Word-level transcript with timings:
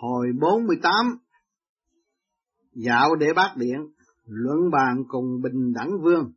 Hồi 0.00 0.26
48 0.40 1.18
Dạo 2.74 3.14
để 3.14 3.32
bác 3.36 3.52
điện, 3.56 3.78
Luận 4.24 4.70
bàn 4.72 5.04
cùng 5.08 5.40
Bình 5.42 5.72
Đẳng 5.74 5.90
Vương. 6.02 6.32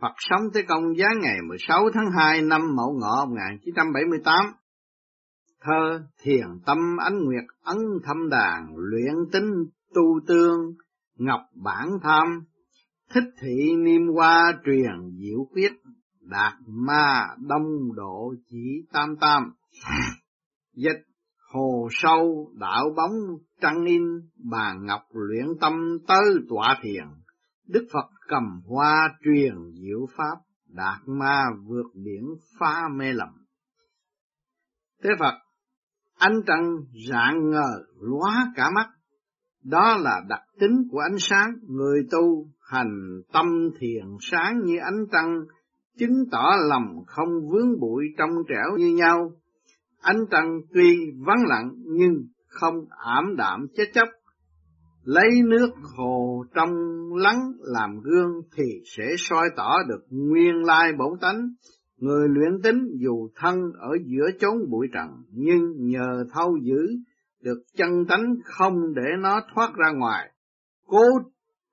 Phật 0.00 0.12
sống 0.18 0.40
tới 0.54 0.62
công 0.68 0.96
giá 0.96 1.06
ngày 1.22 1.36
16 1.48 1.90
tháng 1.94 2.10
2 2.18 2.42
năm 2.42 2.60
Mậu 2.76 2.92
Ngọ 3.00 3.26
1978 3.26 4.34
Thơ 5.60 6.00
Thiền 6.22 6.46
Tâm 6.66 6.78
Ánh 6.96 7.24
Nguyệt 7.24 7.44
Ấn 7.62 7.76
Thâm 8.04 8.28
Đàn 8.30 8.66
Luyện 8.76 9.14
Tính 9.32 9.50
Tu 9.94 10.20
Tương 10.26 10.74
Ngọc 11.16 11.40
Bản 11.54 11.88
Tham. 12.02 12.42
Thích 13.14 13.30
Thị 13.40 13.76
Niêm 13.76 14.02
Hoa 14.14 14.52
Truyền 14.64 15.16
Diệu 15.18 15.48
Quyết 15.52 15.72
Đạt 16.20 16.54
Ma 16.66 17.26
Đông 17.48 17.94
Độ 17.96 18.34
Chỉ 18.50 18.86
Tam 18.92 19.16
Tam. 19.20 19.52
Dịch 20.74 21.07
Hồ 21.48 21.88
Sâu, 21.90 22.52
Đạo 22.54 22.84
Bóng, 22.96 23.12
Trăng 23.60 23.84
In 23.84 24.02
bà 24.50 24.74
Ngọc 24.80 25.02
Luyện 25.12 25.46
Tâm 25.60 25.98
Tới 26.08 26.24
Tọa 26.48 26.78
Thiền. 26.82 27.04
Đức 27.66 27.86
Phật 27.92 28.10
cầm 28.28 28.60
hoa 28.66 29.08
truyền 29.24 29.54
diệu 29.82 30.06
pháp, 30.16 30.36
Đạt 30.66 31.00
Ma 31.06 31.44
vượt 31.66 31.86
biển 32.04 32.24
phá 32.58 32.82
mê 32.96 33.12
lầm. 33.12 33.28
Thế 35.02 35.10
Phật, 35.18 35.34
ánh 36.18 36.40
trăng 36.46 36.76
rạng 37.10 37.50
ngờ 37.50 37.84
lóa 38.00 38.52
cả 38.56 38.70
mắt. 38.74 38.88
Đó 39.64 39.96
là 40.00 40.20
đặc 40.28 40.42
tính 40.60 40.88
của 40.90 40.98
ánh 40.98 41.18
sáng. 41.18 41.50
Người 41.68 42.06
tu 42.10 42.46
hành 42.60 43.20
tâm 43.32 43.46
thiền 43.80 44.04
sáng 44.20 44.60
như 44.64 44.78
ánh 44.78 45.06
trăng, 45.12 45.40
chứng 45.98 46.24
tỏ 46.30 46.56
lòng 46.68 47.04
không 47.06 47.28
vướng 47.52 47.80
bụi 47.80 48.04
trong 48.18 48.30
trẻo 48.48 48.76
như 48.76 48.94
nhau 48.96 49.32
ánh 50.08 50.26
trăng 50.30 50.60
tuy 50.74 50.96
vắng 51.26 51.46
lặng 51.48 51.70
nhưng 51.84 52.14
không 52.46 52.74
ảm 52.90 53.36
đạm 53.36 53.66
chết 53.76 53.84
chóc 53.94 54.08
lấy 55.04 55.28
nước 55.44 55.70
hồ 55.96 56.44
trong 56.54 56.70
lắng 57.14 57.52
làm 57.58 58.00
gương 58.00 58.42
thì 58.56 58.64
sẽ 58.96 59.14
soi 59.18 59.48
tỏ 59.56 59.76
được 59.88 60.06
nguyên 60.10 60.54
lai 60.64 60.92
bổn 60.98 61.18
tánh 61.20 61.48
Người 61.98 62.28
luyện 62.28 62.62
tính 62.62 62.88
dù 63.00 63.28
thân 63.36 63.56
ở 63.78 63.90
giữa 64.06 64.30
chốn 64.40 64.70
bụi 64.70 64.86
trần, 64.92 65.08
nhưng 65.30 65.72
nhờ 65.76 66.24
thâu 66.32 66.56
giữ 66.62 66.86
được 67.42 67.62
chân 67.76 68.06
tánh 68.08 68.34
không 68.44 68.94
để 68.94 69.06
nó 69.20 69.40
thoát 69.54 69.74
ra 69.76 69.92
ngoài. 69.92 70.32
Cố 70.86 71.02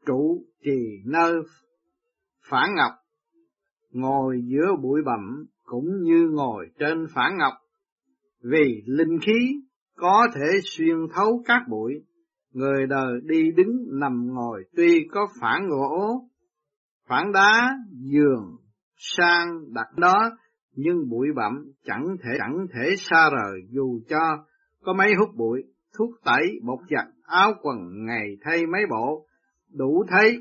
trụ 0.05 0.45
trì 0.63 1.01
nơi 1.05 1.33
phản 2.49 2.69
ngọc, 2.75 2.91
ngồi 3.91 4.41
giữa 4.45 4.75
bụi 4.81 5.01
bặm 5.05 5.45
cũng 5.63 5.85
như 6.01 6.29
ngồi 6.31 6.67
trên 6.79 7.05
phản 7.13 7.38
ngọc. 7.38 7.53
Vì 8.51 8.83
linh 8.85 9.19
khí 9.25 9.55
có 9.95 10.27
thể 10.35 10.59
xuyên 10.63 10.95
thấu 11.15 11.43
các 11.45 11.61
bụi, 11.69 11.93
người 12.51 12.88
đời 12.88 13.13
đi 13.23 13.51
đứng 13.51 13.99
nằm 13.99 14.27
ngồi 14.33 14.63
tuy 14.75 15.07
có 15.11 15.27
phản 15.41 15.67
gỗ, 15.69 16.21
phản 17.07 17.31
đá, 17.31 17.69
giường, 17.91 18.55
sang 18.97 19.73
đặt 19.73 19.88
đó 19.97 20.31
nhưng 20.75 21.09
bụi 21.09 21.27
bặm 21.35 21.66
chẳng 21.83 22.05
thể 22.23 22.29
chẳng 22.38 22.66
thể 22.73 22.95
xa 22.97 23.29
rời 23.29 23.61
dù 23.69 23.99
cho 24.09 24.45
có 24.83 24.93
mấy 24.93 25.13
hút 25.19 25.29
bụi 25.35 25.63
thuốc 25.97 26.09
tẩy 26.25 26.59
bột 26.63 26.79
giặt 26.89 27.05
áo 27.23 27.53
quần 27.61 27.77
ngày 28.05 28.38
thay 28.41 28.66
mấy 28.66 28.81
bộ 28.89 29.27
đủ 29.73 30.05
thấy 30.09 30.38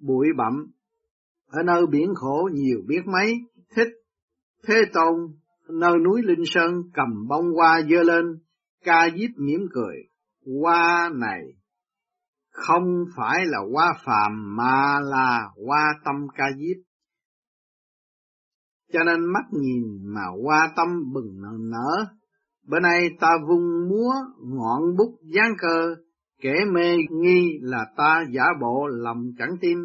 bụi 0.00 0.26
bặm. 0.36 0.66
Ở 1.46 1.62
nơi 1.62 1.86
biển 1.90 2.08
khổ 2.14 2.48
nhiều 2.52 2.78
biết 2.86 3.02
mấy 3.06 3.34
thích 3.76 3.88
thế 4.66 4.82
tôn 4.92 5.39
nơi 5.72 5.98
núi 6.04 6.22
linh 6.24 6.44
sơn 6.46 6.82
cầm 6.94 7.28
bông 7.28 7.52
hoa 7.54 7.80
dơ 7.90 8.02
lên 8.02 8.24
ca 8.84 9.08
diếp 9.16 9.30
mỉm 9.36 9.60
cười 9.72 9.96
hoa 10.60 11.10
này 11.14 11.40
không 12.50 13.04
phải 13.16 13.46
là 13.46 13.58
hoa 13.72 13.94
phàm 14.04 14.56
mà 14.56 15.00
là 15.00 15.40
hoa 15.66 15.94
tâm 16.04 16.14
ca 16.36 16.44
diếp 16.58 16.90
cho 18.92 19.04
nên 19.04 19.32
mắt 19.32 19.44
nhìn 19.52 19.82
mà 20.14 20.22
hoa 20.44 20.72
tâm 20.76 20.88
bừng 21.12 21.40
nở. 21.70 22.04
Bữa 22.66 22.80
nay 22.80 23.10
ta 23.20 23.28
vung 23.48 23.88
múa 23.88 24.12
ngọn 24.42 24.96
bút 24.96 25.18
gián 25.22 25.52
cơ, 25.58 25.94
kẻ 26.42 26.54
mê 26.72 26.96
nghi 27.10 27.58
là 27.60 27.86
ta 27.96 28.24
giả 28.32 28.44
bộ 28.60 28.86
lòng 28.86 29.22
chẳng 29.38 29.56
tin, 29.60 29.78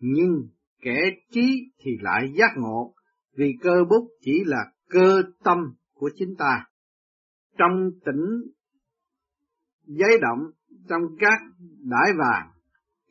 nhưng 0.00 0.48
kẻ 0.82 1.00
trí 1.32 1.72
thì 1.84 1.90
lại 2.00 2.32
giác 2.36 2.50
ngộ, 2.56 2.94
vì 3.36 3.52
cơ 3.62 3.84
bút 3.90 4.08
chỉ 4.20 4.42
là 4.44 4.64
cơ 4.92 5.22
tâm 5.44 5.58
của 5.94 6.10
chính 6.14 6.34
ta. 6.38 6.64
Trong 7.58 7.90
tỉnh 8.04 8.52
giấy 9.86 10.18
động, 10.20 10.50
trong 10.88 11.02
các 11.18 11.38
đại 11.80 12.12
vàng, 12.18 12.50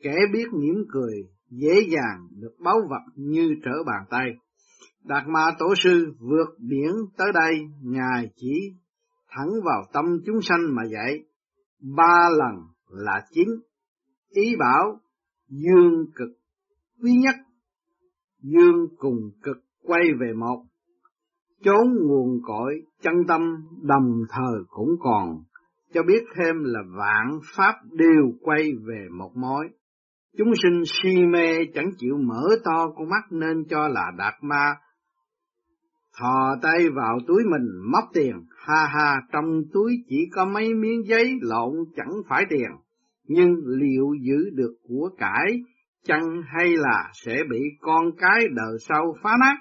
kẻ 0.02 0.16
biết 0.32 0.46
mỉm 0.52 0.84
cười, 0.88 1.14
dễ 1.50 1.86
dàng 1.88 2.28
được 2.40 2.54
báu 2.64 2.76
vật 2.90 3.12
như 3.16 3.54
trở 3.64 3.82
bàn 3.86 4.04
tay. 4.10 4.30
Đạt 5.04 5.22
Ma 5.28 5.50
Tổ 5.58 5.74
Sư 5.76 6.14
vượt 6.18 6.58
biển 6.58 6.92
tới 7.16 7.28
đây, 7.34 7.54
Ngài 7.82 8.30
chỉ 8.36 8.52
thẳng 9.28 9.50
vào 9.64 9.84
tâm 9.92 10.04
chúng 10.26 10.42
sanh 10.42 10.74
mà 10.74 10.82
dạy. 10.92 11.18
Ba 11.96 12.28
lần 12.38 12.66
là 12.88 13.26
chính. 13.30 13.48
Ý 14.28 14.56
bảo 14.58 15.00
dương 15.48 16.06
cực 16.14 16.28
quý 17.02 17.12
nhất, 17.22 17.34
dương 18.40 18.86
cùng 18.96 19.30
cực 19.42 19.56
quay 19.82 20.02
về 20.20 20.32
một. 20.32 20.64
Chốn 21.64 21.96
nguồn 22.06 22.40
cội 22.42 22.82
chân 23.02 23.14
tâm 23.28 23.40
đồng 23.82 24.22
thời 24.28 24.60
cũng 24.68 24.90
còn, 25.00 25.38
cho 25.94 26.02
biết 26.02 26.24
thêm 26.36 26.54
là 26.64 26.80
vạn 26.98 27.38
pháp 27.56 27.74
đều 27.90 28.32
quay 28.40 28.62
về 28.86 29.06
một 29.18 29.30
mối. 29.36 29.68
Chúng 30.38 30.52
sinh 30.62 30.82
si 30.84 31.26
mê 31.26 31.64
chẳng 31.74 31.90
chịu 31.98 32.16
mở 32.16 32.42
to 32.64 32.88
con 32.96 33.08
mắt 33.08 33.24
nên 33.30 33.64
cho 33.68 33.88
là 33.88 34.12
đạt 34.18 34.34
ma 34.42 34.74
thò 36.18 36.56
tay 36.62 36.88
vào 36.94 37.18
túi 37.26 37.42
mình 37.50 37.90
móc 37.92 38.04
tiền, 38.14 38.32
ha 38.66 38.86
ha, 38.86 39.20
trong 39.32 39.62
túi 39.72 39.92
chỉ 40.08 40.28
có 40.32 40.44
mấy 40.44 40.74
miếng 40.74 41.02
giấy 41.06 41.38
lộn 41.40 41.72
chẳng 41.96 42.12
phải 42.28 42.44
tiền, 42.50 42.70
nhưng 43.26 43.50
liệu 43.66 44.06
giữ 44.22 44.50
được 44.52 44.74
của 44.88 45.10
cải, 45.18 45.60
chăng 46.04 46.42
hay 46.46 46.76
là 46.76 47.10
sẽ 47.24 47.36
bị 47.50 47.58
con 47.80 48.04
cái 48.18 48.40
đời 48.54 48.76
sau 48.88 49.14
phá 49.22 49.30
nát? 49.40 49.56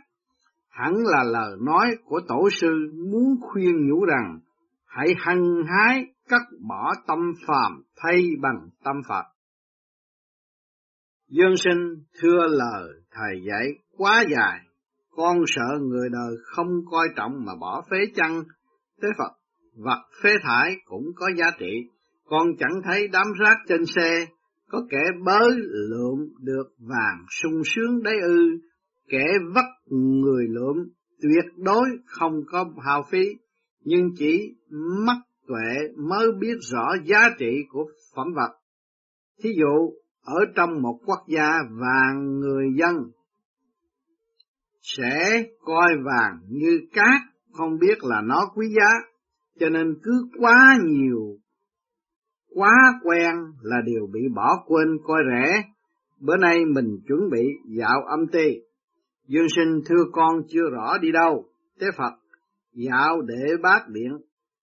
Hẳn 0.71 0.93
là 1.05 1.23
lời 1.23 1.57
nói 1.61 1.95
của 2.05 2.21
tổ 2.27 2.49
sư 2.51 2.91
muốn 3.11 3.35
khuyên 3.41 3.89
nhủ 3.89 4.05
rằng, 4.05 4.39
hãy 4.85 5.07
hăng 5.17 5.43
hái 5.67 6.05
cắt 6.29 6.41
bỏ 6.67 6.93
tâm 7.07 7.19
phàm 7.47 7.81
thay 7.95 8.29
bằng 8.41 8.69
tâm 8.83 8.95
Phật. 9.07 9.23
Dương 11.29 11.57
sinh 11.57 12.03
thưa 12.21 12.47
lời 12.49 12.89
thầy 13.11 13.41
dạy 13.47 13.67
quá 13.97 14.23
dài, 14.35 14.59
con 15.09 15.37
sợ 15.47 15.79
người 15.81 16.09
đời 16.09 16.35
không 16.43 16.67
coi 16.91 17.07
trọng 17.15 17.45
mà 17.45 17.51
bỏ 17.59 17.83
phế 17.91 17.97
chăng, 18.15 18.43
thế 19.01 19.07
Phật, 19.17 19.31
vật 19.75 20.01
phế 20.23 20.29
thải 20.43 20.75
cũng 20.85 21.05
có 21.15 21.27
giá 21.37 21.51
trị. 21.59 21.89
Con 22.25 22.47
chẳng 22.59 22.81
thấy 22.83 23.07
đám 23.07 23.27
rác 23.39 23.57
trên 23.67 23.85
xe, 23.85 24.25
có 24.69 24.81
kẻ 24.89 25.03
bới 25.25 25.51
lượm 25.89 26.19
được 26.39 26.67
vàng 26.79 27.25
sung 27.29 27.61
sướng 27.65 28.03
đấy 28.03 28.15
ư, 28.23 28.49
kẻ 29.11 29.25
vắt 29.55 29.65
người 29.89 30.47
lượm 30.49 30.75
tuyệt 31.21 31.45
đối 31.57 31.89
không 32.05 32.41
có 32.51 32.65
hào 32.85 33.03
phí, 33.09 33.23
nhưng 33.83 34.09
chỉ 34.17 34.55
mắt 35.05 35.17
tuệ 35.47 35.93
mới 35.97 36.31
biết 36.39 36.55
rõ 36.71 36.87
giá 37.05 37.29
trị 37.39 37.65
của 37.69 37.85
phẩm 38.15 38.27
vật. 38.35 38.57
Thí 39.43 39.49
dụ, 39.57 39.93
ở 40.23 40.39
trong 40.55 40.81
một 40.81 40.99
quốc 41.05 41.19
gia 41.27 41.49
vàng 41.69 42.39
người 42.39 42.65
dân 42.77 42.95
sẽ 44.81 45.43
coi 45.59 45.91
vàng 46.03 46.39
như 46.49 46.79
cát, 46.93 47.21
không 47.51 47.79
biết 47.79 48.03
là 48.03 48.21
nó 48.21 48.51
quý 48.55 48.67
giá, 48.77 48.91
cho 49.59 49.69
nên 49.69 49.97
cứ 50.03 50.27
quá 50.39 50.77
nhiều, 50.85 51.37
quá 52.55 52.99
quen 53.03 53.35
là 53.61 53.77
điều 53.85 54.07
bị 54.13 54.19
bỏ 54.35 54.63
quên 54.67 54.87
coi 55.03 55.19
rẻ. 55.31 55.63
Bữa 56.19 56.37
nay 56.37 56.65
mình 56.65 56.99
chuẩn 57.07 57.29
bị 57.31 57.47
dạo 57.77 58.03
âm 58.07 58.27
ti. 58.27 58.70
Dương 59.27 59.47
sinh 59.55 59.81
thưa 59.85 60.03
con 60.11 60.41
chưa 60.49 60.69
rõ 60.71 60.97
đi 60.97 61.11
đâu, 61.11 61.45
thế 61.79 61.87
Phật, 61.97 62.13
dạo 62.73 63.21
để 63.21 63.53
bác 63.63 63.87
điện, 63.87 64.11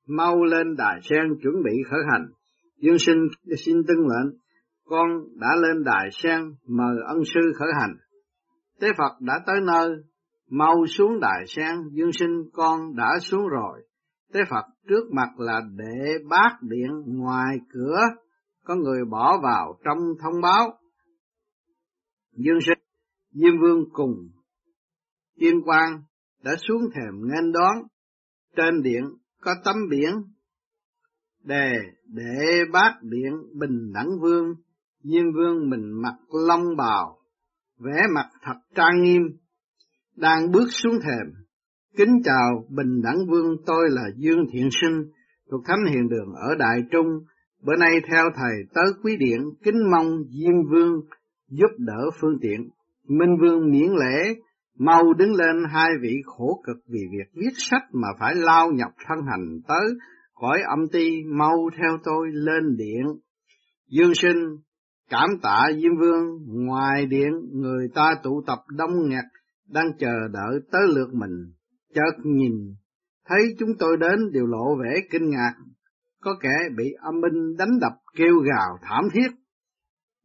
mau 0.06 0.44
lên 0.44 0.76
đài 0.76 1.00
sen 1.02 1.20
chuẩn 1.42 1.54
bị 1.64 1.72
khởi 1.90 2.00
hành. 2.12 2.26
Dương 2.76 2.98
sinh 2.98 3.28
xin 3.66 3.76
tưng 3.88 4.06
lệnh, 4.06 4.38
con 4.84 5.08
đã 5.36 5.48
lên 5.62 5.84
đài 5.84 6.08
sen 6.12 6.40
mời 6.66 6.96
ân 7.06 7.24
sư 7.24 7.40
khởi 7.58 7.68
hành. 7.80 7.96
Tế 8.80 8.88
Phật 8.98 9.20
đã 9.20 9.40
tới 9.46 9.56
nơi, 9.60 9.90
mau 10.50 10.86
xuống 10.86 11.20
đài 11.20 11.44
sen, 11.46 11.76
dương 11.92 12.12
sinh 12.12 12.50
con 12.52 12.96
đã 12.96 13.18
xuống 13.20 13.48
rồi. 13.48 13.82
Tế 14.32 14.40
Phật 14.50 14.64
trước 14.88 15.12
mặt 15.12 15.28
là 15.38 15.60
để 15.76 16.18
bát 16.28 16.58
điện 16.62 16.90
ngoài 17.06 17.56
cửa, 17.72 18.00
có 18.64 18.74
người 18.74 19.04
bỏ 19.10 19.40
vào 19.42 19.78
trong 19.84 19.98
thông 20.22 20.40
báo. 20.42 20.78
Dương 22.32 22.60
sinh, 22.60 22.78
Diêm 23.32 23.60
Vương 23.60 23.84
cùng 23.92 24.14
Tiên 25.38 25.62
Quang 25.64 26.02
đã 26.44 26.52
xuống 26.68 26.82
thềm 26.94 27.22
nghênh 27.22 27.52
đón, 27.52 27.76
trên 28.56 28.82
điện 28.82 29.04
có 29.40 29.54
tấm 29.64 29.76
biển, 29.90 30.10
đề 31.44 31.72
để 32.06 32.64
bát 32.72 32.94
điện 33.02 33.32
bình 33.54 33.92
đẳng 33.94 34.08
vương, 34.20 34.54
diên 35.02 35.32
vương 35.32 35.70
mình 35.70 36.02
mặc 36.02 36.14
long 36.46 36.76
bào, 36.76 37.18
vẻ 37.78 38.02
mặt 38.14 38.26
thật 38.42 38.56
trang 38.74 39.02
nghiêm, 39.02 39.22
đang 40.16 40.50
bước 40.52 40.66
xuống 40.70 40.98
thềm. 41.02 41.34
Kính 41.96 42.22
chào 42.24 42.64
bình 42.68 43.02
đẳng 43.02 43.26
vương 43.30 43.56
tôi 43.66 43.90
là 43.90 44.02
Dương 44.16 44.44
Thiện 44.52 44.68
Sinh, 44.80 45.02
thuộc 45.50 45.60
Thánh 45.66 45.92
Hiền 45.92 46.08
Đường 46.08 46.34
ở 46.34 46.54
Đại 46.58 46.82
Trung, 46.90 47.06
bữa 47.62 47.76
nay 47.76 47.94
theo 48.10 48.24
thầy 48.36 48.54
tới 48.74 48.84
quý 49.02 49.16
điện, 49.16 49.40
kính 49.64 49.90
mong 49.90 50.24
Diêm 50.30 50.70
vương 50.70 51.00
giúp 51.48 51.70
đỡ 51.78 52.10
phương 52.20 52.38
tiện. 52.40 52.68
Minh 53.08 53.36
vương 53.40 53.70
miễn 53.70 53.90
lễ, 53.90 54.34
mau 54.78 55.12
đứng 55.12 55.34
lên 55.34 55.56
hai 55.70 55.88
vị 56.02 56.22
khổ 56.24 56.62
cực 56.66 56.76
vì 56.88 57.00
việc 57.12 57.30
viết 57.34 57.52
sách 57.56 57.82
mà 57.92 58.08
phải 58.20 58.34
lao 58.34 58.70
nhập 58.70 58.90
thân 59.06 59.18
hành 59.30 59.60
tới, 59.68 59.86
cõi 60.34 60.58
âm 60.68 60.88
ti 60.92 61.10
mau 61.38 61.56
theo 61.78 61.98
tôi 62.04 62.28
lên 62.32 62.76
điện. 62.76 63.04
Dương 63.90 64.14
sinh, 64.14 64.56
cảm 65.10 65.28
tạ 65.42 65.68
Diêm 65.82 65.96
Vương, 66.00 66.24
ngoài 66.46 67.06
điện 67.06 67.30
người 67.52 67.88
ta 67.94 68.14
tụ 68.22 68.42
tập 68.46 68.58
đông 68.76 69.08
nghẹt, 69.08 69.24
đang 69.68 69.86
chờ 69.98 70.28
đợi 70.32 70.60
tới 70.72 70.82
lượt 70.94 71.14
mình, 71.14 71.52
chợt 71.94 72.24
nhìn, 72.24 72.52
thấy 73.28 73.38
chúng 73.58 73.70
tôi 73.78 73.96
đến 73.96 74.32
đều 74.32 74.46
lộ 74.46 74.76
vẻ 74.82 75.00
kinh 75.10 75.30
ngạc, 75.30 75.54
có 76.20 76.36
kẻ 76.40 76.54
bị 76.76 76.84
âm 77.00 77.14
binh 77.20 77.56
đánh 77.56 77.78
đập 77.80 77.92
kêu 78.16 78.34
gào 78.38 78.78
thảm 78.82 79.04
thiết. 79.14 79.28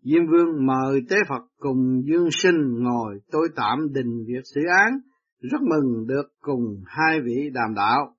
Diêm 0.06 0.26
Vương 0.32 0.66
mời 0.66 1.02
Tế 1.10 1.16
Phật 1.30 1.44
cùng 1.58 2.02
Dương 2.06 2.28
Sinh 2.32 2.84
ngồi 2.84 3.20
tôi 3.32 3.50
tạm 3.56 3.94
đình 3.94 4.26
việc 4.28 4.42
xử 4.56 4.62
án, 4.78 5.00
rất 5.40 5.62
mừng 5.62 6.08
được 6.08 6.24
cùng 6.40 6.84
hai 6.86 7.22
vị 7.22 7.50
đàm 7.54 7.74
đạo. 7.76 8.16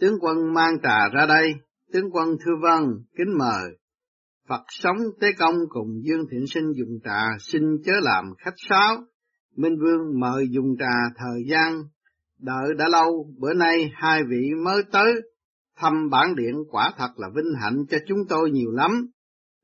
Tướng 0.00 0.14
quân 0.20 0.54
mang 0.54 0.74
trà 0.82 1.08
ra 1.14 1.26
đây, 1.26 1.52
tướng 1.92 2.10
quân 2.12 2.36
thưa 2.44 2.52
vân 2.62 2.82
kính 3.18 3.38
mời. 3.38 3.78
Phật 4.48 4.62
sống 4.68 4.96
Tế 5.20 5.28
Công 5.38 5.54
cùng 5.68 5.88
Dương 6.04 6.26
Thiện 6.30 6.46
Sinh 6.46 6.72
dùng 6.76 6.98
trà 7.04 7.22
xin 7.40 7.62
chớ 7.84 7.92
làm 8.02 8.24
khách 8.38 8.54
sáo. 8.68 8.96
Minh 9.56 9.78
Vương 9.78 10.20
mời 10.20 10.46
dùng 10.50 10.76
trà 10.78 10.94
thời 11.18 11.42
gian, 11.50 11.82
đợi 12.38 12.74
đã 12.78 12.88
lâu, 12.88 13.26
bữa 13.38 13.54
nay 13.54 13.90
hai 13.94 14.22
vị 14.30 14.50
mới 14.64 14.82
tới, 14.92 15.12
thăm 15.76 16.10
bản 16.10 16.34
điện 16.36 16.54
quả 16.70 16.92
thật 16.98 17.10
là 17.16 17.28
vinh 17.34 17.52
hạnh 17.62 17.76
cho 17.90 17.98
chúng 18.06 18.18
tôi 18.28 18.50
nhiều 18.50 18.70
lắm. 18.70 19.06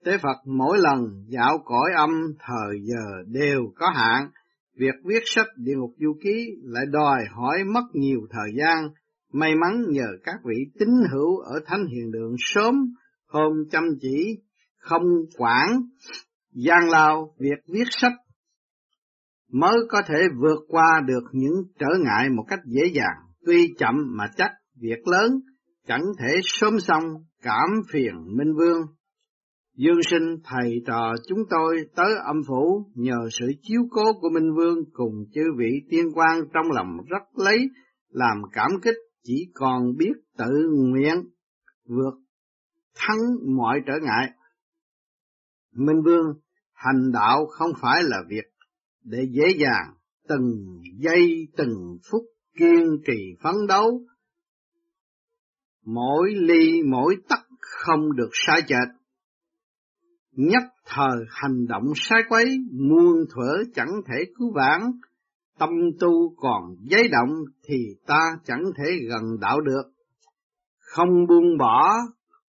Tế 0.04 0.18
Phật 0.18 0.36
mỗi 0.46 0.78
lần 0.78 1.24
dạo 1.28 1.58
cõi 1.64 1.90
âm 1.96 2.10
thời 2.38 2.80
giờ 2.82 3.22
đều 3.26 3.60
có 3.76 3.90
hạn, 3.94 4.30
việc 4.76 4.94
viết 5.04 5.22
sách 5.24 5.46
địa 5.56 5.74
ngục 5.76 5.90
du 5.98 6.16
ký 6.24 6.46
lại 6.62 6.84
đòi 6.90 7.24
hỏi 7.30 7.64
mất 7.74 7.84
nhiều 7.92 8.20
thời 8.30 8.50
gian, 8.58 8.88
may 9.32 9.54
mắn 9.54 9.84
nhờ 9.88 10.06
các 10.24 10.34
vị 10.44 10.56
tín 10.78 10.88
hữu 11.12 11.38
ở 11.38 11.60
Thánh 11.66 11.86
Hiền 11.86 12.10
Đường 12.12 12.34
sớm 12.38 12.74
hôm 13.28 13.52
chăm 13.70 13.84
chỉ, 14.00 14.42
không 14.78 15.02
quản, 15.38 15.68
gian 16.52 16.88
lao 16.90 17.34
việc 17.38 17.58
viết 17.72 17.86
sách 17.90 18.12
mới 19.52 19.76
có 19.88 20.02
thể 20.06 20.18
vượt 20.40 20.64
qua 20.68 21.00
được 21.06 21.24
những 21.32 21.54
trở 21.78 21.88
ngại 22.04 22.28
một 22.36 22.44
cách 22.48 22.60
dễ 22.66 22.82
dàng, 22.94 23.16
tuy 23.46 23.74
chậm 23.78 23.94
mà 24.16 24.24
chắc, 24.36 24.50
việc 24.80 25.08
lớn 25.08 25.40
chẳng 25.86 26.02
thể 26.18 26.40
sớm 26.42 26.80
xong, 26.80 27.04
cảm 27.42 27.68
phiền 27.92 28.14
Minh 28.36 28.54
Vương. 28.58 28.82
Dương 29.78 30.02
sinh 30.10 30.36
thầy 30.44 30.82
trò 30.86 31.14
chúng 31.28 31.38
tôi 31.50 31.76
tới 31.96 32.14
âm 32.24 32.36
phủ 32.48 32.90
nhờ 32.94 33.18
sự 33.30 33.46
chiếu 33.62 33.80
cố 33.90 34.12
của 34.20 34.28
Minh 34.34 34.54
Vương 34.56 34.78
cùng 34.92 35.14
chư 35.34 35.42
vị 35.58 35.70
tiên 35.90 36.06
quan 36.14 36.40
trong 36.54 36.72
lòng 36.72 36.96
rất 37.08 37.44
lấy 37.44 37.58
làm 38.08 38.36
cảm 38.52 38.70
kích 38.82 38.96
chỉ 39.22 39.46
còn 39.54 39.96
biết 39.96 40.12
tự 40.38 40.50
nguyện 40.70 41.14
vượt 41.84 42.14
thắng 42.94 43.18
mọi 43.56 43.80
trở 43.86 43.92
ngại. 44.02 44.30
Minh 45.74 46.02
Vương, 46.04 46.26
hành 46.72 47.12
đạo 47.12 47.46
không 47.46 47.70
phải 47.80 48.02
là 48.02 48.16
việc 48.28 48.44
để 49.04 49.18
dễ 49.30 49.56
dàng 49.58 49.94
từng 50.28 50.80
giây 50.98 51.48
từng 51.56 51.98
phút 52.10 52.22
kiên 52.58 52.86
trì 53.06 53.36
phấn 53.42 53.54
đấu. 53.68 54.02
Mỗi 55.84 56.34
ly 56.34 56.82
mỗi 56.82 57.16
tắc 57.28 57.40
không 57.60 58.16
được 58.16 58.30
sai 58.32 58.62
chệch. 58.68 58.97
Nhất 60.38 60.62
thời 60.86 61.24
hành 61.28 61.66
động 61.68 61.84
sai 61.96 62.18
quấy, 62.28 62.44
muôn 62.72 63.16
thuở 63.34 63.62
chẳng 63.74 63.90
thể 64.06 64.14
cứu 64.36 64.52
vãn, 64.54 64.80
tâm 65.58 65.70
tu 66.00 66.34
còn 66.36 66.62
giấy 66.80 67.08
động 67.08 67.30
thì 67.68 67.74
ta 68.06 68.20
chẳng 68.44 68.62
thể 68.78 68.90
gần 69.08 69.22
đạo 69.40 69.60
được. 69.60 69.82
Không 70.78 71.26
buông 71.28 71.58
bỏ 71.58 71.96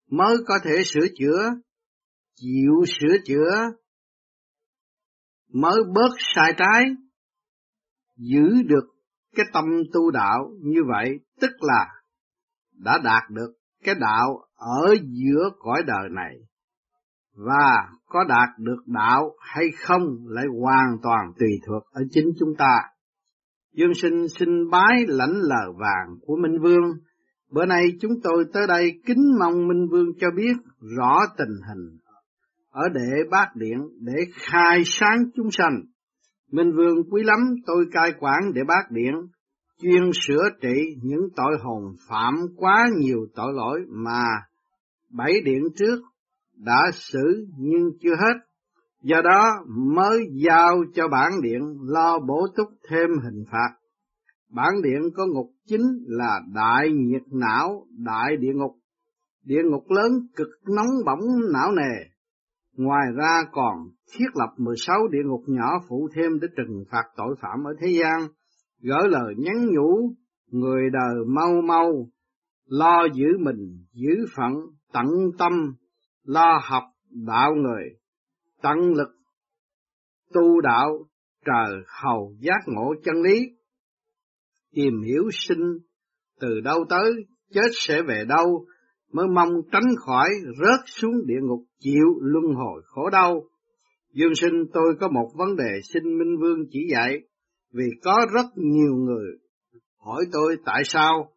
mới 0.09 0.37
có 0.47 0.59
thể 0.63 0.83
sửa 0.85 1.07
chữa, 1.15 1.49
chịu 2.35 2.85
sửa 2.87 3.17
chữa 3.25 3.51
mới 5.53 5.77
bớt 5.93 6.15
sai 6.35 6.53
trái, 6.57 6.83
giữ 8.17 8.61
được 8.65 8.85
cái 9.35 9.45
tâm 9.53 9.65
tu 9.93 10.11
đạo 10.11 10.51
như 10.61 10.79
vậy 10.87 11.19
tức 11.41 11.51
là 11.59 11.85
đã 12.71 12.97
đạt 13.03 13.23
được 13.29 13.53
cái 13.83 13.95
đạo 13.99 14.39
ở 14.55 14.95
giữa 15.01 15.49
cõi 15.59 15.83
đời 15.87 16.09
này 16.11 16.48
và 17.45 17.87
có 18.07 18.23
đạt 18.29 18.49
được 18.59 18.81
đạo 18.85 19.31
hay 19.39 19.65
không 19.83 20.01
lại 20.27 20.45
hoàn 20.61 20.97
toàn 21.03 21.31
tùy 21.39 21.49
thuộc 21.67 21.83
ở 21.91 22.01
chính 22.11 22.29
chúng 22.39 22.55
ta. 22.57 22.81
Dương 23.73 23.93
sinh 23.93 24.27
xin 24.27 24.69
bái 24.69 25.05
lãnh 25.07 25.33
lờ 25.33 25.71
vàng 25.77 26.15
của 26.21 26.35
Minh 26.35 26.61
Vương. 26.61 26.91
Bữa 27.51 27.65
nay 27.65 27.83
chúng 28.01 28.11
tôi 28.23 28.45
tới 28.53 28.67
đây 28.67 29.01
kính 29.05 29.23
mong 29.39 29.67
Minh 29.67 29.87
Vương 29.91 30.07
cho 30.19 30.27
biết 30.35 30.53
rõ 30.97 31.19
tình 31.37 31.55
hình 31.69 31.97
ở 32.71 32.89
đệ 32.89 33.23
bát 33.31 33.55
điện 33.55 33.77
để 33.99 34.25
khai 34.33 34.81
sáng 34.85 35.17
chúng 35.35 35.51
sanh. 35.51 35.81
Minh 36.51 36.71
Vương 36.75 36.97
quý 37.11 37.23
lắm 37.23 37.39
tôi 37.65 37.85
cai 37.91 38.13
quản 38.19 38.53
để 38.53 38.61
bát 38.67 38.91
điện, 38.91 39.13
chuyên 39.81 40.11
sửa 40.13 40.49
trị 40.61 40.95
những 41.03 41.29
tội 41.35 41.57
hồn 41.63 41.83
phạm 42.09 42.33
quá 42.55 42.85
nhiều 42.97 43.19
tội 43.35 43.53
lỗi 43.53 43.79
mà 43.89 44.23
bảy 45.09 45.33
điện 45.45 45.63
trước 45.75 45.99
đã 46.59 46.91
xử 46.93 47.47
nhưng 47.57 47.91
chưa 48.01 48.15
hết. 48.15 48.39
Do 49.01 49.21
đó 49.21 49.49
mới 49.67 50.19
giao 50.45 50.83
cho 50.93 51.07
bản 51.07 51.31
điện 51.41 51.61
lo 51.81 52.19
bổ 52.19 52.47
túc 52.57 52.67
thêm 52.89 53.09
hình 53.23 53.43
phạt. 53.51 53.75
Bản 54.49 54.81
điện 54.83 55.01
có 55.15 55.25
ngục 55.25 55.51
chính 55.67 55.85
là 56.07 56.39
đại 56.53 56.89
nhiệt 56.91 57.23
não, 57.31 57.85
đại 57.89 58.37
địa 58.39 58.53
ngục. 58.53 58.75
Địa 59.45 59.63
ngục 59.71 59.83
lớn 59.89 60.11
cực 60.35 60.49
nóng 60.75 61.05
bỏng 61.05 61.19
não 61.53 61.71
nề, 61.71 62.09
Ngoài 62.79 63.07
ra 63.15 63.41
còn 63.51 63.77
thiết 64.13 64.25
lập 64.33 64.49
16 64.57 65.07
địa 65.07 65.23
ngục 65.25 65.41
nhỏ 65.47 65.69
phụ 65.89 66.09
thêm 66.15 66.39
để 66.41 66.47
trừng 66.57 66.83
phạt 66.91 67.03
tội 67.17 67.35
phạm 67.41 67.63
ở 67.63 67.71
thế 67.81 67.87
gian, 68.01 68.27
gỡ 68.81 69.07
lời 69.07 69.33
nhắn 69.37 69.55
nhủ 69.75 70.13
người 70.51 70.89
đời 70.93 71.25
mau 71.27 71.61
mau, 71.67 72.09
lo 72.65 73.07
giữ 73.13 73.25
mình, 73.39 73.85
giữ 73.93 74.25
phận, 74.35 74.53
tận 74.93 75.05
tâm, 75.37 75.53
lo 76.29 76.59
học 76.63 76.83
đạo 77.09 77.51
người, 77.55 77.83
tận 78.61 78.77
lực 78.93 79.09
tu 80.33 80.61
đạo 80.61 80.89
trời 81.45 81.81
hầu 82.01 82.35
giác 82.39 82.59
ngộ 82.65 82.93
chân 83.03 83.15
lý, 83.21 83.39
tìm 84.71 85.01
hiểu 85.01 85.23
sinh 85.31 85.77
từ 86.39 86.59
đâu 86.63 86.85
tới, 86.89 87.13
chết 87.53 87.69
sẽ 87.73 88.01
về 88.01 88.25
đâu, 88.27 88.65
mới 89.11 89.27
mong 89.35 89.49
tránh 89.71 89.95
khỏi 90.05 90.29
rớt 90.59 90.79
xuống 90.85 91.13
địa 91.25 91.39
ngục 91.41 91.63
chịu 91.79 92.19
luân 92.21 92.55
hồi 92.55 92.81
khổ 92.85 93.09
đau. 93.09 93.43
Dương 94.13 94.35
sinh 94.35 94.65
tôi 94.73 94.95
có 94.99 95.07
một 95.07 95.31
vấn 95.35 95.55
đề 95.55 95.79
xin 95.93 96.03
Minh 96.03 96.37
Vương 96.41 96.59
chỉ 96.71 96.79
dạy, 96.91 97.19
vì 97.73 97.85
có 98.03 98.17
rất 98.33 98.45
nhiều 98.55 98.95
người 98.95 99.27
hỏi 99.97 100.25
tôi 100.31 100.57
tại 100.65 100.81
sao 100.85 101.31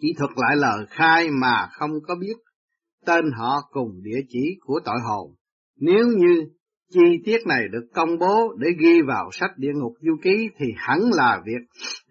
chỉ 0.00 0.08
thuật 0.18 0.30
lại 0.36 0.56
lời 0.56 0.86
khai 0.90 1.28
mà 1.30 1.68
không 1.72 1.90
có 2.06 2.14
biết 2.20 2.45
tên 3.06 3.24
họ 3.38 3.60
cùng 3.70 3.90
địa 4.02 4.20
chỉ 4.28 4.56
của 4.60 4.80
tội 4.84 4.98
hồn. 5.08 5.34
Nếu 5.80 6.06
như 6.16 6.44
chi 6.92 7.22
tiết 7.24 7.46
này 7.46 7.62
được 7.72 7.86
công 7.94 8.18
bố 8.18 8.54
để 8.58 8.68
ghi 8.78 9.02
vào 9.06 9.30
sách 9.32 9.50
địa 9.56 9.72
ngục 9.74 9.92
du 10.00 10.16
ký 10.22 10.48
thì 10.58 10.66
hẳn 10.76 10.98
là 11.12 11.42
việc 11.46 11.66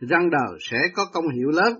răng 0.09 0.29
đời 0.29 0.59
sẽ 0.69 0.77
có 0.95 1.05
công 1.13 1.29
hiệu 1.29 1.49
lớn 1.49 1.73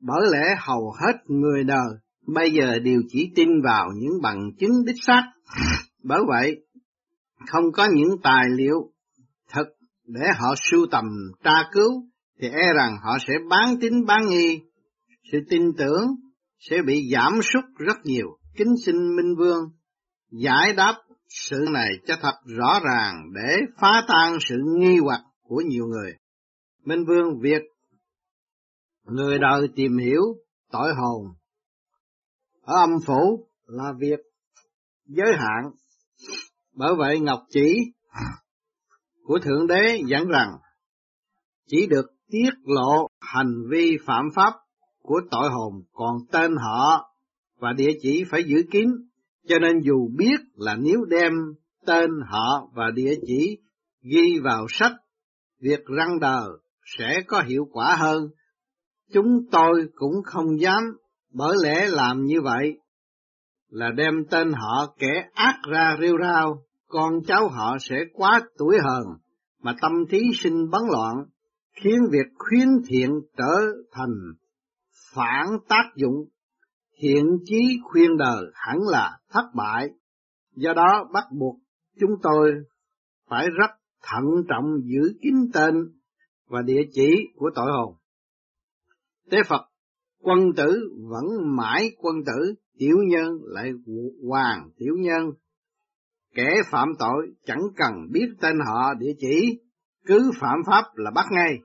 bởi 0.00 0.20
lẽ 0.32 0.56
hầu 0.58 0.92
hết 1.00 1.12
người 1.26 1.64
đời 1.64 1.88
bây 2.26 2.50
giờ 2.50 2.78
đều 2.78 3.02
chỉ 3.08 3.30
tin 3.34 3.48
vào 3.64 3.88
những 3.96 4.22
bằng 4.22 4.50
chứng 4.58 4.84
đích 4.86 4.96
xác. 5.06 5.22
Bởi 6.02 6.20
vậy, 6.28 6.56
không 7.46 7.72
có 7.72 7.88
những 7.94 8.16
tài 8.22 8.44
liệu 8.56 8.90
thật 9.50 9.64
để 10.06 10.26
họ 10.38 10.54
sưu 10.70 10.86
tầm 10.90 11.04
tra 11.44 11.64
cứu, 11.72 11.90
thì 12.40 12.48
e 12.48 12.72
rằng 12.76 12.96
họ 13.02 13.18
sẽ 13.26 13.34
bán 13.50 13.76
tín 13.80 14.04
bán 14.06 14.26
nghi. 14.28 14.60
Sự 15.32 15.38
tin 15.50 15.62
tưởng 15.78 16.06
sẽ 16.70 16.76
bị 16.86 17.08
giảm 17.12 17.32
sút 17.42 17.64
rất 17.78 17.96
nhiều. 18.04 18.26
Kính 18.56 18.74
xin 18.86 18.94
Minh 19.16 19.34
Vương 19.38 19.60
giải 20.30 20.72
đáp 20.76 20.94
sự 21.28 21.66
này 21.72 21.88
cho 22.06 22.16
thật 22.22 22.34
rõ 22.44 22.80
ràng 22.84 23.14
để 23.34 23.56
phá 23.80 24.04
tan 24.08 24.36
sự 24.48 24.56
nghi 24.78 24.98
hoặc 25.02 25.20
của 25.42 25.62
nhiều 25.66 25.86
người. 25.86 26.12
Minh 26.84 27.04
Vương 27.08 27.40
việc 27.40 27.62
Người 29.04 29.38
đời 29.38 29.68
tìm 29.76 29.98
hiểu 29.98 30.22
tội 30.70 30.94
hồn 30.94 31.26
ở 32.62 32.74
âm 32.76 32.90
phủ 33.06 33.48
là 33.66 33.92
việc 33.98 34.18
giới 35.06 35.32
hạn. 35.38 35.70
Bởi 36.72 36.94
vậy 36.98 37.20
Ngọc 37.20 37.40
Chỉ 37.50 37.76
của 39.22 39.38
Thượng 39.38 39.66
Đế 39.66 40.00
dẫn 40.06 40.28
rằng 40.28 40.50
chỉ 41.66 41.86
được 41.86 42.06
tiết 42.30 42.50
lộ 42.64 43.08
hành 43.20 43.54
vi 43.70 43.96
phạm 44.06 44.24
pháp 44.34 44.54
của 45.04 45.20
tội 45.30 45.50
hồn 45.50 45.82
còn 45.92 46.16
tên 46.32 46.56
họ 46.56 47.10
và 47.58 47.72
địa 47.72 47.90
chỉ 48.02 48.24
phải 48.30 48.44
giữ 48.44 48.62
kín. 48.70 48.88
Cho 49.48 49.58
nên 49.58 49.80
dù 49.80 50.08
biết 50.16 50.40
là 50.56 50.76
nếu 50.76 51.04
đem 51.04 51.32
tên 51.86 52.10
họ 52.30 52.68
và 52.74 52.90
địa 52.94 53.14
chỉ 53.26 53.58
ghi 54.02 54.38
vào 54.44 54.66
sách, 54.68 54.92
việc 55.60 55.84
răng 55.86 56.20
đờ 56.20 56.46
sẽ 56.98 57.22
có 57.26 57.42
hiệu 57.46 57.68
quả 57.72 57.96
hơn. 57.98 58.28
Chúng 59.12 59.46
tôi 59.50 59.88
cũng 59.94 60.14
không 60.24 60.60
dám 60.60 60.82
bởi 61.32 61.56
lẽ 61.62 61.86
làm 61.88 62.24
như 62.24 62.40
vậy, 62.40 62.78
là 63.68 63.90
đem 63.96 64.14
tên 64.30 64.52
họ 64.52 64.94
kẻ 64.98 65.28
ác 65.34 65.56
ra 65.70 65.96
rêu 66.00 66.16
rao, 66.22 66.62
con 66.88 67.12
cháu 67.26 67.48
họ 67.48 67.76
sẽ 67.80 67.96
quá 68.12 68.40
tuổi 68.58 68.76
hờn, 68.84 69.04
mà 69.62 69.74
tâm 69.82 69.92
trí 70.10 70.20
sinh 70.34 70.70
bấn 70.70 70.82
loạn, 70.90 71.14
khiến 71.82 71.98
việc 72.10 72.26
khuyến 72.38 72.68
thiện 72.88 73.10
trở 73.36 73.56
thành 73.92 74.14
phản 75.14 75.46
tác 75.68 75.84
dụng, 75.96 76.28
hiện 77.02 77.24
chí 77.44 77.78
khuyên 77.84 78.16
đời 78.16 78.44
hẳn 78.54 78.78
là 78.90 79.18
thất 79.30 79.44
bại. 79.54 79.88
Do 80.56 80.72
đó 80.72 81.08
bắt 81.12 81.24
buộc 81.38 81.56
chúng 82.00 82.10
tôi 82.22 82.52
phải 83.28 83.46
rất 83.46 83.70
thận 84.02 84.24
trọng 84.48 84.64
giữ 84.84 85.12
kín 85.22 85.34
tên 85.54 85.74
và 86.48 86.62
địa 86.62 86.82
chỉ 86.92 87.14
của 87.36 87.50
tội 87.54 87.72
hồn. 87.72 87.94
Tế 89.30 89.38
Phật, 89.48 89.62
quân 90.20 90.38
tử 90.56 90.90
vẫn 91.10 91.24
mãi 91.56 91.90
quân 91.98 92.16
tử, 92.26 92.54
tiểu 92.78 92.96
nhân 93.08 93.38
lại 93.42 93.72
hoàng 94.28 94.68
tiểu 94.76 94.94
nhân. 94.98 95.30
Kẻ 96.34 96.48
phạm 96.70 96.88
tội 96.98 97.34
chẳng 97.46 97.62
cần 97.76 97.92
biết 98.12 98.26
tên 98.40 98.56
họ 98.66 98.94
địa 98.94 99.12
chỉ, 99.18 99.60
cứ 100.06 100.30
phạm 100.40 100.58
pháp 100.66 100.84
là 100.94 101.10
bắt 101.14 101.26
ngay 101.30 101.58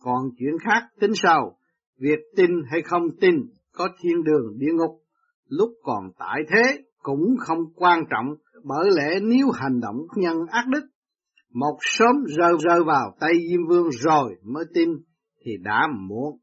còn 0.00 0.22
chuyện 0.38 0.54
khác 0.64 0.88
tính 1.00 1.12
sau, 1.14 1.59
việc 2.00 2.18
tin 2.36 2.50
hay 2.70 2.82
không 2.82 3.02
tin, 3.20 3.34
có 3.72 3.88
thiên 4.02 4.22
đường 4.24 4.58
địa 4.58 4.72
ngục, 4.72 5.00
lúc 5.48 5.70
còn 5.82 6.04
tại 6.18 6.42
thế 6.48 6.82
cũng 7.02 7.36
không 7.38 7.58
quan 7.74 8.04
trọng, 8.10 8.26
bởi 8.64 8.90
lẽ 8.96 9.20
nếu 9.22 9.50
hành 9.54 9.80
động 9.80 9.96
nhân 10.16 10.36
ác 10.50 10.64
đức, 10.68 10.86
một 11.54 11.78
sớm 11.80 12.16
rơi 12.38 12.52
rơi 12.60 12.84
vào 12.84 13.16
tay 13.20 13.32
Diêm 13.50 13.66
Vương 13.68 13.88
rồi 13.90 14.36
mới 14.44 14.64
tin 14.74 14.88
thì 15.44 15.52
đã 15.62 15.88
muộn. 16.08 16.38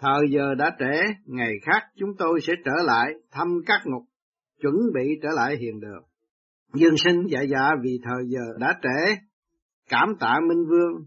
Thời 0.00 0.20
giờ 0.30 0.54
đã 0.54 0.76
trễ, 0.78 1.00
ngày 1.24 1.52
khác 1.62 1.82
chúng 1.96 2.10
tôi 2.18 2.40
sẽ 2.40 2.52
trở 2.64 2.82
lại 2.84 3.12
thăm 3.30 3.48
các 3.66 3.80
ngục, 3.84 4.02
chuẩn 4.62 4.74
bị 4.94 5.18
trở 5.22 5.28
lại 5.34 5.56
hiền 5.56 5.80
đường. 5.80 6.02
Dương 6.74 6.96
sinh 7.04 7.26
dạ 7.28 7.40
dạ 7.42 7.70
vì 7.82 7.98
thời 8.04 8.24
giờ 8.28 8.40
đã 8.58 8.78
trễ, 8.82 9.14
cảm 9.88 10.08
tạ 10.20 10.34
Minh 10.48 10.64
Vương 10.68 11.06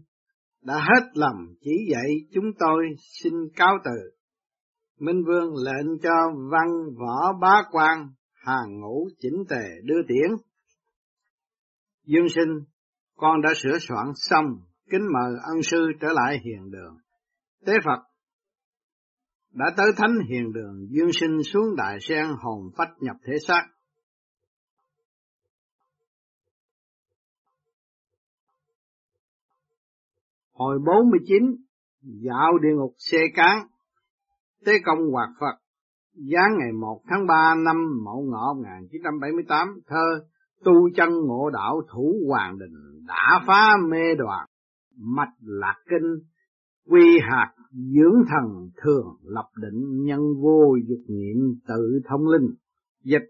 đã 0.64 0.74
hết 0.74 1.10
lòng 1.14 1.54
chỉ 1.60 1.70
dạy 1.92 2.10
chúng 2.32 2.52
tôi 2.58 2.84
xin 3.22 3.32
cáo 3.56 3.74
từ. 3.84 4.10
Minh 5.00 5.24
Vương 5.26 5.54
lệnh 5.56 5.98
cho 6.02 6.32
văn 6.50 6.68
võ 6.98 7.32
bá 7.40 7.62
quan 7.70 8.08
hàng 8.32 8.80
ngũ 8.80 9.08
chỉnh 9.18 9.44
tề 9.48 9.64
đưa 9.84 10.02
tiễn. 10.08 10.30
Dương 12.06 12.28
sinh, 12.28 12.64
con 13.16 13.42
đã 13.42 13.50
sửa 13.56 13.78
soạn 13.80 14.06
xong, 14.14 14.46
kính 14.90 15.02
mời 15.12 15.32
ân 15.54 15.62
sư 15.62 15.86
trở 16.00 16.08
lại 16.12 16.40
hiền 16.44 16.70
đường. 16.70 16.96
Tế 17.66 17.72
Phật 17.84 18.02
đã 19.52 19.66
tới 19.76 19.86
thánh 19.96 20.14
hiền 20.28 20.52
đường, 20.52 20.86
dương 20.90 21.12
sinh 21.12 21.42
xuống 21.52 21.76
đại 21.76 21.98
sen 22.00 22.26
hồn 22.42 22.70
phách 22.76 22.90
nhập 23.00 23.16
thể 23.26 23.32
xác. 23.48 23.62
Hồi 30.64 30.78
49, 30.86 31.42
dạo 32.02 32.58
địa 32.58 32.74
ngục 32.76 32.92
xe 32.98 33.18
cán, 33.34 33.66
Tế 34.66 34.72
công 34.84 34.98
hoạt 35.12 35.28
Phật, 35.40 35.56
giáng 36.14 36.58
ngày 36.58 36.72
1 36.72 37.00
tháng 37.10 37.26
3 37.26 37.54
năm 37.64 37.76
Mậu 38.04 38.22
Ngọ 38.22 38.54
1978, 38.54 39.68
thơ 39.86 40.24
Tu 40.64 40.72
chân 40.96 41.10
ngộ 41.26 41.50
đạo 41.50 41.82
thủ 41.92 42.14
hoàng 42.28 42.58
đình, 42.58 43.04
đã 43.06 43.40
phá 43.46 43.76
mê 43.90 44.14
đoàn, 44.18 44.46
mạch 44.98 45.34
lạc 45.40 45.76
kinh, 45.90 46.14
quy 46.90 47.18
hạt 47.22 47.52
dưỡng 47.70 48.24
thần 48.28 48.70
thường 48.82 49.16
lập 49.22 49.48
định 49.56 50.04
nhân 50.04 50.20
vô 50.42 50.76
dục 50.88 51.04
niệm 51.08 51.36
tự 51.68 52.00
thông 52.08 52.28
linh, 52.28 52.54
dịch 53.04 53.26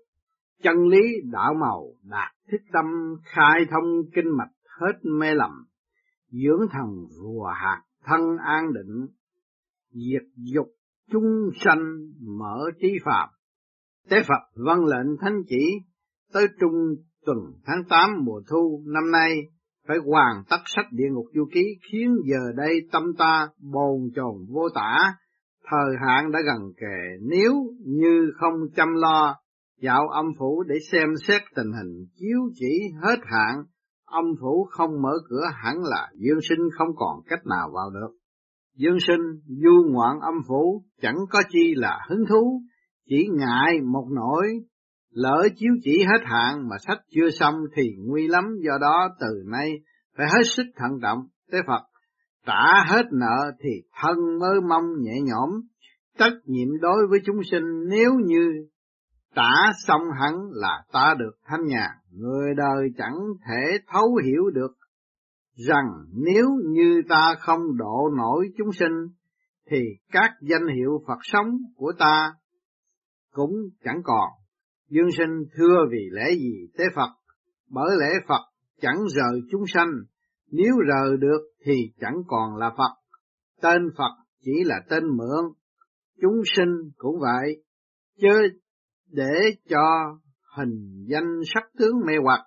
chân 0.62 0.88
lý 0.88 1.02
đạo 1.32 1.54
màu 1.60 1.84
đạt 2.02 2.34
thích 2.50 2.62
tâm 2.72 2.86
khai 3.22 3.60
thông 3.70 4.02
kinh 4.14 4.36
mạch 4.36 4.52
hết 4.80 4.98
mê 5.02 5.34
lầm 5.34 5.50
dưỡng 6.42 6.68
thần 6.72 7.06
rùa 7.10 7.46
hạt 7.46 7.82
thân 8.04 8.20
an 8.46 8.72
định, 8.72 9.06
diệt 9.90 10.22
dục 10.36 10.66
chung 11.12 11.50
sanh 11.64 11.82
mở 12.38 12.58
trí 12.80 12.88
phạm. 13.04 13.28
Tế 14.10 14.22
Phật 14.22 14.62
văn 14.66 14.84
lệnh 14.84 15.16
thánh 15.20 15.42
chỉ 15.48 15.66
tới 16.32 16.46
trung 16.60 16.94
tuần 17.26 17.38
tháng 17.64 17.84
8 17.88 18.10
mùa 18.24 18.40
thu 18.50 18.82
năm 18.86 19.10
nay 19.10 19.30
phải 19.88 19.96
hoàn 19.98 20.42
tất 20.50 20.56
sách 20.66 20.86
địa 20.90 21.08
ngục 21.12 21.26
du 21.34 21.48
ký 21.54 21.78
khiến 21.90 22.16
giờ 22.30 22.52
đây 22.56 22.80
tâm 22.92 23.02
ta 23.18 23.48
bồn 23.58 24.10
chồn 24.14 24.46
vô 24.48 24.68
tả, 24.74 25.14
thời 25.70 25.96
hạn 26.06 26.32
đã 26.32 26.38
gần 26.46 26.72
kề 26.76 27.26
nếu 27.30 27.52
như 27.86 28.32
không 28.36 28.54
chăm 28.76 28.88
lo 28.94 29.36
dạo 29.80 30.08
âm 30.08 30.26
phủ 30.38 30.62
để 30.62 30.74
xem 30.92 31.08
xét 31.28 31.42
tình 31.56 31.72
hình 31.72 32.06
chiếu 32.14 32.38
chỉ 32.54 32.80
hết 33.02 33.18
hạn 33.24 33.64
âm 34.06 34.24
phủ 34.40 34.68
không 34.70 35.02
mở 35.02 35.12
cửa 35.28 35.44
hẳn 35.54 35.74
là 35.82 36.08
dương 36.14 36.38
sinh 36.48 36.68
không 36.78 36.88
còn 36.96 37.20
cách 37.26 37.46
nào 37.46 37.70
vào 37.74 37.90
được. 37.90 38.14
Dương 38.76 38.98
sinh 39.06 39.40
du 39.46 39.92
ngoạn 39.92 40.20
âm 40.20 40.34
phủ 40.48 40.84
chẳng 41.02 41.16
có 41.30 41.42
chi 41.48 41.74
là 41.76 42.00
hứng 42.08 42.24
thú, 42.28 42.62
chỉ 43.08 43.28
ngại 43.32 43.80
một 43.92 44.06
nỗi 44.10 44.46
lỡ 45.10 45.48
chiếu 45.56 45.72
chỉ 45.82 45.98
hết 45.98 46.24
hạn 46.24 46.68
mà 46.68 46.76
sách 46.86 46.98
chưa 47.14 47.30
xong 47.30 47.54
thì 47.76 47.82
nguy 48.06 48.26
lắm 48.28 48.44
do 48.64 48.78
đó 48.80 49.08
từ 49.20 49.42
nay 49.46 49.72
phải 50.16 50.26
hết 50.26 50.42
sức 50.44 50.66
thận 50.76 50.90
trọng. 51.02 51.18
Tế 51.52 51.58
Phật 51.66 51.82
trả 52.46 52.84
hết 52.86 53.06
nợ 53.12 53.52
thì 53.62 53.70
thân 54.02 54.38
mới 54.40 54.60
mong 54.68 54.84
nhẹ 55.00 55.20
nhõm. 55.24 55.50
Trách 56.18 56.32
nhiệm 56.44 56.68
đối 56.80 57.06
với 57.10 57.18
chúng 57.26 57.44
sinh 57.50 57.64
nếu 57.90 58.12
như 58.26 58.50
trả 59.36 59.72
xong 59.86 60.02
hẳn 60.20 60.34
là 60.52 60.82
ta 60.92 61.14
được 61.18 61.32
thanh 61.44 61.66
nhàn 61.66 61.90
người 62.16 62.54
đời 62.56 62.88
chẳng 62.98 63.16
thể 63.46 63.78
thấu 63.86 64.16
hiểu 64.24 64.50
được 64.54 64.76
rằng 65.68 65.86
nếu 66.12 66.46
như 66.64 67.02
ta 67.08 67.34
không 67.40 67.76
độ 67.76 68.10
nổi 68.16 68.48
chúng 68.58 68.72
sinh 68.72 69.08
thì 69.70 69.78
các 70.12 70.30
danh 70.40 70.66
hiệu 70.76 71.02
Phật 71.06 71.18
sống 71.22 71.46
của 71.76 71.92
ta 71.98 72.34
cũng 73.30 73.52
chẳng 73.84 74.00
còn. 74.04 74.30
Dương 74.88 75.10
sinh 75.16 75.44
thưa 75.56 75.76
vì 75.90 76.08
lẽ 76.10 76.30
gì 76.30 76.68
tế 76.78 76.84
Phật, 76.96 77.10
bởi 77.70 77.96
lẽ 78.00 78.06
Phật 78.28 78.42
chẳng 78.80 78.98
rời 79.14 79.40
chúng 79.50 79.62
sanh, 79.66 79.90
nếu 80.50 80.74
rời 80.88 81.16
được 81.16 81.40
thì 81.66 81.92
chẳng 82.00 82.16
còn 82.26 82.56
là 82.56 82.70
Phật. 82.78 82.94
Tên 83.62 83.82
Phật 83.98 84.24
chỉ 84.44 84.52
là 84.64 84.76
tên 84.90 85.04
mượn, 85.16 85.52
chúng 86.22 86.42
sinh 86.56 86.90
cũng 86.96 87.20
vậy, 87.20 87.62
chứ 88.20 88.48
để 89.10 89.50
cho 89.68 90.18
hình 90.56 91.04
danh 91.06 91.40
sắc 91.54 91.64
tướng 91.78 92.00
mê 92.06 92.12
hoặc. 92.22 92.40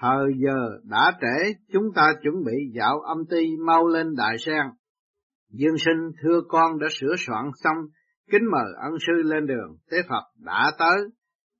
Thời 0.00 0.26
giờ 0.44 0.68
đã 0.84 1.12
trễ, 1.20 1.52
chúng 1.72 1.84
ta 1.94 2.12
chuẩn 2.22 2.34
bị 2.44 2.52
dạo 2.74 3.00
âm 3.00 3.18
ty 3.30 3.56
mau 3.66 3.88
lên 3.88 4.06
đại 4.16 4.36
sen. 4.38 4.66
Dương 5.50 5.78
sinh 5.78 6.10
thưa 6.22 6.40
con 6.48 6.78
đã 6.78 6.86
sửa 7.00 7.14
soạn 7.26 7.44
xong, 7.64 7.76
kính 8.30 8.42
mời 8.52 8.72
ân 8.82 8.92
sư 9.06 9.12
lên 9.24 9.46
đường, 9.46 9.76
tế 9.90 9.98
Phật 10.08 10.24
đã 10.44 10.72
tới. 10.78 10.98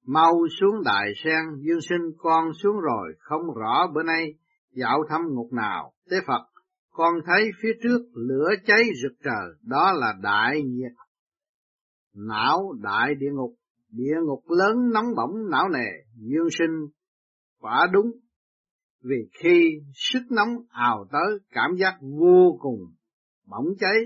Mau 0.07 0.33
xuống 0.61 0.83
đại 0.85 1.13
sen, 1.25 1.43
dương 1.61 1.81
sinh 1.81 2.13
con 2.19 2.45
xuống 2.63 2.77
rồi, 2.81 3.15
không 3.19 3.43
rõ 3.61 3.87
bữa 3.95 4.03
nay 4.03 4.35
dạo 4.75 5.03
thăm 5.09 5.21
ngục 5.29 5.53
nào, 5.53 5.93
tế 6.11 6.17
Phật. 6.27 6.43
Con 6.91 7.15
thấy 7.27 7.51
phía 7.63 7.73
trước 7.83 8.01
lửa 8.15 8.49
cháy 8.67 8.83
rực 9.03 9.13
trời, 9.25 9.49
đó 9.63 9.93
là 9.97 10.15
đại 10.23 10.63
nhiệt. 10.63 10.93
Não 12.15 12.73
đại 12.83 13.15
địa 13.15 13.31
ngục 13.33 13.55
địa 13.97 14.17
ngục 14.27 14.43
lớn 14.49 14.91
nóng 14.93 15.15
bỏng 15.17 15.51
não 15.51 15.69
nề, 15.69 15.89
dương 16.17 16.51
sinh, 16.59 16.87
quả 17.61 17.87
đúng, 17.93 18.13
vì 19.03 19.17
khi 19.43 19.71
sức 19.95 20.23
nóng 20.31 20.49
ào 20.69 21.07
tới 21.13 21.39
cảm 21.51 21.71
giác 21.77 21.95
vô 22.01 22.59
cùng 22.61 22.81
bỏng 23.47 23.67
cháy, 23.79 23.99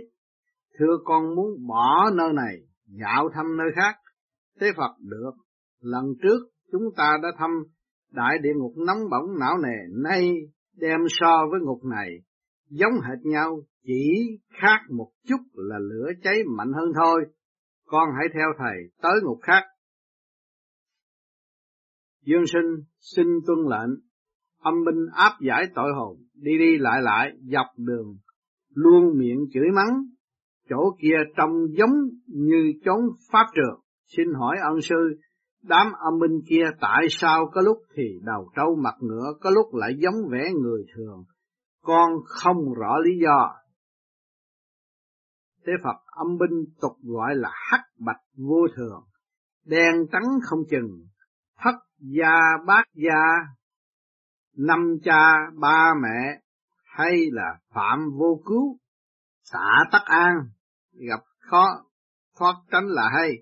thưa 0.79 0.99
con 1.05 1.35
muốn 1.35 1.67
bỏ 1.69 2.11
nơi 2.15 2.33
này, 2.33 2.57
dạo 2.87 3.29
thăm 3.35 3.57
nơi 3.57 3.69
khác, 3.77 3.95
thế 4.61 4.73
Phật 4.77 4.95
được, 5.01 5.33
lần 5.81 6.05
trước 6.23 6.39
chúng 6.73 6.83
ta 6.97 7.19
đã 7.23 7.29
thăm 7.39 7.51
đại 8.13 8.39
địa 8.43 8.53
ngục 8.57 8.73
nóng 8.87 8.99
bỏng 9.11 9.39
não 9.41 9.59
nề, 9.59 10.03
nay 10.05 10.31
đem 10.77 11.01
so 11.09 11.47
với 11.51 11.61
ngục 11.61 11.85
này, 11.85 12.09
giống 12.71 12.93
hệt 12.93 13.19
nhau, 13.23 13.61
chỉ 13.83 14.39
khác 14.61 14.81
một 14.91 15.11
chút 15.29 15.41
là 15.55 15.79
lửa 15.79 16.11
cháy 16.23 16.35
mạnh 16.57 16.73
hơn 16.73 16.93
thôi. 17.03 17.25
Con 17.87 18.09
hãy 18.19 18.29
theo 18.35 18.49
thầy 18.59 18.77
tới 19.03 19.21
ngục 19.23 19.39
khác. 19.43 19.63
Dương 22.25 22.47
sinh 22.47 22.85
xin 23.01 23.27
tuân 23.47 23.59
lệnh, 23.59 24.01
âm 24.63 24.75
binh 24.85 25.07
áp 25.13 25.33
giải 25.41 25.65
tội 25.75 25.93
hồn, 25.99 26.17
đi 26.35 26.59
đi 26.59 26.79
lại 26.79 27.03
lại 27.03 27.31
dọc 27.43 27.67
đường, 27.77 28.17
luôn 28.75 29.19
miệng 29.19 29.47
chửi 29.53 29.67
mắng, 29.75 30.05
chỗ 30.69 30.97
kia 31.03 31.17
trông 31.37 31.51
giống 31.79 31.95
như 32.27 32.73
chốn 32.85 33.01
pháp 33.33 33.47
trường. 33.55 33.81
Xin 34.17 34.27
hỏi 34.39 34.57
ân 34.63 34.81
sư, 34.81 35.21
đám 35.63 35.93
âm 35.93 36.19
binh 36.21 36.41
kia 36.49 36.65
tại 36.81 37.07
sao 37.11 37.51
có 37.53 37.61
lúc 37.61 37.77
thì 37.95 38.03
đầu 38.23 38.51
trâu 38.57 38.77
mặt 38.83 38.95
ngựa, 39.01 39.33
có 39.41 39.51
lúc 39.51 39.75
lại 39.75 39.93
giống 39.99 40.29
vẻ 40.33 40.51
người 40.63 40.85
thường, 40.97 41.25
con 41.83 42.13
không 42.27 42.75
rõ 42.75 42.99
lý 42.99 43.11
do. 43.23 43.55
Thế 45.67 45.73
Phật 45.85 45.97
âm 46.07 46.39
binh 46.39 46.65
tục 46.81 46.93
gọi 47.03 47.35
là 47.35 47.51
hắc 47.53 47.81
bạch 47.99 48.21
vô 48.37 48.67
thường, 48.77 49.05
đen 49.67 49.95
trắng 50.13 50.29
không 50.43 50.61
chừng, 50.71 51.07
thất 51.59 51.75
gia 52.01 52.39
bác 52.67 52.83
gia, 52.95 53.25
năm 54.57 54.97
cha 55.05 55.33
ba 55.61 55.95
mẹ, 56.03 56.41
hay 56.85 57.27
là 57.33 57.59
phạm 57.75 58.11
vô 58.19 58.41
cứu, 58.47 58.79
xả 59.43 59.85
tắc 59.93 60.03
an, 60.05 60.35
gặp 61.09 61.21
khó 61.39 61.69
thoát 62.39 62.55
tránh 62.73 62.87
là 62.87 63.11
hay. 63.15 63.33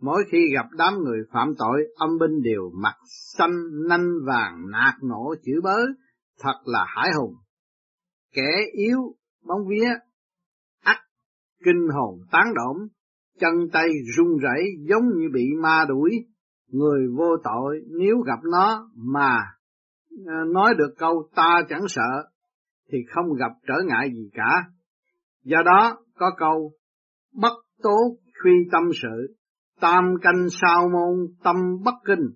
Mỗi 0.00 0.24
khi 0.30 0.38
gặp 0.54 0.66
đám 0.72 0.94
người 0.98 1.18
phạm 1.32 1.54
tội, 1.58 1.82
âm 1.96 2.18
binh 2.18 2.42
đều 2.42 2.70
mặt 2.74 2.94
xanh 3.38 3.88
nanh 3.88 4.10
vàng 4.26 4.70
nạt 4.70 4.94
nổ 5.02 5.34
chữ 5.42 5.60
bớ, 5.62 5.78
thật 6.38 6.60
là 6.64 6.84
hải 6.88 7.10
hùng. 7.18 7.34
Kẻ 8.32 8.50
yếu 8.72 8.98
bóng 9.46 9.68
vía, 9.68 9.88
ắt 10.84 10.96
kinh 11.64 11.88
hồn 11.94 12.18
tán 12.32 12.54
đổm 12.54 12.88
chân 13.40 13.70
tay 13.72 13.88
run 14.16 14.38
rẩy 14.38 14.64
giống 14.88 15.04
như 15.16 15.28
bị 15.32 15.44
ma 15.62 15.84
đuổi. 15.88 16.26
Người 16.70 17.08
vô 17.16 17.36
tội 17.44 17.80
nếu 17.98 18.16
gặp 18.26 18.38
nó 18.52 18.90
mà 18.96 19.38
ờ, 20.26 20.34
nói 20.52 20.74
được 20.78 20.94
câu 20.98 21.28
ta 21.34 21.62
chẳng 21.68 21.88
sợ, 21.88 22.28
thì 22.92 22.98
không 23.14 23.26
gặp 23.38 23.52
trở 23.66 23.74
ngại 23.86 24.10
gì 24.14 24.30
cả. 24.32 24.64
Do 25.44 25.62
đó 25.64 25.96
có 26.14 26.30
câu 26.36 26.72
bất 27.34 27.52
tố 27.82 27.96
khuy 28.42 28.52
tâm 28.72 28.82
sự, 29.02 29.36
tam 29.80 30.04
canh 30.22 30.48
sao 30.50 30.88
môn 30.88 31.26
tâm 31.44 31.56
bất 31.84 31.94
kinh. 32.04 32.30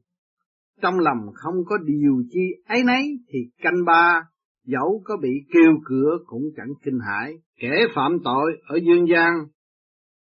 Trong 0.82 0.98
lòng 0.98 1.18
không 1.34 1.54
có 1.66 1.76
điều 1.84 2.22
chi 2.30 2.40
ấy 2.66 2.84
nấy 2.84 3.18
thì 3.28 3.38
canh 3.62 3.84
ba 3.86 4.22
dẫu 4.64 5.02
có 5.04 5.16
bị 5.22 5.30
kêu 5.52 5.72
cửa 5.84 6.18
cũng 6.26 6.42
chẳng 6.56 6.72
kinh 6.84 6.98
hãi. 7.06 7.32
Kẻ 7.60 7.86
phạm 7.94 8.12
tội 8.24 8.52
ở 8.68 8.78
dương 8.86 9.06
gian 9.08 9.32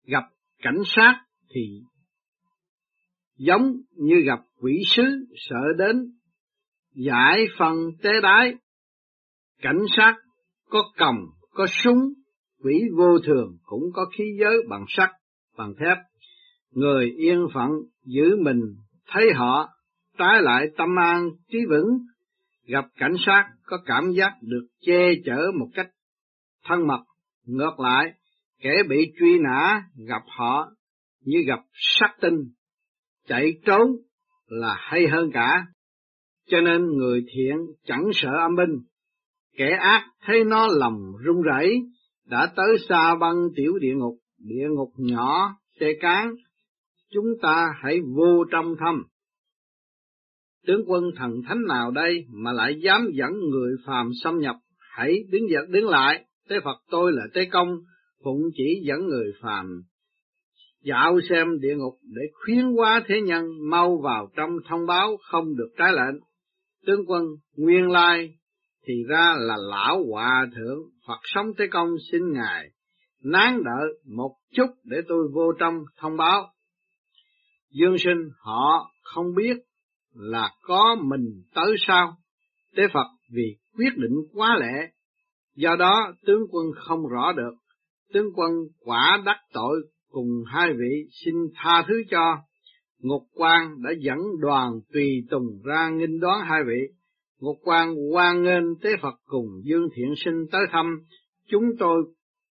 gặp 0.07 0.23
cảnh 0.63 0.81
sát 0.85 1.21
thì 1.55 1.61
giống 3.37 3.71
như 3.97 4.15
gặp 4.25 4.39
quỷ 4.61 4.81
sứ 4.87 5.03
sợ 5.35 5.73
đến 5.77 6.11
giải 6.95 7.45
phần 7.57 7.77
tế 8.03 8.09
đái. 8.23 8.53
Cảnh 9.61 9.79
sát 9.97 10.15
có 10.69 10.83
cầm, 10.97 11.15
có 11.51 11.67
súng, 11.83 12.13
quỷ 12.63 12.83
vô 12.97 13.19
thường 13.19 13.57
cũng 13.63 13.83
có 13.93 14.05
khí 14.17 14.23
giới 14.39 14.57
bằng 14.69 14.85
sắt, 14.87 15.09
bằng 15.57 15.73
thép. 15.79 15.97
Người 16.71 17.11
yên 17.17 17.47
phận 17.53 17.69
giữ 18.05 18.35
mình 18.41 18.61
thấy 19.07 19.33
họ 19.35 19.69
trái 20.17 20.41
lại 20.41 20.67
tâm 20.77 20.89
an 20.99 21.29
trí 21.51 21.57
vững 21.69 21.97
gặp 22.67 22.85
cảnh 22.95 23.13
sát 23.25 23.49
có 23.63 23.77
cảm 23.85 24.11
giác 24.11 24.31
được 24.41 24.67
che 24.81 25.11
chở 25.25 25.51
một 25.59 25.67
cách 25.73 25.87
thân 26.63 26.87
mật. 26.87 27.03
Ngược 27.45 27.79
lại, 27.79 28.13
kẻ 28.61 28.83
bị 28.89 29.13
truy 29.19 29.39
nã 29.39 29.83
gặp 30.07 30.21
họ 30.37 30.71
như 31.25 31.37
gặp 31.47 31.59
sát 31.73 32.15
tinh, 32.21 32.35
chạy 33.27 33.53
trốn 33.65 33.87
là 34.47 34.75
hay 34.79 35.07
hơn 35.07 35.29
cả. 35.33 35.65
Cho 36.47 36.61
nên 36.61 36.85
người 36.85 37.25
thiện 37.33 37.57
chẳng 37.85 38.03
sợ 38.13 38.29
âm 38.41 38.55
binh, 38.55 38.79
kẻ 39.57 39.69
ác 39.79 40.05
thấy 40.25 40.43
nó 40.43 40.67
lòng 40.67 41.13
run 41.23 41.41
rẩy, 41.41 41.81
đã 42.25 42.51
tới 42.55 42.77
xa 42.89 43.15
băng 43.15 43.35
tiểu 43.55 43.73
địa 43.81 43.93
ngục, 43.95 44.15
địa 44.37 44.67
ngục 44.69 44.91
nhỏ, 44.97 45.55
xe 45.79 45.87
cán, 46.01 46.35
chúng 47.11 47.25
ta 47.41 47.67
hãy 47.83 47.99
vô 48.15 48.45
trong 48.51 48.75
thâm. 48.79 49.03
Tướng 50.67 50.83
quân 50.87 51.03
thần 51.15 51.41
thánh 51.47 51.65
nào 51.67 51.91
đây 51.91 52.25
mà 52.29 52.51
lại 52.53 52.79
dám 52.81 53.07
dẫn 53.13 53.31
người 53.51 53.75
phàm 53.85 54.09
xâm 54.23 54.39
nhập, 54.39 54.55
hãy 54.79 55.23
đứng 55.31 55.49
dậy 55.49 55.65
đứng 55.69 55.89
lại, 55.89 56.25
Tế 56.49 56.59
Phật 56.63 56.77
tôi 56.91 57.11
là 57.11 57.23
Tế 57.33 57.45
Công, 57.45 57.77
phụng 58.23 58.41
chỉ 58.57 58.81
dẫn 58.83 59.05
người 59.07 59.31
phàm 59.41 59.81
dạo 60.85 61.19
xem 61.29 61.59
địa 61.59 61.75
ngục 61.75 61.93
để 62.03 62.21
khuyến 62.33 62.65
hóa 62.77 63.03
thế 63.07 63.21
nhân 63.21 63.69
mau 63.69 63.97
vào 64.03 64.29
trong 64.35 64.49
thông 64.69 64.85
báo 64.85 65.17
không 65.31 65.55
được 65.55 65.69
trái 65.77 65.91
lệnh. 65.93 66.21
Tướng 66.85 67.05
quân 67.07 67.23
nguyên 67.55 67.91
lai 67.91 68.35
thì 68.87 68.93
ra 69.09 69.35
là 69.37 69.55
lão 69.69 70.03
hòa 70.11 70.47
thượng 70.55 70.79
Phật 71.07 71.19
sống 71.23 71.45
thế 71.57 71.65
Công 71.71 71.89
xin 72.11 72.33
Ngài 72.33 72.69
nán 73.23 73.63
đợi 73.63 73.87
một 74.15 74.35
chút 74.53 74.67
để 74.83 74.97
tôi 75.07 75.27
vô 75.33 75.51
trong 75.59 75.83
thông 75.97 76.17
báo. 76.17 76.47
Dương 77.71 77.95
sinh 77.97 78.29
họ 78.39 78.91
không 79.03 79.35
biết 79.35 79.57
là 80.13 80.49
có 80.61 80.95
mình 81.03 81.43
tới 81.55 81.75
sao? 81.87 82.17
Tế 82.75 82.83
Phật 82.93 83.07
vì 83.31 83.57
quyết 83.77 83.97
định 83.97 84.15
quá 84.33 84.57
lẽ, 84.59 84.87
do 85.55 85.75
đó 85.79 86.13
tướng 86.25 86.41
quân 86.51 86.65
không 86.75 87.07
rõ 87.07 87.33
được. 87.37 87.53
Tướng 88.13 88.27
quân 88.35 88.51
quả 88.79 89.21
đắc 89.25 89.37
tội 89.53 89.81
cùng 90.15 90.43
hai 90.45 90.73
vị 90.73 91.07
xin 91.25 91.35
tha 91.55 91.83
thứ 91.87 92.03
cho. 92.11 92.37
Ngục 93.01 93.23
quan 93.33 93.81
đã 93.83 93.91
dẫn 93.99 94.19
đoàn 94.41 94.71
tùy 94.93 95.23
tùng 95.29 95.47
ra 95.63 95.89
nghinh 95.89 96.19
đoán 96.19 96.41
hai 96.41 96.59
vị. 96.67 96.79
Ngục 97.39 97.55
quan 97.63 97.95
hoan 98.11 98.43
nghênh 98.43 98.79
tế 98.81 98.89
Phật 99.01 99.15
cùng 99.25 99.47
Dương 99.63 99.87
Thiện 99.95 100.13
Sinh 100.25 100.45
tới 100.51 100.61
thăm. 100.71 100.99
Chúng 101.49 101.63
tôi 101.79 102.03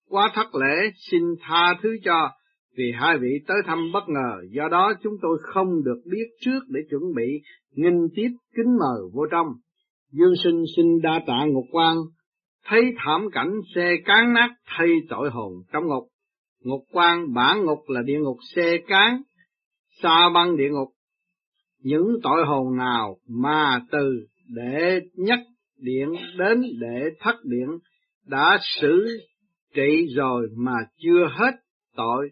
quá 0.09 0.31
thất 0.35 0.55
lễ 0.55 0.91
xin 1.11 1.21
tha 1.41 1.79
thứ 1.83 1.89
cho 2.03 2.29
vì 2.77 2.91
hai 2.95 3.17
vị 3.17 3.29
tới 3.47 3.57
thăm 3.65 3.91
bất 3.93 4.03
ngờ, 4.07 4.41
do 4.51 4.67
đó 4.71 4.93
chúng 5.03 5.13
tôi 5.21 5.37
không 5.41 5.83
được 5.83 6.01
biết 6.11 6.25
trước 6.39 6.59
để 6.69 6.79
chuẩn 6.89 7.01
bị 7.15 7.41
nghinh 7.75 8.07
tiếp 8.15 8.29
kính 8.55 8.77
mời 8.79 9.01
vô 9.13 9.25
trong. 9.31 9.47
Dương 10.11 10.33
sinh 10.43 10.63
xin 10.75 11.01
đa 11.01 11.21
tạ 11.27 11.45
ngục 11.47 11.65
quan, 11.71 11.97
thấy 12.65 12.81
thảm 12.97 13.21
cảnh 13.31 13.51
xe 13.75 13.95
cán 14.05 14.33
nát 14.33 14.49
thay 14.65 14.89
tội 15.09 15.29
hồn 15.29 15.53
trong 15.73 15.83
ngục. 15.87 16.11
Ngục 16.63 16.81
quan 16.91 17.33
bản 17.33 17.65
ngục 17.65 17.79
là 17.87 18.01
địa 18.01 18.19
ngục 18.19 18.37
xe 18.55 18.77
cán, 18.87 19.21
xa 20.01 20.29
băng 20.33 20.57
địa 20.57 20.69
ngục. 20.69 20.87
Những 21.83 22.07
tội 22.23 22.45
hồn 22.45 22.77
nào 22.77 23.17
mà 23.27 23.81
từ 23.91 24.25
để 24.47 24.99
nhất 25.15 25.39
điện 25.77 26.09
đến 26.37 26.61
để 26.79 27.09
thất 27.19 27.35
điện 27.43 27.67
đã 28.25 28.59
xử 28.61 29.07
trị 29.75 30.07
rồi 30.15 30.47
mà 30.57 30.75
chưa 30.97 31.27
hết 31.31 31.51
tội 31.95 32.29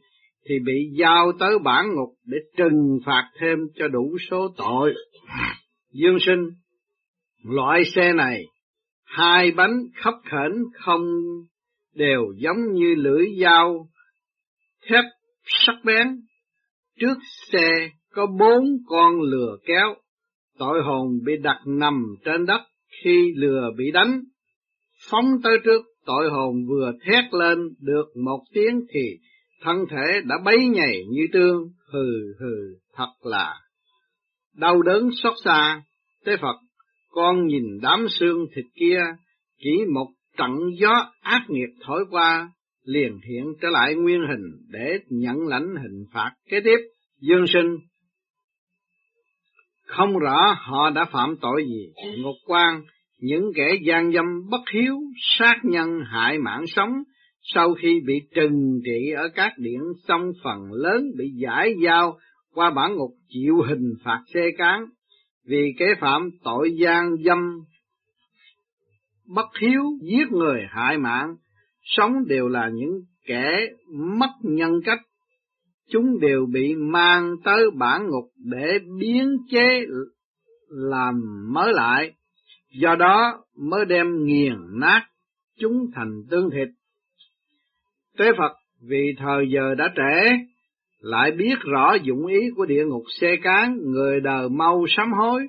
thì 0.50 0.56
bị 0.66 0.90
giao 1.00 1.32
tới 1.40 1.60
bản 1.64 1.86
ngục 1.96 2.10
để 2.26 2.38
trừng 2.58 3.00
phạt 3.06 3.32
thêm 3.40 3.60
cho 3.76 3.88
đủ 3.88 4.18
số 4.30 4.48
tội. 4.58 4.94
Dương 5.94 6.18
sinh, 6.20 6.50
loại 7.44 7.84
xe 7.96 8.14
này, 8.14 8.44
hai 9.04 9.52
bánh 9.52 9.84
khắp 9.96 10.14
khẩn 10.32 10.64
không 10.74 11.02
đều 11.96 12.22
giống 12.38 12.74
như 12.74 12.96
lưỡi 12.96 13.26
dao 13.42 13.88
thép 14.90 15.04
sắc 15.46 15.76
bén. 15.86 16.08
Trước 17.00 17.18
xe 17.52 17.90
có 18.14 18.26
bốn 18.40 18.64
con 18.88 19.22
lừa 19.22 19.58
kéo, 19.66 19.96
tội 20.58 20.82
hồn 20.84 21.08
bị 21.26 21.34
đặt 21.44 21.62
nằm 21.66 22.06
trên 22.26 22.46
đất 22.46 22.62
khi 23.04 23.34
lừa 23.36 23.70
bị 23.78 23.92
đánh. 23.94 24.22
Phóng 25.10 25.26
tới 25.44 25.58
trước, 25.64 25.82
tội 26.06 26.30
hồn 26.30 26.56
vừa 26.70 26.92
thét 27.06 27.34
lên 27.34 27.58
được 27.80 28.06
một 28.26 28.44
tiếng 28.54 28.80
thì 28.94 29.18
thân 29.62 29.78
thể 29.90 30.22
đã 30.26 30.36
bấy 30.46 30.58
nhảy 30.68 31.04
như 31.12 31.28
tương, 31.34 31.58
hừ 31.94 32.34
hừ, 32.40 32.56
thật 32.96 33.12
là 33.22 33.56
đau 34.56 34.82
đớn 34.82 35.10
xót 35.24 35.34
xa. 35.44 35.82
Thế 36.26 36.36
Phật, 36.42 36.56
con 37.10 37.46
nhìn 37.48 37.64
đám 37.82 38.06
xương 38.10 38.46
thịt 38.56 38.66
kia, 38.76 39.02
chỉ 39.64 39.72
một 39.94 40.08
trận 40.38 40.52
gió 40.80 41.12
ác 41.22 41.46
nghiệt 41.50 41.70
thổi 41.86 42.06
qua, 42.12 42.50
liền 42.84 43.20
hiện 43.30 43.46
trở 43.62 43.70
lại 43.70 43.96
nguyên 43.96 44.22
hình 44.30 44.68
để 44.70 45.00
nhận 45.10 45.48
lãnh 45.48 45.76
hình 45.76 46.06
phạt 46.14 46.32
kế 46.50 46.60
tiếp. 46.64 46.78
Dương 47.22 47.48
sinh 47.48 47.78
không 49.86 50.20
rõ 50.20 50.56
họ 50.60 50.90
đã 50.90 51.06
phạm 51.12 51.36
tội 51.42 51.66
gì, 51.66 51.94
ngục 52.18 52.36
quan, 52.46 52.82
những 53.18 53.52
kẻ 53.56 53.76
gian 53.82 54.12
dâm 54.12 54.26
bất 54.50 54.62
hiếu, 54.74 54.96
sát 55.38 55.56
nhân 55.64 56.00
hại 56.06 56.40
mạng 56.40 56.64
sống, 56.68 56.92
sau 57.42 57.74
khi 57.74 58.00
bị 58.06 58.22
trừng 58.36 58.80
trị 58.86 59.12
ở 59.18 59.30
các 59.36 59.54
điện 59.58 59.80
xong 60.08 60.32
phần 60.44 60.72
lớn 60.72 61.04
bị 61.18 61.26
giải 61.44 61.74
giao 61.84 62.18
qua 62.54 62.72
bản 62.72 62.96
ngục 62.96 63.12
chịu 63.30 63.56
hình 63.68 63.94
phạt 64.04 64.20
xê 64.34 64.52
cán 64.58 64.86
vì 65.46 65.74
kế 65.78 65.86
phạm 66.00 66.30
tội 66.44 66.72
gian 66.80 67.16
dâm 67.26 67.60
bất 69.28 69.48
hiếu 69.62 69.84
giết 70.02 70.32
người 70.32 70.62
hại 70.70 70.98
mạng 70.98 71.36
sống 71.84 72.28
đều 72.28 72.48
là 72.48 72.70
những 72.74 73.02
kẻ 73.26 73.68
mất 73.94 74.32
nhân 74.44 74.72
cách. 74.86 75.00
Chúng 75.90 76.20
đều 76.20 76.46
bị 76.54 76.76
mang 76.76 77.36
tới 77.44 77.64
bản 77.78 78.08
ngục 78.08 78.32
để 78.38 78.80
biến 79.00 79.38
chế 79.52 79.86
làm 80.70 81.22
mới 81.54 81.74
lại, 81.74 82.12
do 82.82 82.96
đó 82.96 83.44
mới 83.58 83.86
đem 83.86 84.26
nghiền 84.26 84.56
nát 84.80 85.06
chúng 85.60 85.86
thành 85.96 86.24
tương 86.30 86.50
thịt. 86.50 86.68
Tế 88.18 88.26
Phật 88.38 88.52
vì 88.90 89.16
thời 89.18 89.50
giờ 89.54 89.76
đã 89.76 89.94
trễ, 89.96 90.30
lại 91.00 91.32
biết 91.32 91.60
rõ 91.60 91.94
dụng 92.04 92.26
ý 92.26 92.40
của 92.56 92.66
địa 92.66 92.86
ngục 92.86 93.04
xe 93.22 93.36
cán, 93.44 93.78
người 93.82 94.20
đời 94.20 94.50
mau 94.50 94.86
sám 94.88 95.14
hối 95.14 95.48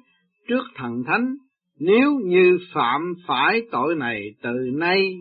trước 0.49 0.65
thần 0.77 1.03
thánh, 1.07 1.37
nếu 1.79 2.13
như 2.25 2.59
phạm 2.75 3.15
phải 3.27 3.63
tội 3.71 3.95
này 3.97 4.35
từ 4.43 4.53
nay, 4.73 5.13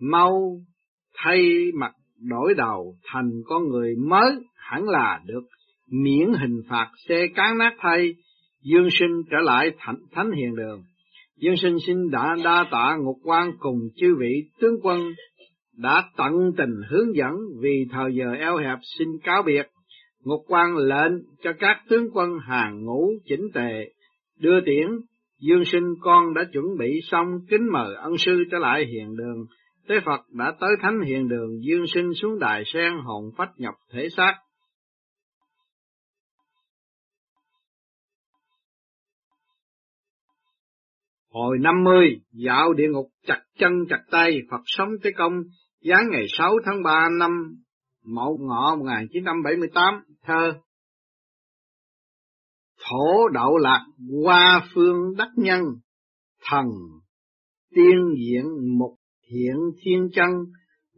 mau 0.00 0.60
thay 1.14 1.70
mặt 1.74 1.92
đổi 2.18 2.54
đầu 2.54 2.96
thành 3.04 3.30
con 3.44 3.68
người 3.68 3.94
mới 3.96 4.32
hẳn 4.56 4.88
là 4.88 5.20
được 5.26 5.42
miễn 5.90 6.32
hình 6.40 6.62
phạt 6.68 6.90
xe 7.08 7.26
cán 7.34 7.58
nát 7.58 7.74
thay, 7.78 8.14
dương 8.62 8.88
sinh 8.90 9.22
trở 9.30 9.38
lại 9.38 9.70
thánh, 9.78 9.96
thánh 10.12 10.30
hiền 10.32 10.56
đường. 10.56 10.82
Dương 11.36 11.56
sinh 11.56 11.76
xin 11.86 12.10
đã 12.10 12.36
đa 12.44 12.64
tạ 12.70 12.96
ngục 13.00 13.16
quan 13.24 13.52
cùng 13.58 13.78
chư 13.96 14.16
vị 14.20 14.42
tướng 14.60 14.74
quân 14.82 15.00
đã 15.76 16.02
tận 16.16 16.32
tình 16.56 16.74
hướng 16.88 17.16
dẫn 17.16 17.34
vì 17.60 17.86
thời 17.90 18.14
giờ 18.14 18.32
eo 18.38 18.56
hẹp 18.56 18.78
xin 18.98 19.08
cáo 19.22 19.42
biệt. 19.42 19.66
Ngục 20.24 20.40
quan 20.48 20.76
lệnh 20.76 21.12
cho 21.42 21.52
các 21.58 21.76
tướng 21.88 22.06
quân 22.12 22.38
hàng 22.38 22.84
ngũ 22.84 23.10
chỉnh 23.24 23.48
tề, 23.54 23.90
đưa 24.38 24.60
tiễn, 24.66 24.88
dương 25.40 25.64
sinh 25.64 25.94
con 26.00 26.34
đã 26.34 26.44
chuẩn 26.52 26.64
bị 26.78 27.00
xong 27.02 27.26
kính 27.50 27.72
mời 27.72 27.94
ân 27.94 28.18
sư 28.18 28.44
trở 28.50 28.58
lại 28.58 28.86
hiền 28.86 29.16
đường. 29.16 29.46
Tế 29.90 29.96
Phật 30.06 30.20
đã 30.28 30.52
tới 30.60 30.70
thánh 30.82 31.00
hiền 31.06 31.28
đường 31.28 31.50
dương 31.62 31.84
sinh 31.94 32.12
xuống 32.22 32.38
đài 32.38 32.62
sen 32.66 32.92
hồn 33.04 33.30
phách 33.36 33.50
nhập 33.56 33.74
thể 33.92 34.08
xác. 34.16 34.34
Hồi 41.30 41.58
năm 41.60 41.84
mươi, 41.84 42.20
dạo 42.32 42.72
địa 42.72 42.88
ngục 42.92 43.06
chặt 43.26 43.42
chân 43.58 43.72
chặt 43.88 44.00
tay, 44.10 44.38
Phật 44.50 44.60
sống 44.66 44.88
tới 45.02 45.12
công, 45.16 45.32
giáng 45.80 46.10
ngày 46.10 46.24
6 46.28 46.52
tháng 46.64 46.82
3 46.82 47.08
năm 47.18 47.30
Mậu 48.04 48.38
Ngọ 48.40 48.76
1978, 48.76 50.04
thơ. 50.22 50.52
Thổ 52.78 53.28
đậu 53.28 53.56
lạc 53.56 53.86
qua 54.24 54.68
phương 54.74 55.16
đắc 55.16 55.28
nhân, 55.36 55.62
thần 56.50 56.66
tiên 57.74 58.14
diện 58.16 58.44
mục 58.78 58.99
hiện 59.30 59.56
thiên 59.82 60.08
chân, 60.12 60.30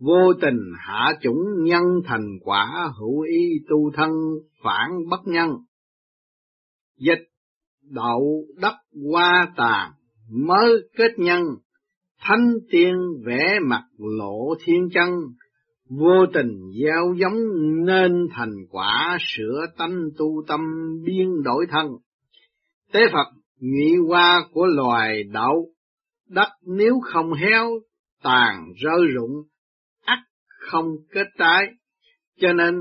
vô 0.00 0.32
tình 0.40 0.58
hạ 0.78 1.12
chủng 1.22 1.64
nhân 1.64 1.82
thành 2.04 2.26
quả 2.44 2.90
hữu 3.00 3.20
ý 3.20 3.58
tu 3.68 3.90
thân 3.94 4.10
phản 4.62 4.90
bất 5.10 5.20
nhân. 5.24 5.50
Dịch 6.98 7.28
đậu 7.90 8.44
đất 8.60 8.74
qua 9.10 9.52
tàn 9.56 9.92
mới 10.30 10.88
kết 10.96 11.12
nhân, 11.16 11.42
thánh 12.20 12.54
tiên 12.70 12.94
vẽ 13.26 13.58
mặt 13.62 13.82
lộ 13.98 14.54
thiên 14.64 14.88
chân, 14.94 15.10
vô 15.88 16.26
tình 16.34 16.70
gieo 16.82 17.14
giống 17.16 17.38
nên 17.86 18.26
thành 18.30 18.54
quả 18.70 19.18
sửa 19.20 19.66
tánh 19.78 20.08
tu 20.18 20.44
tâm 20.48 20.60
biên 21.04 21.42
đổi 21.44 21.66
thân. 21.70 21.86
Tế 22.92 23.00
Phật 23.12 23.32
nhụy 23.60 23.96
hoa 24.08 24.46
của 24.52 24.66
loài 24.66 25.24
đậu, 25.24 25.68
đất 26.28 26.48
nếu 26.66 27.00
không 27.02 27.32
héo, 27.32 27.70
tàn 28.22 28.72
rơi 28.76 29.06
rụng, 29.14 29.32
ắt 30.04 30.18
không 30.70 30.86
kết 31.10 31.26
trái, 31.38 31.66
cho 32.40 32.52
nên 32.52 32.74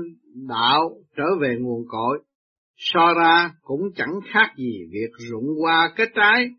đạo 0.48 0.90
trở 1.16 1.24
về 1.40 1.56
nguồn 1.60 1.84
cội, 1.88 2.22
so 2.76 3.14
ra 3.14 3.50
cũng 3.62 3.80
chẳng 3.96 4.14
khác 4.32 4.52
gì 4.56 4.78
việc 4.92 5.10
rụng 5.30 5.46
hoa 5.60 5.92
kết 5.96 6.08
trái, 6.14 6.50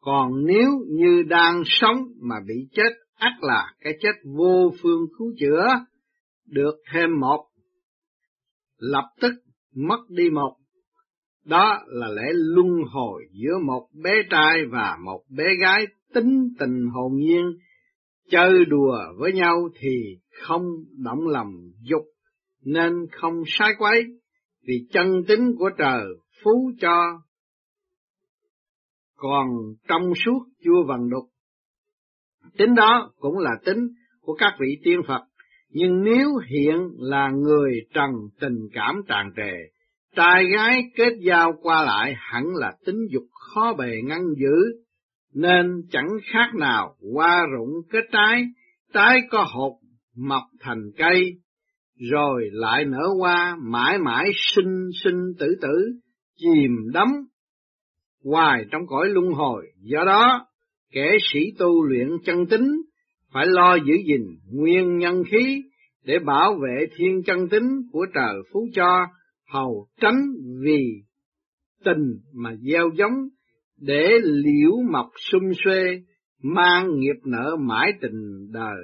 còn 0.00 0.46
nếu 0.46 0.70
như 0.88 1.22
đang 1.22 1.62
sống 1.64 1.96
mà 2.20 2.36
bị 2.46 2.54
chết, 2.72 2.90
ắt 3.14 3.32
là 3.40 3.72
cái 3.80 3.92
chết 4.00 4.12
vô 4.36 4.72
phương 4.82 5.06
cứu 5.18 5.32
chữa, 5.40 5.66
được 6.46 6.74
thêm 6.92 7.20
một, 7.20 7.44
lập 8.78 9.10
tức 9.20 9.32
mất 9.74 10.00
đi 10.08 10.30
một. 10.30 10.56
Đó 11.44 11.82
là 11.86 12.08
lẽ 12.08 12.32
luân 12.32 12.68
hồi 12.92 13.22
giữa 13.32 13.58
một 13.66 13.88
bé 14.02 14.12
trai 14.30 14.64
và 14.70 14.96
một 15.04 15.22
bé 15.36 15.44
gái 15.60 15.86
tính 16.14 16.48
tình 16.58 16.86
hồn 16.94 17.12
nhiên, 17.16 17.44
chơi 18.30 18.64
đùa 18.64 18.98
với 19.16 19.32
nhau 19.32 19.68
thì 19.80 20.18
không 20.46 20.62
động 21.04 21.26
lòng 21.26 21.52
dục, 21.82 22.02
nên 22.64 22.92
không 23.12 23.42
sai 23.46 23.70
quấy, 23.78 24.04
vì 24.66 24.86
chân 24.92 25.24
tính 25.28 25.54
của 25.58 25.70
trời 25.78 26.04
phú 26.44 26.72
cho 26.80 27.20
còn 29.16 29.46
trong 29.88 30.12
suốt 30.24 30.40
chưa 30.64 30.82
vần 30.88 31.10
đục. 31.10 31.24
Tính 32.58 32.74
đó 32.74 33.12
cũng 33.18 33.38
là 33.38 33.50
tính 33.64 33.88
của 34.20 34.34
các 34.34 34.56
vị 34.60 34.78
tiên 34.84 35.00
Phật, 35.08 35.22
nhưng 35.70 36.04
nếu 36.04 36.28
hiện 36.48 36.88
là 36.98 37.30
người 37.30 37.80
trần 37.94 38.10
tình 38.40 38.58
cảm 38.72 39.02
tràn 39.08 39.32
trề, 39.36 39.52
trai 40.16 40.44
gái 40.56 40.82
kết 40.96 41.12
giao 41.20 41.52
qua 41.62 41.84
lại 41.84 42.14
hẳn 42.16 42.44
là 42.54 42.76
tính 42.86 42.98
dục 43.10 43.24
khó 43.32 43.74
bề 43.78 44.00
ngăn 44.04 44.20
giữ, 44.38 44.82
nên 45.34 45.82
chẳng 45.90 46.08
khác 46.32 46.54
nào 46.54 46.94
hoa 47.14 47.46
rụng 47.56 47.70
kết 47.90 48.04
trái, 48.12 48.44
trái 48.92 49.20
có 49.30 49.46
hột 49.52 49.72
mọc 50.16 50.42
thành 50.60 50.90
cây, 50.96 51.32
rồi 52.10 52.48
lại 52.52 52.84
nở 52.84 53.08
hoa 53.18 53.56
mãi 53.62 53.98
mãi 53.98 54.30
sinh 54.34 54.90
sinh 55.04 55.32
tử 55.38 55.56
tử, 55.60 55.92
chìm 56.36 56.90
đắm 56.92 57.08
hoài 58.24 58.64
trong 58.70 58.86
cõi 58.86 59.08
luân 59.08 59.32
hồi. 59.32 59.66
Do 59.80 60.04
đó, 60.04 60.46
kẻ 60.92 61.16
sĩ 61.32 61.40
tu 61.58 61.84
luyện 61.84 62.08
chân 62.24 62.46
tính 62.46 62.68
phải 63.32 63.46
lo 63.46 63.74
giữ 63.74 63.94
gìn 64.06 64.22
nguyên 64.52 64.98
nhân 64.98 65.22
khí 65.30 65.62
để 66.04 66.18
bảo 66.18 66.54
vệ 66.54 66.86
thiên 66.96 67.22
chân 67.26 67.48
tính 67.48 67.68
của 67.92 68.06
trời 68.14 68.34
phú 68.52 68.68
cho, 68.74 69.06
hầu 69.52 69.86
tránh 70.00 70.20
vì 70.64 71.02
tình 71.84 72.18
mà 72.34 72.54
gieo 72.60 72.90
giống 72.96 73.28
để 73.80 74.08
liễu 74.22 74.72
mọc 74.92 75.06
sum 75.30 75.42
xuê, 75.64 76.02
mang 76.42 76.98
nghiệp 76.98 77.16
nợ 77.24 77.56
mãi 77.60 77.92
tình 78.00 78.52
đời. 78.52 78.76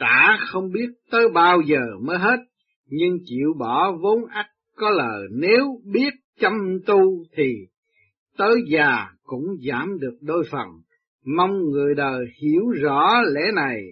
Trả 0.00 0.36
không 0.48 0.72
biết 0.72 0.88
tới 1.10 1.28
bao 1.34 1.60
giờ 1.60 1.80
mới 2.02 2.18
hết, 2.18 2.36
nhưng 2.86 3.18
chịu 3.24 3.54
bỏ 3.58 3.92
vốn 4.02 4.26
ắt 4.30 4.46
có 4.76 4.90
lời 4.90 5.22
nếu 5.30 5.64
biết 5.92 6.10
chăm 6.40 6.52
tu 6.86 7.24
thì 7.36 7.52
tới 8.38 8.54
già 8.68 9.06
cũng 9.22 9.44
giảm 9.68 9.98
được 10.00 10.18
đôi 10.20 10.44
phần. 10.50 10.66
Mong 11.36 11.70
người 11.70 11.94
đời 11.94 12.24
hiểu 12.42 12.62
rõ 12.82 13.22
lẽ 13.34 13.52
này, 13.54 13.82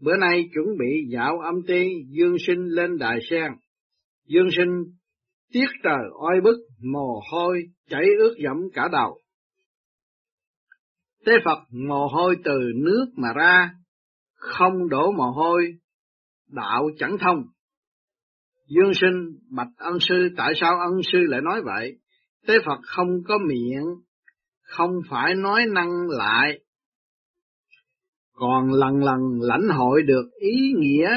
bữa 0.00 0.16
nay 0.16 0.48
chuẩn 0.54 0.66
bị 0.78 1.04
dạo 1.12 1.38
âm 1.38 1.54
ti, 1.66 1.88
dương 2.08 2.36
sinh 2.46 2.64
lên 2.64 2.98
đài 2.98 3.18
sen. 3.30 3.52
Dương 4.26 4.48
sinh 4.56 4.84
tiết 5.52 5.66
trời 5.82 6.04
oi 6.20 6.40
bức, 6.40 6.56
mồ 6.92 7.20
hôi 7.32 7.62
chảy 7.90 8.04
ướt 8.18 8.34
dẫm 8.44 8.56
cả 8.74 8.88
đầu. 8.92 9.18
Tế 11.24 11.32
Phật 11.44 11.58
mồ 11.88 12.06
hôi 12.06 12.36
từ 12.44 12.60
nước 12.74 13.06
mà 13.16 13.28
ra, 13.36 13.70
không 14.34 14.88
đổ 14.88 15.12
mồ 15.12 15.30
hôi, 15.30 15.74
đạo 16.48 16.88
chẳng 16.98 17.16
thông. 17.20 17.42
Dương 18.68 18.94
sinh 18.94 19.38
bạch 19.50 19.68
ân 19.76 19.98
sư 20.00 20.28
tại 20.36 20.52
sao 20.60 20.78
ân 20.80 21.02
sư 21.12 21.18
lại 21.28 21.40
nói 21.40 21.62
vậy? 21.64 21.98
Tế 22.46 22.54
Phật 22.66 22.78
không 22.82 23.08
có 23.28 23.38
miệng, 23.48 23.84
không 24.62 24.90
phải 25.10 25.34
nói 25.34 25.64
năng 25.74 26.08
lại, 26.08 26.60
còn 28.38 28.72
lần 28.72 29.04
lần 29.04 29.40
lãnh 29.40 29.68
hội 29.68 30.02
được 30.02 30.30
ý 30.40 30.72
nghĩa 30.76 31.10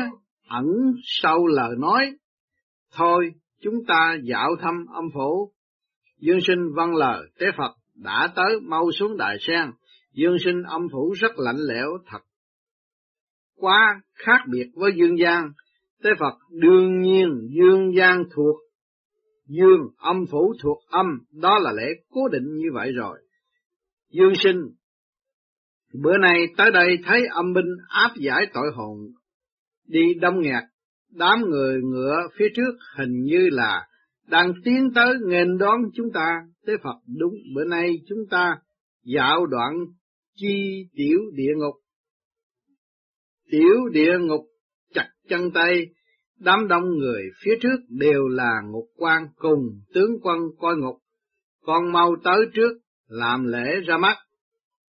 ẩn 0.48 0.66
sau 1.04 1.48
lời 1.48 1.76
nói. 1.80 2.12
Thôi, 2.94 3.30
chúng 3.62 3.86
ta 3.88 4.18
dạo 4.24 4.56
thăm 4.62 4.86
âm 4.94 5.06
phủ. 5.14 5.52
Dương 6.20 6.40
sinh 6.48 6.74
văn 6.76 6.96
lời, 6.96 7.28
tế 7.40 7.46
Phật 7.58 7.72
đã 7.96 8.30
tới 8.36 8.60
mau 8.62 8.92
xuống 8.92 9.18
đại 9.18 9.38
sen. 9.40 9.72
Dương 10.14 10.36
sinh 10.46 10.64
âm 10.64 10.82
phủ 10.92 11.14
rất 11.20 11.32
lạnh 11.38 11.58
lẽo 11.68 11.90
thật. 12.08 12.20
Quá 13.56 14.02
khác 14.14 14.40
biệt 14.52 14.68
với 14.74 14.92
dương 14.96 15.18
gian, 15.20 15.52
tế 16.04 16.10
Phật 16.20 16.38
đương 16.52 17.02
nhiên 17.02 17.50
dương 17.50 17.92
gian 17.98 18.24
thuộc 18.36 18.56
dương 19.48 19.82
âm 19.98 20.26
phủ 20.32 20.54
thuộc 20.64 20.78
âm, 20.90 21.06
đó 21.32 21.60
là 21.60 21.72
lẽ 21.72 21.86
cố 22.10 22.28
định 22.28 22.58
như 22.58 22.68
vậy 22.74 22.92
rồi. 22.92 23.20
Dương 24.12 24.34
sinh, 24.36 24.62
bữa 26.04 26.18
nay 26.18 26.46
tới 26.58 26.72
đây 26.72 26.98
thấy 27.06 27.22
âm 27.32 27.54
binh 27.54 27.76
áp 27.88 28.12
giải 28.16 28.48
tội 28.54 28.72
hồn, 28.76 28.98
đi 29.88 30.14
đông 30.22 30.42
nghẹt, 30.42 30.64
đám 31.10 31.42
người 31.50 31.82
ngựa 31.84 32.28
phía 32.38 32.48
trước 32.56 32.72
hình 32.98 33.24
như 33.24 33.50
là 33.52 33.88
đang 34.28 34.54
tiến 34.64 34.90
tới 34.96 35.14
nghênh 35.28 35.58
đón 35.58 35.82
chúng 35.94 36.12
ta 36.14 36.42
Tế 36.66 36.74
Phật 36.84 36.96
đúng 37.20 37.34
bữa 37.56 37.66
nay 37.66 37.92
chúng 38.08 38.20
ta 38.30 38.56
dạo 39.04 39.46
đoạn 39.46 39.74
chi 40.36 40.88
tiểu 40.94 41.20
địa 41.34 41.54
ngục 41.58 41.76
tiểu 43.52 43.90
địa 43.92 44.18
ngục 44.20 44.46
chặt 44.94 45.10
chân 45.30 45.52
tay 45.54 45.86
Đám 46.44 46.68
đông 46.68 46.98
người 46.98 47.22
phía 47.44 47.56
trước 47.62 47.78
đều 47.90 48.28
là 48.28 48.52
ngục 48.72 48.86
quan 48.98 49.24
cùng 49.36 49.60
tướng 49.94 50.12
quân 50.22 50.40
coi 50.60 50.76
ngục. 50.78 50.96
Con 51.64 51.92
mau 51.92 52.16
tới 52.24 52.46
trước, 52.54 52.78
làm 53.08 53.46
lễ 53.48 53.80
ra 53.88 53.98
mắt. 53.98 54.18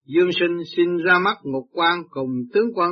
Dương 0.07 0.31
sinh 0.41 0.59
xin 0.77 0.97
ra 1.05 1.19
mắt 1.19 1.37
ngục 1.43 1.65
quan 1.73 2.03
cùng 2.11 2.31
tướng 2.53 2.69
quân, 2.75 2.91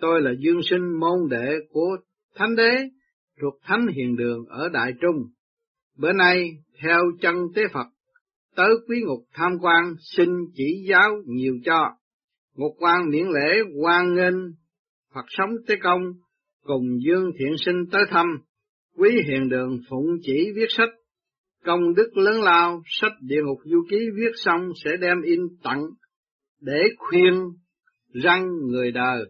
tôi 0.00 0.22
là 0.22 0.30
Dương 0.38 0.60
sinh 0.70 1.00
môn 1.00 1.18
đệ 1.30 1.54
của 1.70 1.96
Thánh 2.34 2.56
Đế, 2.56 2.76
thuộc 3.40 3.54
Thánh 3.62 3.86
Hiền 3.86 4.16
Đường 4.16 4.44
ở 4.48 4.68
Đại 4.68 4.92
Trung. 5.00 5.16
Bữa 5.96 6.12
nay, 6.12 6.50
theo 6.82 7.00
chân 7.20 7.34
tế 7.54 7.62
Phật, 7.72 7.86
tới 8.58 8.70
quý 8.88 8.96
ngục 9.06 9.24
tham 9.34 9.52
quan 9.60 9.94
xin 10.00 10.28
chỉ 10.54 10.86
giáo 10.88 11.10
nhiều 11.26 11.54
cho. 11.64 11.80
Ngục 12.56 12.72
quan 12.78 13.10
miễn 13.10 13.26
lễ 13.26 13.62
quan 13.82 14.14
nghênh 14.14 14.34
Phật 15.14 15.24
sống 15.28 15.50
tế 15.66 15.74
công, 15.82 16.02
cùng 16.62 16.84
Dương 17.06 17.30
Thiện 17.38 17.52
Sinh 17.58 17.84
tới 17.92 18.02
thăm, 18.10 18.26
quý 18.96 19.10
hiền 19.26 19.48
đường 19.48 19.78
phụng 19.90 20.06
chỉ 20.22 20.52
viết 20.56 20.66
sách, 20.68 20.88
công 21.64 21.94
đức 21.94 22.16
lớn 22.16 22.42
lao, 22.42 22.82
sách 22.86 23.12
địa 23.20 23.42
ngục 23.44 23.58
du 23.64 23.84
ký 23.90 23.96
viết 24.16 24.32
xong 24.34 24.70
sẽ 24.84 24.90
đem 25.00 25.22
in 25.22 25.40
tặng, 25.62 25.82
để 26.60 26.82
khuyên 26.98 27.34
răng 28.12 28.48
người 28.66 28.92
đời. 28.92 29.24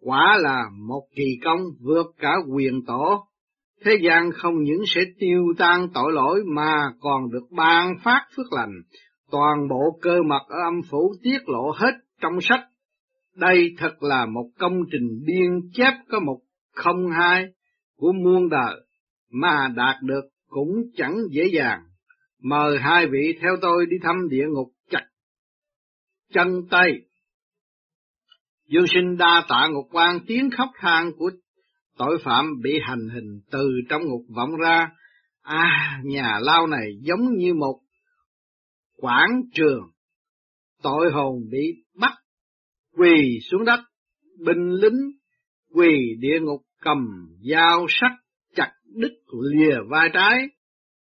Quả 0.00 0.38
là 0.40 0.64
một 0.88 1.02
kỳ 1.16 1.38
công 1.44 1.60
vượt 1.80 2.06
cả 2.18 2.32
quyền 2.54 2.84
tổ, 2.86 3.26
thế 3.84 3.98
gian 4.02 4.30
không 4.32 4.62
những 4.62 4.82
sẽ 4.86 5.00
tiêu 5.18 5.42
tan 5.58 5.88
tội 5.94 6.12
lỗi 6.12 6.40
mà 6.54 6.74
còn 7.00 7.30
được 7.32 7.46
ban 7.50 7.94
phát 8.02 8.26
phước 8.36 8.52
lành, 8.52 8.72
toàn 9.30 9.68
bộ 9.68 9.98
cơ 10.02 10.22
mật 10.26 10.42
ở 10.48 10.56
âm 10.64 10.74
phủ 10.90 11.14
tiết 11.22 11.38
lộ 11.46 11.70
hết 11.70 11.92
trong 12.20 12.40
sách. 12.40 12.60
Đây 13.36 13.74
thật 13.78 14.02
là 14.02 14.26
một 14.26 14.50
công 14.58 14.74
trình 14.92 15.24
biên 15.26 15.50
chép 15.72 15.92
có 16.08 16.20
một 16.20 16.38
không 16.74 17.10
hai 17.10 17.46
của 17.96 18.12
muôn 18.12 18.48
đời, 18.48 18.80
mà 19.30 19.68
đạt 19.76 19.96
được 20.02 20.24
cũng 20.48 20.82
chẳng 20.96 21.16
dễ 21.30 21.44
dàng. 21.52 21.80
Mời 22.42 22.78
hai 22.78 23.06
vị 23.06 23.38
theo 23.40 23.56
tôi 23.62 23.86
đi 23.86 23.96
thăm 24.02 24.28
địa 24.28 24.44
ngục 24.48 24.68
chặt 24.90 25.06
chân 26.32 26.48
tay. 26.70 26.92
Dương 28.68 28.86
sinh 28.86 29.16
đa 29.16 29.42
tạ 29.48 29.68
ngục 29.70 29.86
quan 29.92 30.18
tiếng 30.26 30.50
khóc 30.50 30.68
than 30.80 31.12
của 31.18 31.30
tội 31.98 32.18
phạm 32.24 32.60
bị 32.62 32.80
hành 32.82 33.08
hình 33.14 33.40
từ 33.50 33.70
trong 33.88 34.02
ngục 34.04 34.22
vọng 34.36 34.56
ra. 34.56 34.90
À, 35.42 36.00
nhà 36.04 36.38
lao 36.42 36.66
này 36.66 36.86
giống 37.00 37.36
như 37.36 37.54
một 37.54 37.80
quảng 38.96 39.42
trường. 39.54 39.82
Tội 40.82 41.12
hồn 41.12 41.34
bị 41.50 41.84
bắt, 42.00 42.12
quỳ 42.96 43.38
xuống 43.50 43.64
đất, 43.64 43.80
binh 44.46 44.70
lính 44.70 45.10
quỳ 45.74 46.16
địa 46.18 46.40
ngục 46.40 46.62
cầm 46.82 46.98
dao 47.50 47.86
sắt 47.88 48.12
chặt 48.56 48.72
đứt 48.94 49.12
lìa 49.50 49.76
vai 49.90 50.10
trái. 50.12 50.48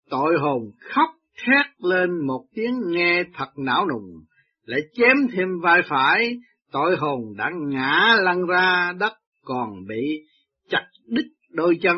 Tội 0.10 0.34
hồn 0.39 0.62
khóc 0.79 1.10
thét 1.38 1.65
lên 1.79 2.27
một 2.27 2.45
tiếng 2.55 2.73
nghe 2.88 3.23
thật 3.34 3.49
não 3.58 3.88
nùng, 3.88 4.23
lại 4.65 4.81
chém 4.93 5.17
thêm 5.31 5.47
vai 5.63 5.81
phải, 5.89 6.38
tội 6.71 6.97
hồn 6.97 7.21
đã 7.38 7.51
ngã 7.67 8.15
lăn 8.19 8.45
ra 8.45 8.93
đất 8.99 9.13
còn 9.43 9.86
bị 9.88 10.21
chặt 10.69 10.88
đứt 11.08 11.25
đôi 11.51 11.78
chân, 11.82 11.97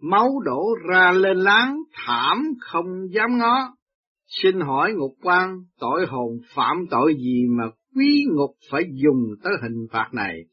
máu 0.00 0.28
đổ 0.44 0.68
ra 0.90 1.12
lên 1.12 1.36
láng, 1.36 1.78
thảm 1.92 2.44
không 2.60 2.86
dám 3.10 3.38
ngó. 3.38 3.76
Xin 4.26 4.60
hỏi 4.60 4.92
ngục 4.92 5.12
quan, 5.22 5.56
tội 5.80 6.06
hồn 6.06 6.38
phạm 6.54 6.76
tội 6.90 7.14
gì 7.14 7.44
mà 7.58 7.64
quý 7.96 8.24
ngục 8.36 8.50
phải 8.70 8.82
dùng 8.92 9.22
tới 9.42 9.52
hình 9.62 9.86
phạt 9.92 10.08
này? 10.12 10.44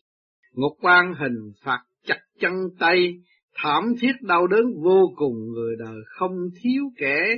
Ngục 0.54 0.78
quan 0.82 1.13
hình 1.20 1.52
phạt 1.63 1.80
chặt 2.06 2.20
chân 2.39 2.54
tay, 2.80 3.13
thảm 3.56 3.84
thiết 4.02 4.13
đau 4.22 4.48
đớn 4.48 4.65
vô 4.84 5.13
cùng 5.15 5.36
người 5.54 5.76
đời 5.80 5.98
không 6.06 6.36
thiếu 6.62 6.84
kẻ 6.98 7.36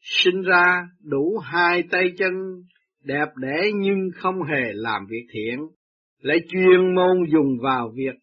sinh 0.00 0.42
ra 0.42 0.88
đủ 1.02 1.38
hai 1.38 1.82
tay 1.90 2.12
chân 2.18 2.32
đẹp 3.04 3.28
đẽ 3.36 3.70
nhưng 3.74 3.98
không 4.14 4.42
hề 4.42 4.72
làm 4.72 5.06
việc 5.10 5.26
thiện, 5.32 5.58
lại 6.20 6.38
chuyên 6.48 6.94
môn 6.94 7.16
dùng 7.32 7.58
vào 7.62 7.92
việc 7.94 8.14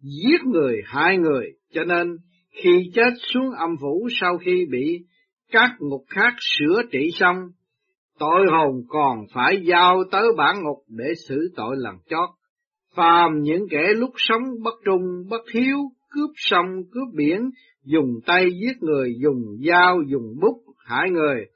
giết 0.00 0.44
người 0.44 0.82
hại 0.86 1.18
người, 1.18 1.46
cho 1.72 1.84
nên 1.84 2.16
khi 2.62 2.90
chết 2.94 3.10
xuống 3.32 3.50
âm 3.58 3.70
phủ 3.80 4.08
sau 4.20 4.38
khi 4.38 4.66
bị 4.70 5.04
các 5.52 5.70
ngục 5.78 6.04
khác 6.08 6.34
sửa 6.58 6.82
trị 6.92 7.10
xong, 7.12 7.36
tội 8.18 8.46
hồn 8.50 8.82
còn 8.88 9.18
phải 9.34 9.62
giao 9.64 10.04
tới 10.10 10.28
bản 10.36 10.56
ngục 10.62 10.78
để 10.88 11.14
xử 11.28 11.52
tội 11.56 11.76
lần 11.78 11.94
chót. 12.10 12.28
Phàm 12.94 13.40
những 13.42 13.66
kẻ 13.70 13.92
lúc 13.96 14.10
sống 14.16 14.42
bất 14.62 14.74
trung, 14.84 15.02
bất 15.30 15.50
hiếu, 15.54 15.78
cướp 16.10 16.30
sông, 16.36 16.66
cướp 16.92 17.14
biển, 17.14 17.50
dùng 17.84 18.20
tay 18.26 18.44
giết 18.60 18.82
người, 18.82 19.14
dùng 19.22 19.56
dao, 19.68 20.02
dùng 20.06 20.34
bút 20.40 20.62
hại 20.78 21.10
người, 21.10 21.46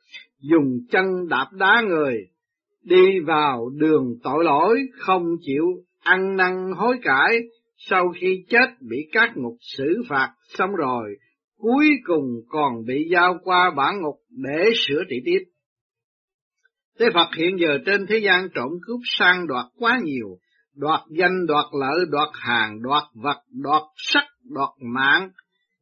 dùng 0.40 0.78
chân 0.90 1.28
đạp 1.28 1.46
đá 1.52 1.82
người, 1.88 2.14
đi 2.82 3.18
vào 3.26 3.70
đường 3.74 4.14
tội 4.22 4.44
lỗi, 4.44 4.78
không 4.98 5.22
chịu 5.40 5.64
ăn 6.00 6.36
năn 6.36 6.72
hối 6.76 6.96
cải, 7.02 7.38
sau 7.90 8.12
khi 8.20 8.44
chết 8.48 8.66
bị 8.80 8.96
các 9.12 9.32
ngục 9.36 9.56
xử 9.60 10.02
phạt 10.08 10.32
xong 10.48 10.70
rồi, 10.70 11.16
cuối 11.58 11.88
cùng 12.04 12.24
còn 12.48 12.84
bị 12.86 13.08
giao 13.10 13.38
qua 13.42 13.70
bản 13.76 13.94
ngục 14.02 14.16
để 14.30 14.70
sửa 14.86 15.02
trị 15.10 15.16
tiếp. 15.24 15.44
Thế 16.98 17.06
Phật 17.14 17.28
hiện 17.36 17.56
giờ 17.60 17.78
trên 17.86 18.06
thế 18.06 18.18
gian 18.18 18.48
trộm 18.54 18.68
cướp 18.86 19.00
sang 19.04 19.46
đoạt 19.46 19.66
quá 19.78 20.00
nhiều, 20.04 20.28
đoạt 20.74 21.00
danh, 21.10 21.46
đoạt 21.46 21.64
lợi, 21.80 22.04
đoạt 22.10 22.28
hàng, 22.32 22.82
đoạt 22.82 23.04
vật, 23.14 23.40
đoạt 23.62 23.82
sắc, 23.96 24.24
đoạt 24.50 24.70
mạng, 24.80 25.30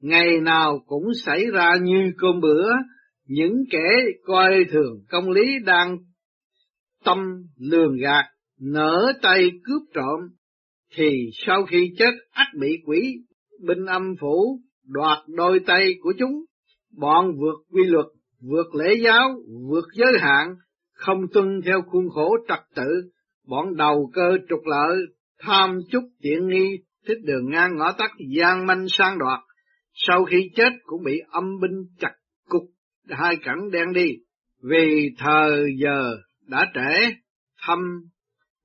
ngày 0.01 0.41
nào 0.41 0.79
cũng 0.87 1.05
xảy 1.25 1.45
ra 1.53 1.73
như 1.83 2.13
cơm 2.19 2.41
bữa, 2.41 2.71
những 3.27 3.65
kẻ 3.71 3.89
coi 4.25 4.65
thường 4.71 4.95
công 5.09 5.31
lý 5.31 5.59
đang 5.65 5.97
tâm 7.05 7.19
lường 7.59 7.97
gạt, 7.97 8.25
nở 8.61 9.13
tay 9.23 9.51
cướp 9.65 9.83
trộm, 9.95 10.21
thì 10.95 11.31
sau 11.47 11.65
khi 11.65 11.93
chết 11.99 12.11
ắt 12.31 12.47
bị 12.61 12.83
quỷ 12.87 13.19
binh 13.67 13.87
âm 13.87 14.15
phủ 14.21 14.61
đoạt 14.89 15.19
đôi 15.29 15.61
tay 15.67 15.95
của 16.01 16.13
chúng, 16.19 16.45
bọn 16.99 17.33
vượt 17.41 17.57
quy 17.73 17.85
luật, 17.85 18.07
vượt 18.41 18.75
lễ 18.75 18.95
giáo, 19.05 19.35
vượt 19.71 19.85
giới 19.95 20.13
hạn, 20.21 20.55
không 20.93 21.21
tuân 21.33 21.61
theo 21.65 21.83
khuôn 21.83 22.09
khổ 22.09 22.37
trật 22.49 22.61
tự, 22.75 23.11
bọn 23.47 23.77
đầu 23.77 24.11
cơ 24.15 24.39
trục 24.49 24.61
lợi, 24.65 24.99
tham 25.39 25.79
chút 25.91 26.03
tiện 26.23 26.49
nghi, 26.49 26.79
thích 27.07 27.19
đường 27.25 27.51
ngang 27.51 27.77
ngõ 27.77 27.93
tắt 27.93 28.11
gian 28.37 28.67
manh 28.67 28.87
sang 28.89 29.19
đoạt, 29.19 29.41
sau 29.95 30.25
khi 30.25 30.51
chết 30.55 30.71
cũng 30.85 31.03
bị 31.05 31.21
âm 31.31 31.61
binh 31.61 31.85
chặt 31.99 32.13
cục 32.49 32.63
hai 33.09 33.37
cẳng 33.37 33.71
đen 33.71 33.93
đi, 33.95 34.17
vì 34.63 35.11
thời 35.19 35.65
giờ 35.83 36.17
đã 36.49 36.73
trễ, 36.75 37.15
thăm 37.67 37.79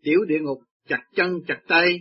tiểu 0.04 0.20
địa 0.28 0.40
ngục 0.40 0.58
chặt 0.88 1.02
chân 1.16 1.40
chặt 1.48 1.60
tay, 1.68 2.00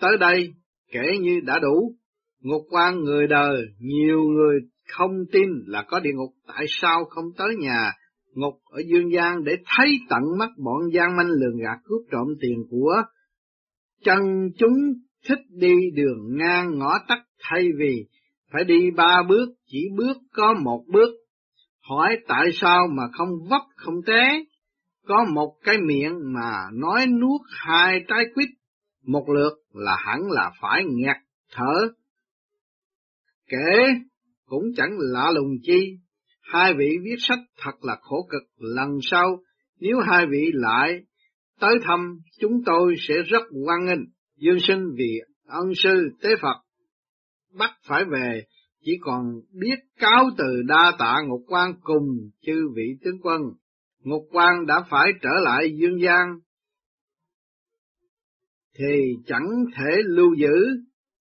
tới 0.00 0.16
đây 0.20 0.52
kể 0.92 1.18
như 1.20 1.40
đã 1.44 1.58
đủ, 1.58 1.94
ngục 2.40 2.62
quan 2.70 3.00
người 3.00 3.26
đời, 3.26 3.62
nhiều 3.78 4.20
người 4.22 4.60
không 4.88 5.10
tin 5.32 5.48
là 5.66 5.84
có 5.88 6.00
địa 6.00 6.12
ngục, 6.14 6.34
tại 6.46 6.64
sao 6.68 7.04
không 7.04 7.24
tới 7.36 7.56
nhà? 7.58 7.92
Ngục 8.34 8.54
ở 8.70 8.82
dương 8.86 9.12
gian 9.12 9.44
để 9.44 9.56
thấy 9.76 9.98
tận 10.08 10.22
mắt 10.38 10.48
bọn 10.64 10.80
gian 10.92 11.16
manh 11.16 11.28
lường 11.28 11.58
gạt 11.58 11.78
cướp 11.84 12.00
trộm 12.10 12.28
tiền 12.40 12.64
của. 12.70 13.02
Chân 14.04 14.18
chúng 14.58 14.78
thích 15.28 15.40
đi 15.50 15.74
đường 15.94 16.36
ngang 16.36 16.78
ngõ 16.78 16.98
tắt 17.08 17.18
thay 17.42 17.68
vì 17.78 18.06
phải 18.52 18.64
đi 18.64 18.90
ba 18.96 19.22
bước, 19.28 19.48
chỉ 19.66 19.88
bước 19.96 20.16
có 20.32 20.54
một 20.64 20.84
bước. 20.92 21.10
Hỏi 21.88 22.16
tại 22.28 22.46
sao 22.52 22.86
mà 22.96 23.02
không 23.12 23.28
vấp 23.50 23.62
không 23.76 23.94
té, 24.06 24.44
có 25.06 25.24
một 25.34 25.56
cái 25.64 25.76
miệng 25.86 26.18
mà 26.34 26.52
nói 26.72 27.06
nuốt 27.06 27.40
hai 27.50 28.00
trái 28.08 28.24
quýt, 28.34 28.48
một 29.06 29.24
lượt 29.28 29.52
là 29.72 29.96
hẳn 30.06 30.20
là 30.30 30.50
phải 30.60 30.84
nghẹt 30.88 31.16
thở. 31.52 31.88
Kể 33.48 33.94
cũng 34.46 34.64
chẳng 34.76 34.90
lạ 34.98 35.30
lùng 35.34 35.52
chi, 35.62 35.98
hai 36.40 36.74
vị 36.74 36.96
viết 37.04 37.16
sách 37.18 37.38
thật 37.58 37.84
là 37.84 37.96
khổ 38.00 38.26
cực, 38.30 38.42
lần 38.56 38.98
sau 39.02 39.42
nếu 39.80 39.98
hai 40.00 40.26
vị 40.26 40.50
lại 40.52 41.00
tới 41.60 41.74
thăm 41.82 42.18
chúng 42.40 42.62
tôi 42.66 42.94
sẽ 43.08 43.14
rất 43.22 43.42
quan 43.66 43.84
nghênh, 43.84 44.04
dương 44.36 44.60
sinh 44.60 44.84
vì 44.96 45.20
ân 45.46 45.74
sư 45.74 46.08
tế 46.22 46.30
Phật 46.42 46.56
bắt 47.58 47.70
phải 47.86 48.04
về, 48.04 48.44
chỉ 48.84 48.92
còn 49.00 49.24
biết 49.60 49.76
cáo 49.98 50.24
từ 50.38 50.62
đa 50.66 50.92
tạ 50.98 51.16
ngục 51.28 51.40
quan 51.46 51.72
cùng 51.82 52.06
chư 52.46 52.68
vị 52.76 52.96
tướng 53.04 53.20
quân. 53.22 53.40
Ngục 54.02 54.22
quan 54.30 54.66
đã 54.66 54.84
phải 54.90 55.12
trở 55.22 55.40
lại 55.42 55.72
dương 55.80 56.00
gian, 56.02 56.26
thì 58.80 59.16
chẳng 59.26 59.64
thể 59.76 59.96
lưu 60.06 60.34
giữ 60.34 60.66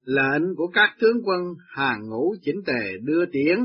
lệnh 0.06 0.56
của 0.56 0.68
các 0.68 0.96
tướng 1.00 1.18
quân 1.26 1.42
hàng 1.76 2.10
ngũ 2.10 2.36
chỉnh 2.42 2.62
tề 2.66 2.98
đưa 3.04 3.26
tiễn. 3.26 3.58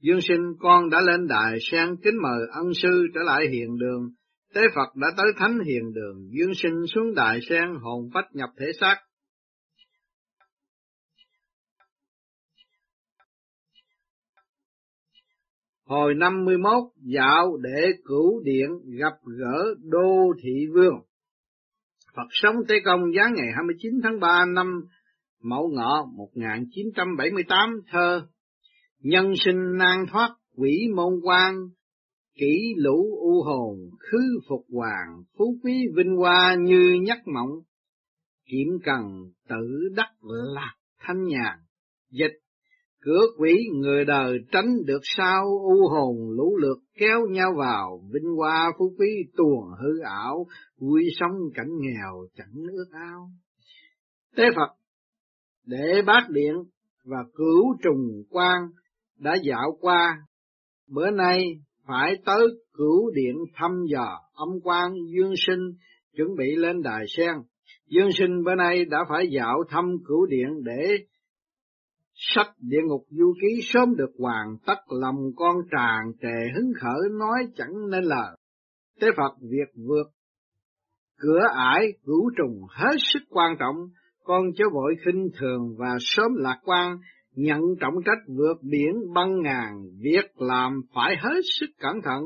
Dương 0.00 0.20
sinh 0.20 0.54
con 0.58 0.90
đã 0.90 1.00
lên 1.00 1.26
đài 1.28 1.58
sen 1.60 1.96
kính 2.02 2.14
mời 2.22 2.40
ân 2.52 2.74
sư 2.74 3.06
trở 3.14 3.20
lại 3.22 3.46
hiện 3.52 3.78
đường, 3.78 4.10
tế 4.54 4.60
Phật 4.74 4.96
đã 4.96 5.08
tới 5.16 5.26
thánh 5.36 5.58
hiền 5.66 5.92
đường, 5.92 6.28
dương 6.30 6.54
sinh 6.54 6.86
xuống 6.94 7.14
đài 7.14 7.38
sen 7.48 7.74
hồn 7.80 8.10
phách 8.14 8.26
nhập 8.32 8.48
thể 8.58 8.66
xác. 8.80 8.96
Hồi 15.84 16.14
năm 16.14 16.44
mươi 16.44 16.58
mốt 16.58 16.82
dạo 16.96 17.56
để 17.62 17.92
cửu 18.04 18.42
điện 18.44 18.68
gặp 18.98 19.14
gỡ 19.38 19.74
đô 19.82 20.32
thị 20.42 20.66
vương. 20.74 20.94
Phật 22.16 22.28
sống 22.30 22.56
Tế 22.68 22.74
Công 22.84 23.00
giá 23.16 23.22
ngày 23.34 23.46
29 23.54 23.92
tháng 24.02 24.20
3 24.20 24.44
năm 24.54 24.66
Mậu 25.42 25.68
Ngọ 25.68 26.06
1978 26.16 27.80
thơ 27.90 28.26
Nhân 28.98 29.32
sinh 29.44 29.76
nan 29.78 30.06
thoát, 30.10 30.30
quỷ 30.56 30.88
môn 30.96 31.20
quan 31.22 31.54
kỹ 32.34 32.74
lũ 32.76 33.18
u 33.20 33.42
hồn, 33.42 33.76
khứ 33.98 34.40
phục 34.48 34.66
hoàng, 34.72 35.22
phú 35.38 35.58
quý 35.62 35.72
vinh 35.96 36.16
hoa 36.16 36.56
như 36.60 37.00
nhắc 37.02 37.18
mộng. 37.34 37.50
Kiểm 38.46 38.68
cần 38.84 39.02
tự 39.48 39.88
đắc 39.96 40.10
lạc 40.54 40.74
thanh 40.98 41.24
nhàn, 41.24 41.58
dịch 42.10 42.41
cửa 43.02 43.26
quỷ 43.38 43.68
người 43.74 44.04
đời 44.04 44.38
tránh 44.52 44.84
được 44.86 45.00
sao, 45.02 45.44
u 45.44 45.88
hồn 45.88 46.30
lũ 46.30 46.56
lượt 46.56 46.78
kéo 46.98 47.26
nhau 47.30 47.54
vào. 47.58 48.00
Vinh 48.12 48.36
hoa 48.36 48.72
phú 48.78 48.94
quý 48.98 49.08
tuồng 49.36 49.64
hư 49.80 50.00
ảo, 50.04 50.46
vui 50.80 51.04
sống 51.20 51.32
cảnh 51.54 51.70
nghèo 51.80 52.26
chẳng 52.36 52.64
ước 52.72 52.86
ao. 52.92 53.30
Tế 54.36 54.44
phật 54.56 54.74
để 55.66 56.02
bát 56.06 56.30
điện 56.30 56.54
và 57.04 57.18
cửu 57.34 57.76
trùng 57.82 58.22
quan 58.30 58.62
đã 59.18 59.36
dạo 59.42 59.76
qua. 59.80 60.18
Bữa 60.88 61.10
nay 61.10 61.44
phải 61.86 62.16
tới 62.24 62.48
cửu 62.72 63.10
điện 63.14 63.36
thăm 63.54 63.70
dò 63.86 64.18
âm 64.34 64.48
quan 64.62 64.92
dương 65.14 65.34
sinh, 65.46 65.72
chuẩn 66.16 66.28
bị 66.38 66.56
lên 66.56 66.82
đài 66.82 67.04
sen. 67.16 67.34
Dương 67.88 68.12
sinh 68.18 68.44
bữa 68.44 68.54
nay 68.54 68.84
đã 68.84 68.98
phải 69.08 69.28
dạo 69.30 69.64
thăm 69.68 69.84
cửu 70.06 70.26
điện 70.26 70.48
để 70.64 70.98
sách 72.24 72.50
địa 72.60 72.80
ngục 72.86 73.04
du 73.10 73.34
ký 73.40 73.60
sớm 73.62 73.96
được 73.96 74.10
hoàn 74.18 74.56
tất 74.66 74.78
lòng 75.00 75.16
con 75.36 75.56
tràn 75.70 76.12
trề 76.20 76.52
hứng 76.54 76.72
khởi 76.80 77.08
nói 77.18 77.38
chẳng 77.56 77.90
nên 77.90 78.04
lời. 78.04 78.36
Tế 79.00 79.06
phật 79.16 79.32
việc 79.40 79.82
vượt 79.88 80.06
cửa 81.20 81.40
ải 81.54 81.86
vũ 82.06 82.30
trùng 82.36 82.60
hết 82.70 82.96
sức 83.12 83.22
quan 83.28 83.56
trọng. 83.58 83.76
Con 84.24 84.42
chớ 84.56 84.64
vội 84.72 84.94
khinh 85.04 85.28
thường 85.38 85.76
và 85.78 85.96
sớm 86.00 86.34
lạc 86.36 86.58
quan 86.64 86.96
nhận 87.36 87.60
trọng 87.80 87.94
trách 88.04 88.34
vượt 88.38 88.62
biển 88.62 88.92
băng 89.14 89.42
ngàn, 89.42 89.72
việc 89.98 90.30
làm 90.36 90.80
phải 90.94 91.16
hết 91.16 91.40
sức 91.60 91.66
cẩn 91.78 91.96
thận. 92.04 92.22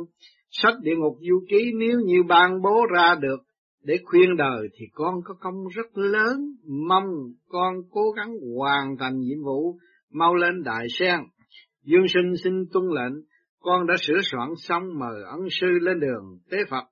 Sách 0.51 0.75
địa 0.83 0.97
ngục 0.97 1.17
du 1.21 1.45
ký 1.51 1.73
nếu 1.79 1.99
như 2.07 2.23
ban 2.29 2.63
bố 2.63 2.87
ra 2.95 3.15
được 3.21 3.46
để 3.87 3.99
khuyên 4.05 4.37
đời 4.37 4.69
thì 4.75 4.87
con 4.95 5.15
có 5.25 5.35
công 5.41 5.65
rất 5.75 5.99
lớn, 5.99 6.37
mong 6.89 7.05
con 7.49 7.75
cố 7.91 8.11
gắng 8.17 8.35
hoàn 8.57 8.97
thành 8.99 9.19
nhiệm 9.19 9.43
vụ, 9.45 9.79
mau 10.13 10.35
lên 10.35 10.63
đại 10.63 10.87
sen. 10.99 11.21
Dương 11.85 12.09
sinh 12.15 12.37
xin 12.45 12.53
tuân 12.73 12.85
lệnh, 12.85 13.25
con 13.61 13.87
đã 13.87 13.95
sửa 14.01 14.21
soạn 14.23 14.49
xong 14.57 14.99
mời 14.99 15.23
ân 15.31 15.41
sư 15.51 15.67
lên 15.81 16.01
đường 16.01 16.39
tế 16.51 16.59
Phật, 16.71 16.85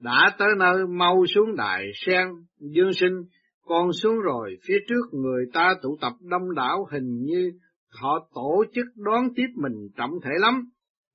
đã 0.00 0.36
tới 0.38 0.48
nơi 0.58 0.86
mau 0.86 1.24
xuống 1.34 1.56
đại 1.56 1.84
sen. 1.94 2.26
Dương 2.60 2.92
sinh, 2.92 3.22
con 3.64 3.92
xuống 3.92 4.18
rồi, 4.20 4.56
phía 4.68 4.78
trước 4.88 5.18
người 5.18 5.44
ta 5.52 5.74
tụ 5.82 5.96
tập 6.00 6.12
đông 6.20 6.54
đảo 6.54 6.86
hình 6.92 7.22
như 7.22 7.52
họ 7.88 8.28
tổ 8.34 8.64
chức 8.74 8.86
đón 8.96 9.24
tiếp 9.36 9.48
mình 9.56 9.88
trọng 9.96 10.12
thể 10.24 10.30
lắm. 10.40 10.54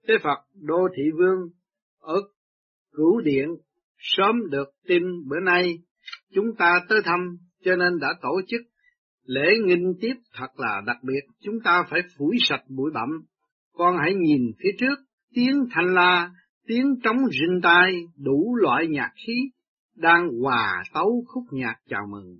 Tế 0.07 0.13
Phật 0.23 0.39
Đô 0.61 0.87
Thị 0.97 1.03
Vương 1.17 1.49
ở 1.99 2.15
Cửu 2.93 3.21
Điện 3.21 3.49
sớm 4.01 4.35
được 4.49 4.69
tin 4.87 5.03
bữa 5.29 5.39
nay 5.45 5.77
chúng 6.33 6.45
ta 6.57 6.79
tới 6.89 7.01
thăm 7.05 7.19
cho 7.63 7.75
nên 7.75 7.99
đã 7.99 8.07
tổ 8.21 8.41
chức 8.47 8.61
lễ 9.25 9.47
nghinh 9.65 9.93
tiếp 10.01 10.13
thật 10.33 10.47
là 10.55 10.81
đặc 10.85 10.97
biệt. 11.03 11.21
Chúng 11.43 11.55
ta 11.63 11.83
phải 11.89 12.01
phủi 12.17 12.35
sạch 12.39 12.63
bụi 12.69 12.91
bặm. 12.93 13.09
Con 13.73 13.95
hãy 14.01 14.13
nhìn 14.13 14.41
phía 14.63 14.71
trước, 14.77 14.95
tiếng 15.33 15.55
thanh 15.71 15.93
la, 15.93 16.31
tiếng 16.67 16.85
trống 17.03 17.17
rinh 17.17 17.61
tai, 17.63 17.93
đủ 18.17 18.55
loại 18.55 18.87
nhạc 18.87 19.11
khí 19.25 19.33
đang 19.95 20.29
hòa 20.41 20.83
tấu 20.93 21.23
khúc 21.27 21.43
nhạc 21.51 21.75
chào 21.89 22.01
mừng. 22.11 22.37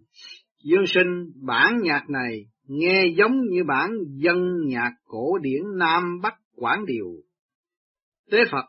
Dương 0.64 0.86
sinh 0.86 1.32
bản 1.46 1.78
nhạc 1.82 2.10
này 2.10 2.46
nghe 2.68 3.06
giống 3.18 3.42
như 3.50 3.64
bản 3.68 3.92
dân 4.10 4.38
nhạc 4.66 4.92
cổ 5.04 5.38
điển 5.42 5.62
Nam 5.78 6.04
Bắc 6.24 6.34
Quảng 6.56 6.86
Điều. 6.86 7.08
Tế 8.32 8.38
Phật, 8.52 8.66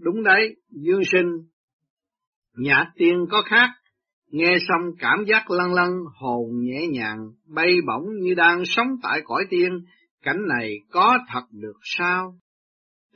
đúng 0.00 0.22
đấy, 0.22 0.56
dương 0.70 1.04
sinh, 1.12 1.26
nhạc 2.56 2.92
tiên 2.96 3.26
có 3.30 3.42
khác, 3.42 3.70
nghe 4.30 4.56
xong 4.68 4.82
cảm 4.98 5.24
giác 5.26 5.50
lân 5.50 5.72
lân, 5.74 5.90
hồn 6.14 6.50
nhẹ 6.52 6.86
nhàng, 6.86 7.18
bay 7.46 7.76
bổng 7.86 8.04
như 8.22 8.34
đang 8.34 8.62
sống 8.64 8.88
tại 9.02 9.20
cõi 9.24 9.44
tiên, 9.50 9.84
cảnh 10.22 10.40
này 10.48 10.72
có 10.90 11.18
thật 11.32 11.44
được 11.52 11.78
sao? 11.82 12.34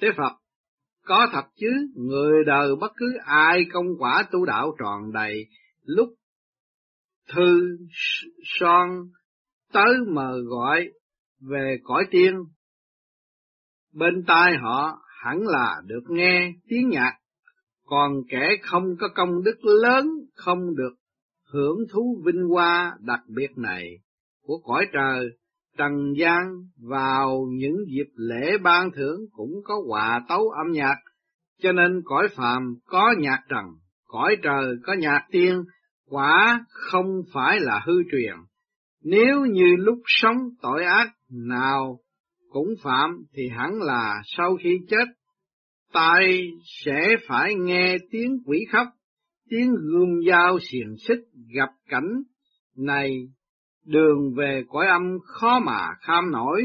Tế 0.00 0.08
Phật, 0.16 0.32
có 1.04 1.28
thật 1.32 1.44
chứ, 1.56 1.70
người 1.96 2.44
đời 2.46 2.68
bất 2.80 2.92
cứ 2.96 3.06
ai 3.24 3.64
công 3.72 3.86
quả 3.98 4.24
tu 4.30 4.44
đạo 4.44 4.76
tròn 4.78 5.12
đầy, 5.12 5.46
lúc 5.84 6.08
thư 7.32 7.60
son 8.44 8.88
tới 9.72 9.94
mờ 10.14 10.40
gọi 10.48 10.88
về 11.40 11.76
cõi 11.82 12.04
tiên. 12.10 12.34
Bên 13.94 14.24
tai 14.26 14.56
họ 14.56 14.98
hẳn 15.24 15.38
là 15.42 15.80
được 15.86 16.02
nghe 16.08 16.52
tiếng 16.68 16.88
nhạc, 16.88 17.12
còn 17.90 18.12
kẻ 18.28 18.56
không 18.62 18.96
có 19.00 19.08
công 19.14 19.42
đức 19.44 19.64
lớn 19.64 20.06
không 20.34 20.76
được 20.76 20.94
hưởng 21.52 21.78
thú 21.92 22.22
vinh 22.24 22.42
hoa 22.48 22.92
đặc 23.00 23.20
biệt 23.28 23.58
này 23.58 23.84
của 24.42 24.58
cõi 24.64 24.86
trời, 24.92 25.28
trần 25.78 26.12
gian 26.16 26.38
vào 26.88 27.46
những 27.50 27.76
dịp 27.88 28.10
lễ 28.16 28.58
ban 28.62 28.90
thưởng 28.96 29.20
cũng 29.32 29.50
có 29.64 29.74
hòa 29.88 30.20
tấu 30.28 30.48
âm 30.48 30.72
nhạc, 30.72 30.96
cho 31.62 31.72
nên 31.72 32.02
cõi 32.04 32.28
phàm 32.36 32.74
có 32.86 33.14
nhạc 33.18 33.38
trần, 33.48 33.64
cõi 34.06 34.36
trời 34.42 34.74
có 34.82 34.94
nhạc 34.98 35.26
tiên, 35.30 35.64
quả 36.06 36.64
không 36.68 37.22
phải 37.32 37.60
là 37.60 37.82
hư 37.86 37.92
truyền. 38.12 38.36
Nếu 39.04 39.44
như 39.44 39.76
lúc 39.78 39.98
sống 40.06 40.36
tội 40.62 40.84
ác 40.84 41.08
nào 41.30 41.98
cũng 42.50 42.68
phạm 42.82 43.10
thì 43.34 43.48
hẳn 43.48 43.82
là 43.82 44.20
sau 44.24 44.56
khi 44.62 44.78
chết, 44.88 45.04
tai 45.92 46.50
sẽ 46.84 47.16
phải 47.26 47.54
nghe 47.54 47.96
tiếng 48.10 48.38
quỷ 48.46 48.58
khóc, 48.72 48.86
tiếng 49.50 49.74
gươm 49.74 50.08
dao 50.28 50.58
xiềng 50.70 50.96
xích 51.08 51.20
gặp 51.54 51.70
cảnh 51.88 52.22
này, 52.76 53.10
đường 53.86 54.34
về 54.36 54.62
cõi 54.68 54.86
âm 54.86 55.02
khó 55.24 55.58
mà 55.58 55.88
kham 56.00 56.30
nổi, 56.30 56.62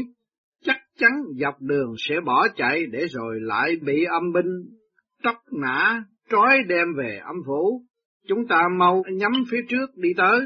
chắc 0.64 0.76
chắn 0.98 1.10
dọc 1.40 1.60
đường 1.60 1.94
sẽ 1.98 2.14
bỏ 2.24 2.46
chạy 2.56 2.86
để 2.86 3.06
rồi 3.10 3.40
lại 3.40 3.76
bị 3.82 4.04
âm 4.04 4.32
binh 4.32 4.76
tróc 5.22 5.36
nã, 5.52 6.04
trói 6.30 6.58
đem 6.68 6.86
về 6.98 7.20
âm 7.24 7.36
phủ. 7.46 7.82
Chúng 8.28 8.46
ta 8.48 8.62
mau 8.78 9.02
nhắm 9.12 9.32
phía 9.50 9.60
trước 9.68 9.86
đi 9.96 10.08
tới, 10.16 10.40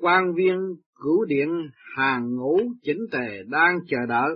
quan 0.00 0.34
viên 0.34 0.56
cửu 0.94 1.24
điện 1.24 1.48
hàng 1.96 2.36
ngũ 2.36 2.58
chỉnh 2.82 3.00
tề 3.12 3.42
đang 3.46 3.78
chờ 3.88 3.98
đợi. 4.08 4.30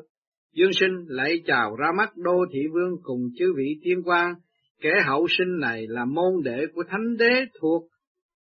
Dương 0.55 0.73
sinh 0.73 1.05
lại 1.09 1.43
chào 1.47 1.77
ra 1.77 1.87
mắt 1.97 2.17
đô 2.17 2.45
thị 2.53 2.61
vương 2.73 2.93
cùng 3.03 3.21
chư 3.39 3.53
vị 3.57 3.81
tiên 3.83 4.03
quan, 4.05 4.35
kẻ 4.81 4.91
hậu 5.07 5.27
sinh 5.39 5.59
này 5.61 5.87
là 5.89 6.05
môn 6.05 6.43
đệ 6.45 6.67
của 6.75 6.83
thánh 6.89 7.17
đế 7.19 7.45
thuộc 7.61 7.83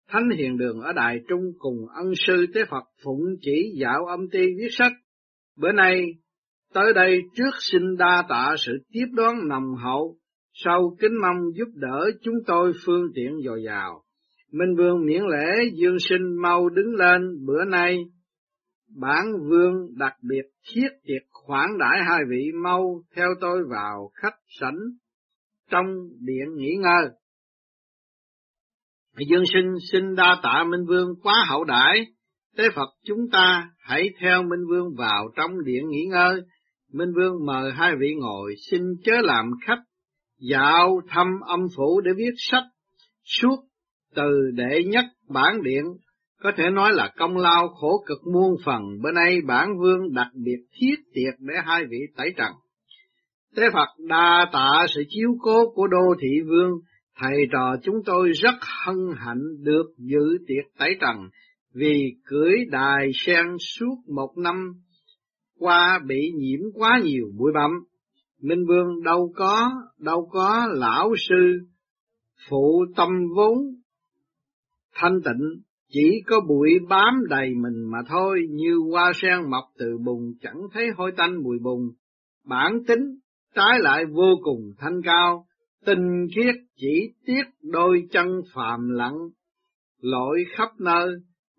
thánh 0.09 0.29
hiền 0.29 0.57
đường 0.57 0.79
ở 0.79 0.93
Đại 0.93 1.19
Trung 1.29 1.41
cùng 1.57 1.77
ân 1.95 2.11
sư 2.15 2.45
tế 2.53 2.65
Phật 2.69 2.83
phụng 3.03 3.21
chỉ 3.41 3.73
dạo 3.81 4.05
âm 4.05 4.29
ti 4.31 4.39
viết 4.39 4.67
sách. 4.69 4.91
Bữa 5.57 5.71
nay 5.71 6.05
tới 6.73 6.93
đây 6.93 7.21
trước 7.35 7.51
xin 7.59 7.81
đa 7.97 8.23
tạ 8.29 8.55
sự 8.57 8.71
tiếp 8.91 9.05
đón 9.13 9.47
nồng 9.47 9.75
hậu, 9.83 10.17
sau 10.53 10.95
kính 10.99 11.21
mong 11.21 11.37
giúp 11.55 11.67
đỡ 11.75 12.11
chúng 12.21 12.35
tôi 12.47 12.73
phương 12.85 13.07
tiện 13.15 13.39
dồi 13.45 13.63
dào. 13.65 14.03
Minh 14.51 14.75
Vương 14.77 15.05
miễn 15.05 15.21
lễ 15.21 15.69
dương 15.73 15.97
sinh 16.09 16.41
mau 16.41 16.69
đứng 16.69 16.95
lên 16.95 17.45
bữa 17.45 17.63
nay. 17.65 17.97
Bản 19.02 19.25
vương 19.50 19.98
đặc 19.98 20.13
biệt 20.21 20.43
thiết 20.69 20.87
tiệc 21.04 21.21
khoản 21.31 21.69
đãi 21.79 22.00
hai 22.10 22.19
vị 22.29 22.52
mau 22.63 23.02
theo 23.15 23.27
tôi 23.41 23.60
vào 23.69 24.12
khách 24.13 24.35
sảnh 24.60 24.79
trong 25.69 25.85
điện 26.19 26.56
nghỉ 26.56 26.75
ngơi. 26.79 27.10
Dương 29.29 29.43
sinh 29.54 29.73
xin 29.91 30.15
đa 30.15 30.39
tạ 30.43 30.63
Minh 30.69 30.85
Vương 30.87 31.10
quá 31.23 31.45
hậu 31.48 31.63
đãi, 31.63 32.06
tế 32.58 32.63
Phật 32.75 32.89
chúng 33.06 33.29
ta 33.31 33.69
hãy 33.79 34.10
theo 34.21 34.43
Minh 34.43 34.65
Vương 34.69 34.95
vào 34.98 35.29
trong 35.35 35.52
điện 35.65 35.89
nghỉ 35.89 36.06
ngơi. 36.10 36.41
Minh 36.93 37.10
Vương 37.15 37.45
mời 37.45 37.71
hai 37.71 37.91
vị 38.00 38.13
ngồi 38.19 38.56
xin 38.71 38.81
chớ 39.04 39.13
làm 39.21 39.52
khách, 39.65 39.81
dạo 40.39 41.02
thăm 41.08 41.27
âm 41.48 41.60
phủ 41.75 42.02
để 42.02 42.12
viết 42.17 42.33
sách, 42.37 42.63
suốt 43.23 43.58
từ 44.15 44.52
đệ 44.54 44.83
nhất 44.83 45.06
bản 45.29 45.63
điện 45.63 45.83
có 46.42 46.52
thể 46.58 46.69
nói 46.69 46.94
là 46.94 47.12
công 47.17 47.38
lao 47.38 47.67
khổ 47.67 48.04
cực 48.06 48.27
muôn 48.33 48.56
phần, 48.65 48.81
bữa 49.04 49.12
nay 49.12 49.38
bản 49.48 49.77
vương 49.79 50.13
đặc 50.13 50.27
biệt 50.33 50.65
thiết 50.73 50.96
tiệc 51.13 51.33
để 51.40 51.54
hai 51.65 51.83
vị 51.90 51.98
tẩy 52.17 52.33
trần. 52.38 52.52
thế 53.56 53.63
Phật 53.73 54.04
đa 54.08 54.46
tạ 54.54 54.85
sự 54.96 55.04
chiếu 55.10 55.29
cố 55.42 55.71
của 55.75 55.88
Đô 55.88 56.15
Thị 56.21 56.42
Vương, 56.48 56.71
thầy 57.19 57.38
trò 57.52 57.75
chúng 57.83 57.96
tôi 58.06 58.31
rất 58.31 58.56
hân 58.85 58.98
hạnh 59.15 59.44
được 59.60 59.85
dự 59.98 60.38
tiệc 60.48 60.77
tẩy 60.79 60.96
trần, 61.02 61.29
vì 61.73 62.13
cưới 62.25 62.54
đài 62.71 63.12
sen 63.13 63.46
suốt 63.60 63.96
một 64.15 64.38
năm 64.38 64.73
qua 65.60 66.00
bị 66.08 66.31
nhiễm 66.35 66.60
quá 66.73 67.00
nhiều 67.04 67.25
bụi 67.38 67.52
bặm, 67.56 67.71
Minh 68.42 68.65
Vương 68.67 69.04
đâu 69.04 69.33
có, 69.35 69.71
đâu 70.00 70.29
có 70.31 70.67
lão 70.71 71.13
sư 71.29 71.60
phụ 72.50 72.85
tâm 72.96 73.10
vốn 73.35 73.58
thanh 74.94 75.21
tịnh, 75.25 75.62
chỉ 75.90 76.21
có 76.25 76.40
bụi 76.48 76.69
bám 76.90 77.13
đầy 77.29 77.50
mình 77.50 77.92
mà 77.92 77.98
thôi, 78.08 78.42
như 78.50 78.75
hoa 78.92 79.12
sen 79.15 79.50
mọc 79.50 79.63
từ 79.77 79.98
bùn 80.06 80.33
chẳng 80.42 80.62
thấy 80.73 80.88
hôi 80.96 81.12
tanh 81.17 81.44
mùi 81.44 81.58
bùn. 81.60 81.81
Bản 82.46 82.83
tính 82.88 83.19
trái 83.56 83.79
lại 83.79 84.06
vô 84.06 84.35
cùng 84.44 84.73
thanh 84.77 85.02
cao, 85.04 85.46
tinh 85.85 86.27
khiết 86.35 86.56
chỉ 86.75 87.13
tiếc 87.25 87.44
đôi 87.62 88.08
chân 88.12 88.27
phàm 88.54 88.90
lặng, 88.90 89.17
lỗi 90.02 90.46
khắp 90.58 90.69
nơi, 90.79 91.10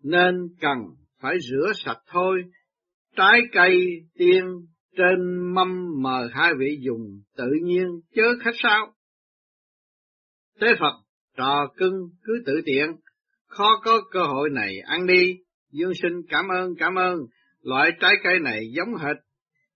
nên 0.03 0.47
cần 0.61 0.77
phải 1.21 1.35
rửa 1.49 1.71
sạch 1.75 2.01
thôi. 2.07 2.43
Trái 3.15 3.41
cây 3.51 3.85
tiên 4.17 4.43
trên 4.97 5.53
mâm 5.53 6.01
mờ 6.01 6.29
hai 6.33 6.51
vị 6.59 6.77
dùng, 6.81 7.21
tự 7.37 7.49
nhiên 7.63 7.87
chớ 8.15 8.23
khách 8.43 8.55
sao. 8.63 8.93
Tế 10.59 10.67
Phật, 10.79 10.93
trò 11.37 11.67
cưng 11.77 11.93
cứ 12.23 12.33
tự 12.45 12.61
tiện, 12.65 12.89
khó 13.49 13.81
có 13.83 14.01
cơ 14.11 14.23
hội 14.23 14.49
này 14.49 14.79
ăn 14.85 15.07
đi. 15.07 15.37
Dương 15.71 15.93
sinh 16.01 16.21
cảm 16.29 16.47
ơn 16.47 16.75
cảm 16.79 16.95
ơn, 16.95 17.19
loại 17.61 17.91
trái 17.99 18.13
cây 18.23 18.39
này 18.39 18.59
giống 18.71 18.95
hệt 18.95 19.17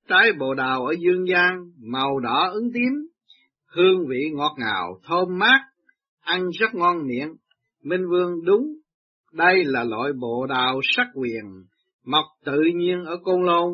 trái 0.10 0.34
bồ 0.40 0.54
đào 0.54 0.86
ở 0.86 0.94
dương 1.00 1.28
gian, 1.28 1.72
màu 1.92 2.20
đỏ 2.20 2.50
ứng 2.54 2.70
tím, 2.74 2.94
hương 3.68 4.08
vị 4.10 4.30
ngọt 4.34 4.56
ngào, 4.58 5.00
thơm 5.08 5.40
mát, 5.40 5.60
ăn 6.22 6.50
rất 6.60 6.76
ngon 6.76 7.08
miệng. 7.08 7.36
Minh 7.84 8.02
Vương 8.10 8.46
đúng, 8.46 8.68
đây 9.34 9.64
là 9.66 9.84
loại 9.84 10.12
bồ 10.14 10.46
đào 10.46 10.80
sắc 10.84 11.08
quyền, 11.14 11.44
mọc 12.06 12.26
tự 12.46 12.62
nhiên 12.76 13.04
ở 13.06 13.18
Côn 13.24 13.46
Lôn, 13.46 13.74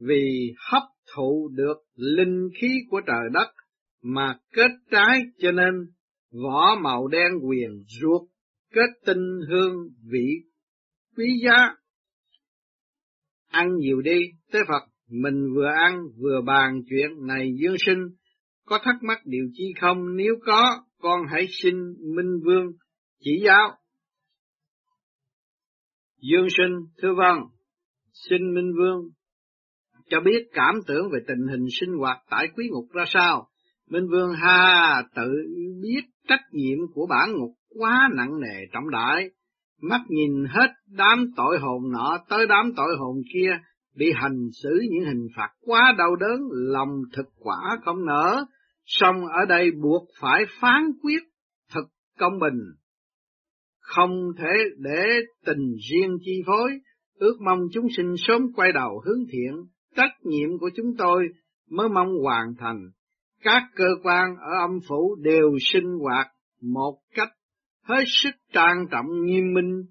vì 0.00 0.52
hấp 0.70 0.82
thụ 1.14 1.50
được 1.54 1.76
linh 1.96 2.48
khí 2.60 2.68
của 2.90 3.00
trời 3.06 3.28
đất 3.32 3.48
mà 4.02 4.38
kết 4.52 4.70
trái 4.90 5.20
cho 5.38 5.52
nên 5.52 5.74
vỏ 6.42 6.76
màu 6.82 7.08
đen 7.08 7.32
quyền 7.48 7.84
ruột 8.00 8.22
kết 8.72 8.90
tinh 9.06 9.40
hương 9.48 9.74
vị 10.10 10.26
quý 11.16 11.40
giá. 11.44 11.74
Ăn 13.48 13.76
nhiều 13.76 14.00
đi, 14.00 14.20
tế 14.52 14.58
Phật, 14.68 14.82
mình 15.10 15.54
vừa 15.54 15.68
ăn 15.84 15.98
vừa 16.18 16.40
bàn 16.46 16.82
chuyện 16.90 17.26
này 17.26 17.50
dương 17.62 17.76
sinh, 17.86 17.98
có 18.64 18.78
thắc 18.84 18.94
mắc 19.02 19.18
điều 19.24 19.44
chi 19.52 19.72
không? 19.80 20.16
Nếu 20.16 20.34
có, 20.46 20.84
con 20.98 21.20
hãy 21.32 21.46
xin 21.50 21.74
Minh 22.16 22.40
Vương 22.44 22.66
chỉ 23.20 23.42
giáo. 23.44 23.78
Dương 26.20 26.46
sinh, 26.56 27.02
thưa 27.02 27.14
vâng, 27.16 27.38
xin 28.12 28.54
Minh 28.54 28.72
Vương 28.78 29.10
cho 30.10 30.20
biết 30.20 30.48
cảm 30.52 30.74
tưởng 30.86 31.10
về 31.12 31.18
tình 31.28 31.46
hình 31.50 31.66
sinh 31.80 31.90
hoạt 31.98 32.18
tại 32.30 32.48
quý 32.56 32.68
ngục 32.70 32.84
ra 32.92 33.04
sao. 33.06 33.48
Minh 33.90 34.06
Vương 34.10 34.32
ha 34.32 35.02
tự 35.16 35.32
biết 35.82 36.00
trách 36.28 36.42
nhiệm 36.52 36.78
của 36.94 37.06
bản 37.10 37.32
ngục 37.32 37.50
quá 37.78 38.08
nặng 38.16 38.40
nề 38.40 38.66
trọng 38.72 38.90
đại, 38.90 39.30
mắt 39.82 40.00
nhìn 40.08 40.44
hết 40.48 40.68
đám 40.86 41.32
tội 41.36 41.58
hồn 41.58 41.92
nọ 41.92 42.18
tới 42.28 42.46
đám 42.46 42.72
tội 42.76 42.96
hồn 42.98 43.16
kia, 43.34 43.50
bị 43.96 44.12
hành 44.14 44.48
xử 44.62 44.80
những 44.90 45.04
hình 45.04 45.26
phạt 45.36 45.48
quá 45.60 45.94
đau 45.98 46.16
đớn, 46.16 46.40
lòng 46.50 47.02
thực 47.12 47.26
quả 47.38 47.78
không 47.84 48.06
nở, 48.06 48.44
song 48.84 49.16
ở 49.26 49.44
đây 49.48 49.70
buộc 49.82 50.08
phải 50.20 50.44
phán 50.60 50.82
quyết 51.02 51.22
thật 51.72 51.84
công 52.18 52.38
bình. 52.38 52.60
Không 53.80 54.32
thể 54.38 54.52
để 54.78 55.04
tình 55.46 55.74
riêng 55.90 56.18
chi 56.24 56.42
phối, 56.46 56.70
ước 57.18 57.36
mong 57.40 57.60
chúng 57.72 57.86
sinh 57.96 58.14
sớm 58.18 58.52
quay 58.54 58.72
đầu 58.72 59.02
hướng 59.06 59.24
thiện, 59.32 59.54
trách 59.96 60.12
nhiệm 60.22 60.58
của 60.60 60.70
chúng 60.76 60.96
tôi 60.98 61.28
mới 61.70 61.88
mong 61.88 62.08
hoàn 62.22 62.54
thành. 62.58 62.90
Các 63.42 63.62
cơ 63.76 63.88
quan 64.02 64.36
ở 64.36 64.58
âm 64.60 64.78
phủ 64.88 65.16
đều 65.20 65.50
sinh 65.60 65.98
hoạt 66.02 66.26
một 66.62 66.98
cách 67.14 67.28
hết 67.88 68.04
sức 68.06 68.34
trang 68.52 68.86
trọng 68.90 69.06
nghiêm 69.24 69.54
minh, 69.54 69.82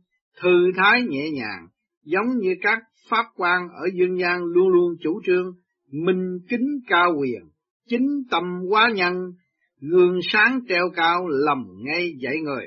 thư 0.41 0.71
thái 0.77 1.01
nhẹ 1.01 1.29
nhàng, 1.31 1.67
giống 2.03 2.37
như 2.39 2.55
các 2.61 2.79
pháp 3.09 3.25
quan 3.35 3.61
ở 3.69 3.89
dương 3.93 4.19
gian 4.19 4.43
luôn 4.43 4.67
luôn 4.69 4.95
chủ 5.01 5.21
trương 5.25 5.53
minh 5.91 6.39
kính 6.49 6.79
cao 6.87 7.15
quyền, 7.19 7.41
chính 7.87 8.07
tâm 8.31 8.43
quá 8.69 8.89
nhân, 8.95 9.13
gương 9.79 10.19
sáng 10.21 10.59
treo 10.67 10.89
cao 10.95 11.27
lầm 11.27 11.65
ngay 11.83 12.13
dạy 12.19 12.35
người. 12.43 12.65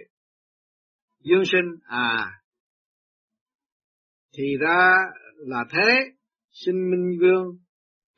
Dương 1.22 1.45
sinh 1.45 1.76
à, 1.87 2.33
thì 4.37 4.57
ra 4.61 4.95
là 5.37 5.64
thế, 5.70 6.11
xin 6.51 6.91
Minh 6.91 7.18
Vương 7.20 7.47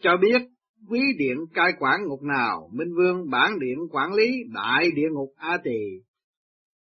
cho 0.02 0.10
biết 0.22 0.42
quý 0.88 1.00
điện 1.18 1.36
cai 1.54 1.72
quản 1.78 2.00
ngục 2.08 2.22
nào, 2.22 2.70
Minh 2.72 2.94
Vương 2.96 3.30
bản 3.30 3.58
điện 3.58 3.78
quản 3.90 4.12
lý 4.12 4.30
đại 4.54 4.90
địa 4.94 5.08
ngục 5.12 5.28
A 5.36 5.58
Tỳ, 5.64 5.80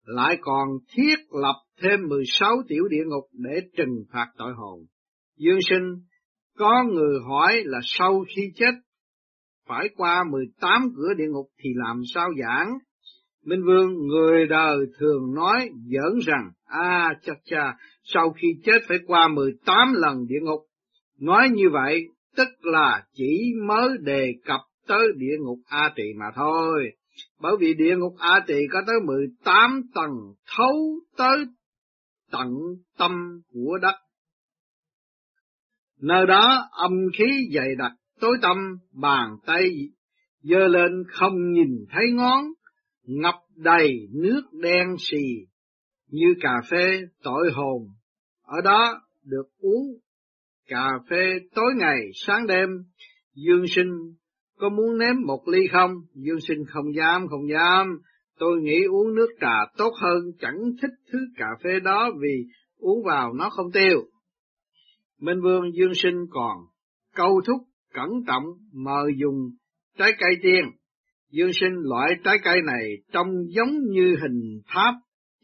lại 0.05 0.39
còn 0.41 0.69
thiết 0.95 1.17
lập 1.43 1.63
thêm 1.83 2.09
16 2.09 2.63
tiểu 2.69 2.89
địa 2.91 3.05
ngục 3.07 3.25
để 3.33 3.61
trừng 3.77 4.05
phạt 4.13 4.27
tội 4.39 4.53
hồn. 4.57 4.81
Dương 5.39 5.59
sinh, 5.71 5.95
có 6.59 6.85
người 6.93 7.19
hỏi 7.29 7.63
là 7.65 7.79
sau 7.83 8.25
khi 8.37 8.43
chết 8.55 8.73
phải 9.69 9.89
qua 9.97 10.25
18 10.31 10.83
cửa 10.97 11.15
địa 11.17 11.29
ngục 11.33 11.47
thì 11.59 11.71
làm 11.75 12.03
sao 12.15 12.29
giảng? 12.43 12.73
Minh 13.45 13.63
Vương, 13.67 14.07
người 14.07 14.47
đời 14.47 14.77
thường 14.99 15.35
nói 15.35 15.71
giỡn 15.73 16.19
rằng, 16.27 16.51
à 16.65 17.09
cha 17.23 17.33
cha, 17.45 17.77
sau 18.05 18.31
khi 18.31 18.49
chết 18.65 18.79
phải 18.89 18.99
qua 19.07 19.29
18 19.29 19.93
lần 19.95 20.27
địa 20.27 20.41
ngục. 20.43 20.61
Nói 21.21 21.49
như 21.53 21.71
vậy, 21.73 22.09
tức 22.37 22.49
là 22.63 23.03
chỉ 23.15 23.53
mới 23.67 23.89
đề 24.01 24.33
cập 24.45 24.61
tới 24.87 25.09
địa 25.17 25.37
ngục 25.41 25.59
A 25.67 25.93
Tỳ 25.97 26.03
mà 26.17 26.27
thôi. 26.35 26.93
Bởi 27.41 27.53
vì 27.61 27.75
địa 27.75 27.97
ngục 27.97 28.15
A 28.19 28.41
Tỳ 28.47 28.55
có 28.73 28.83
tới 28.87 28.97
18 29.07 29.83
tầng 29.95 30.35
thấu 30.57 31.01
tới 31.17 31.45
tận 32.31 32.49
tâm 32.99 33.41
của 33.53 33.79
đất. 33.83 33.95
Nơi 36.01 36.27
đó 36.27 36.69
âm 36.71 36.93
khí 37.19 37.49
dày 37.55 37.75
đặc, 37.79 37.93
tối 38.21 38.37
tâm, 38.43 38.57
bàn 38.93 39.37
tay 39.47 39.71
dơ 40.43 40.69
lên 40.69 41.05
không 41.09 41.53
nhìn 41.53 41.85
thấy 41.91 42.05
ngón, 42.13 42.45
ngập 43.03 43.35
đầy 43.57 44.09
nước 44.13 44.43
đen 44.53 44.87
xì, 44.99 45.23
như 46.09 46.35
cà 46.41 46.61
phê 46.71 47.01
tội 47.23 47.51
hồn. 47.53 47.83
Ở 48.43 48.61
đó 48.61 49.01
được 49.25 49.47
uống 49.59 49.87
cà 50.67 50.89
phê 51.11 51.39
tối 51.55 51.73
ngày 51.77 51.99
sáng 52.15 52.47
đêm, 52.47 52.69
Dương 53.35 53.65
Sinh 53.69 54.15
có 54.63 54.69
muốn 54.69 54.99
nếm 54.99 55.27
một 55.27 55.49
ly 55.49 55.67
không? 55.73 55.91
Dương 56.15 56.41
Sinh 56.41 56.65
không 56.69 56.95
dám, 56.95 57.27
không 57.29 57.49
dám. 57.51 57.99
Tôi 58.39 58.61
nghĩ 58.61 58.85
uống 58.85 59.15
nước 59.15 59.29
trà 59.41 59.57
tốt 59.77 59.91
hơn, 60.01 60.19
chẳng 60.41 60.59
thích 60.83 60.91
thứ 61.13 61.19
cà 61.37 61.47
phê 61.65 61.81
đó 61.81 62.11
vì 62.21 62.45
uống 62.79 63.05
vào 63.05 63.33
nó 63.33 63.51
không 63.51 63.73
tiêu. 63.73 64.03
Minh 65.21 65.41
Vương 65.43 65.73
Dương 65.75 65.95
Sinh 65.95 66.27
còn 66.31 66.57
câu 67.15 67.41
thúc 67.47 67.61
cẩn 67.95 68.09
trọng 68.27 68.45
mời 68.73 69.13
dùng 69.21 69.51
trái 69.99 70.13
cây 70.19 70.31
tiên. 70.43 70.65
Dương 71.31 71.53
Sinh 71.53 71.73
loại 71.83 72.15
trái 72.25 72.37
cây 72.45 72.63
này 72.67 72.91
trông 73.13 73.29
giống 73.49 73.71
như 73.91 74.17
hình 74.23 74.61
tháp 74.67 74.95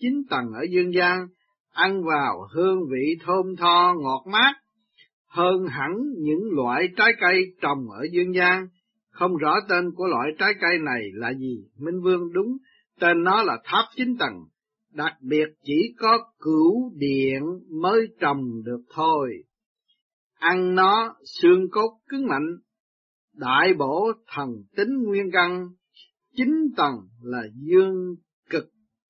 chín 0.00 0.12
tầng 0.30 0.46
ở 0.54 0.66
dương 0.70 0.92
gian, 0.94 1.26
ăn 1.72 2.02
vào 2.04 2.48
hương 2.54 2.80
vị 2.92 3.16
thơm 3.26 3.56
tho 3.58 3.94
ngọt 4.02 4.24
mát, 4.32 4.54
hơn 5.28 5.66
hẳn 5.66 5.90
những 6.18 6.40
loại 6.50 6.88
trái 6.96 7.12
cây 7.20 7.44
trồng 7.62 7.90
ở 7.90 8.06
dương 8.12 8.34
gian. 8.34 8.66
Không 9.18 9.36
rõ 9.36 9.54
tên 9.68 9.90
của 9.94 10.06
loại 10.06 10.28
trái 10.38 10.50
cây 10.60 10.78
này 10.78 11.02
là 11.14 11.32
gì, 11.34 11.64
Minh 11.78 12.00
Vương 12.02 12.32
đúng, 12.32 12.56
tên 13.00 13.24
nó 13.24 13.42
là 13.42 13.58
tháp 13.64 13.84
chín 13.96 14.16
tầng, 14.18 14.34
đặc 14.92 15.12
biệt 15.20 15.46
chỉ 15.62 15.94
có 15.98 16.18
cửu 16.40 16.92
điện 16.96 17.42
mới 17.82 18.08
trồng 18.20 18.62
được 18.64 18.80
thôi. 18.94 19.30
Ăn 20.38 20.74
nó 20.74 21.14
xương 21.24 21.70
cốt 21.70 21.98
cứng 22.08 22.26
mạnh, 22.26 22.46
đại 23.36 23.74
bổ 23.78 24.12
thần 24.34 24.48
tính 24.76 25.02
nguyên 25.06 25.30
căn, 25.32 25.68
chín 26.36 26.48
tầng 26.76 26.96
là 27.22 27.42
dương 27.54 28.14
cực 28.50 28.64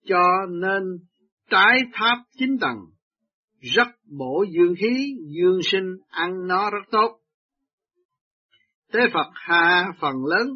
cho 0.05 0.23
nên 0.51 0.83
trái 1.51 1.81
tháp 1.93 2.19
chín 2.39 2.59
tầng 2.61 2.79
rất 3.61 3.89
bổ 4.19 4.45
dương 4.55 4.75
khí, 4.79 5.17
dương 5.37 5.61
sinh, 5.63 5.97
ăn 6.09 6.47
nó 6.47 6.71
rất 6.71 6.85
tốt. 6.91 7.18
Tế 8.93 9.01
Phật 9.13 9.27
hạ 9.35 9.93
phần 10.01 10.15
lớn 10.25 10.49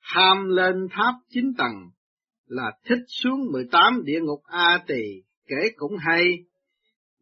ham 0.00 0.48
lên 0.48 0.74
tháp 0.90 1.14
chín 1.28 1.44
tầng 1.58 1.74
là 2.46 2.72
thích 2.84 3.04
xuống 3.08 3.52
18 3.52 4.04
địa 4.04 4.20
ngục 4.20 4.40
A 4.44 4.82
tỳ 4.86 5.02
kể 5.48 5.68
cũng 5.76 5.96
hay. 5.96 6.38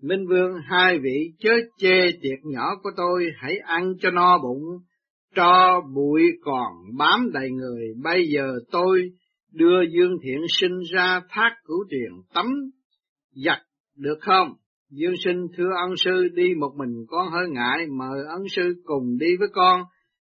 Minh 0.02 0.26
Vương 0.28 0.50
hai 0.64 0.98
vị 0.98 1.32
chớ 1.38 1.50
chê 1.78 2.12
tiệc 2.22 2.38
nhỏ 2.44 2.76
của 2.82 2.90
tôi 2.96 3.26
hãy 3.36 3.58
ăn 3.58 3.92
cho 4.00 4.10
no 4.10 4.38
bụng, 4.38 4.62
cho 5.34 5.80
bụi 5.94 6.22
còn 6.44 6.72
bám 6.98 7.30
đầy 7.32 7.50
người. 7.50 7.86
Bây 8.02 8.24
giờ 8.34 8.58
tôi 8.70 9.10
đưa 9.52 9.82
Dương 9.82 10.16
Thiện 10.22 10.40
sinh 10.48 10.80
ra 10.92 11.20
thác 11.28 11.56
cửu 11.64 11.84
truyền 11.90 12.12
tắm 12.34 12.46
giặt 13.44 13.58
được 13.96 14.18
không? 14.20 14.48
Dương 14.90 15.14
sinh 15.24 15.46
thưa 15.56 15.70
ân 15.86 15.96
sư 15.96 16.28
đi 16.34 16.54
một 16.60 16.72
mình 16.76 17.04
con 17.08 17.28
hơi 17.30 17.48
ngại, 17.48 17.86
mời 17.98 18.24
ân 18.28 18.42
sư 18.48 18.82
cùng 18.84 19.18
đi 19.18 19.36
với 19.38 19.48
con. 19.52 19.82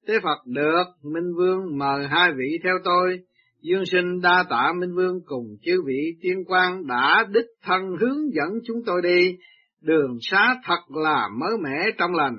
Thế 0.09 0.15
Phật 0.23 0.47
được, 0.47 0.85
Minh 1.03 1.35
Vương 1.37 1.79
mời 1.79 2.07
hai 2.11 2.31
vị 2.39 2.59
theo 2.65 2.75
tôi. 2.85 3.21
Dương 3.61 3.87
sinh 3.87 4.21
đa 4.21 4.45
tạ 4.51 4.73
Minh 4.81 4.95
Vương 4.95 5.21
cùng 5.25 5.45
chư 5.63 5.83
vị 5.87 6.17
tiên 6.23 6.45
quan 6.47 6.87
đã 6.87 7.27
đích 7.33 7.47
thân 7.63 7.83
hướng 8.01 8.33
dẫn 8.33 8.49
chúng 8.67 8.77
tôi 8.87 9.03
đi. 9.03 9.37
Đường 9.83 10.19
xá 10.21 10.55
thật 10.65 10.81
là 11.05 11.29
mới 11.41 11.51
mẻ 11.65 11.91
trong 11.99 12.15
lành, 12.15 12.37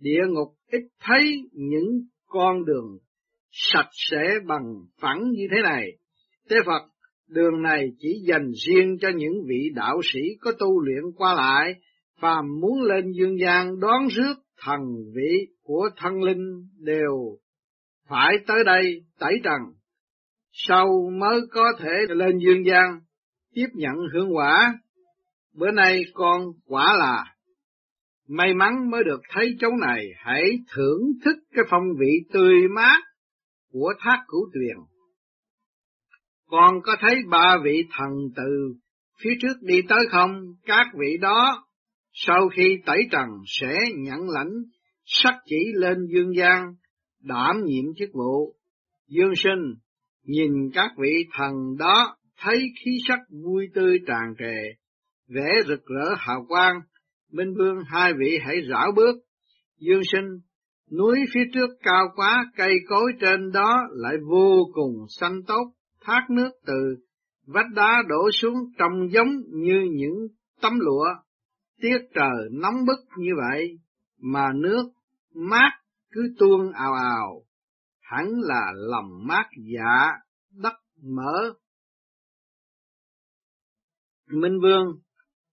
địa 0.00 0.20
ngục 0.28 0.48
ít 0.72 0.82
thấy 1.00 1.50
những 1.52 1.88
con 2.26 2.64
đường 2.64 2.98
sạch 3.50 3.88
sẽ 4.10 4.34
bằng 4.46 4.74
phẳng 5.00 5.30
như 5.30 5.46
thế 5.50 5.62
này. 5.62 5.86
Thế 6.50 6.56
Phật, 6.66 6.82
đường 7.28 7.62
này 7.62 7.88
chỉ 7.98 8.08
dành 8.28 8.50
riêng 8.66 8.96
cho 9.00 9.08
những 9.16 9.32
vị 9.48 9.70
đạo 9.74 10.00
sĩ 10.12 10.20
có 10.40 10.52
tu 10.58 10.80
luyện 10.80 11.02
qua 11.16 11.34
lại, 11.34 11.74
phàm 12.20 12.44
muốn 12.60 12.82
lên 12.82 13.12
dương 13.12 13.38
gian 13.40 13.80
đón 13.80 14.08
rước 14.08 14.34
thần 14.60 14.80
vị 15.14 15.46
của 15.62 15.90
thân 15.96 16.22
linh 16.22 16.68
đều 16.78 17.38
phải 18.08 18.36
tới 18.46 18.64
đây 18.64 19.04
tẩy 19.18 19.32
trần, 19.44 19.60
sau 20.52 21.10
mới 21.20 21.40
có 21.50 21.72
thể 21.78 21.92
lên 22.08 22.38
dương 22.38 22.64
gian 22.66 23.00
tiếp 23.54 23.66
nhận 23.74 23.96
hương 24.14 24.36
quả. 24.36 24.78
Bữa 25.54 25.70
nay 25.70 26.02
con 26.14 26.42
quả 26.66 26.96
là 26.98 27.24
may 28.28 28.54
mắn 28.54 28.90
mới 28.90 29.04
được 29.04 29.20
thấy 29.30 29.56
chỗ 29.60 29.68
này, 29.80 30.06
hãy 30.16 30.42
thưởng 30.74 31.00
thức 31.24 31.36
cái 31.54 31.64
phong 31.70 31.84
vị 31.98 32.24
tươi 32.32 32.54
mát 32.74 33.02
của 33.72 33.94
thác 33.98 34.24
cửu 34.28 34.50
tuyền. 34.54 34.76
Con 36.46 36.80
có 36.82 36.96
thấy 37.00 37.16
ba 37.30 37.58
vị 37.64 37.82
thần 37.96 38.10
từ 38.36 38.74
phía 39.22 39.30
trước 39.42 39.54
đi 39.62 39.82
tới 39.88 40.06
không? 40.10 40.30
Các 40.64 40.86
vị 40.98 41.16
đó 41.20 41.66
sau 42.12 42.48
khi 42.48 42.78
tẩy 42.86 42.98
trần 43.10 43.28
sẽ 43.46 43.78
nhận 43.96 44.20
lãnh 44.28 44.52
sắc 45.04 45.34
chỉ 45.44 45.72
lên 45.74 46.06
dương 46.14 46.34
gian, 46.36 46.74
đảm 47.20 47.56
nhiệm 47.64 47.84
chức 47.96 48.08
vụ. 48.12 48.54
Dương 49.08 49.34
sinh, 49.36 49.74
nhìn 50.24 50.70
các 50.74 50.90
vị 50.98 51.26
thần 51.32 51.76
đó 51.78 52.16
thấy 52.38 52.58
khí 52.84 52.90
sắc 53.08 53.18
vui 53.44 53.66
tươi 53.74 53.98
tràn 54.06 54.34
trề, 54.38 54.56
vẻ 55.28 55.48
rực 55.68 55.86
rỡ 55.86 56.14
hào 56.18 56.44
quang, 56.48 56.80
Minh 57.32 57.54
Vương 57.58 57.78
hai 57.86 58.12
vị 58.18 58.38
hãy 58.42 58.56
rảo 58.70 58.92
bước. 58.96 59.16
Dương 59.78 60.02
sinh, 60.12 60.28
núi 60.98 61.18
phía 61.34 61.44
trước 61.54 61.70
cao 61.82 62.08
quá, 62.16 62.44
cây 62.56 62.74
cối 62.88 63.12
trên 63.20 63.52
đó 63.52 63.80
lại 63.90 64.14
vô 64.30 64.70
cùng 64.72 64.94
xanh 65.20 65.42
tốt, 65.46 65.72
thác 66.00 66.26
nước 66.30 66.50
từ 66.66 66.96
vách 67.46 67.70
đá 67.74 68.02
đổ 68.08 68.30
xuống 68.32 68.54
trông 68.78 69.10
giống 69.12 69.28
như 69.52 69.88
những 69.92 70.28
tấm 70.62 70.72
lụa. 70.80 71.06
Tiết 71.80 71.98
trời 72.14 72.48
nóng 72.50 72.84
bức 72.86 72.98
như 73.18 73.30
vậy, 73.36 73.78
mà 74.18 74.48
nước 74.54 74.90
mát 75.34 75.70
cứ 76.10 76.34
tuôn 76.38 76.72
ào 76.72 76.92
ào, 76.92 77.42
hẳn 78.00 78.26
là 78.40 78.72
lòng 78.74 79.26
mát 79.26 79.46
dạ, 79.74 80.08
đất 80.50 80.74
mở. 81.02 81.54
Minh 84.26 84.60
Vương 84.62 84.86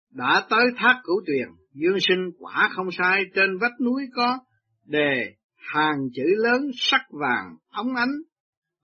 đã 0.10 0.48
tới 0.50 0.66
thác 0.78 1.02
cửu 1.04 1.22
tuyền, 1.28 1.48
dương 1.74 1.98
sinh 2.00 2.32
quả 2.40 2.70
không 2.72 2.88
sai, 2.92 3.24
trên 3.36 3.58
vách 3.62 3.82
núi 3.82 4.04
có 4.16 4.40
đề 4.84 5.36
hàng 5.56 5.98
chữ 6.14 6.24
lớn 6.38 6.62
sắc 6.74 7.02
vàng 7.12 7.56
óng 7.70 7.96
ánh, 7.96 8.14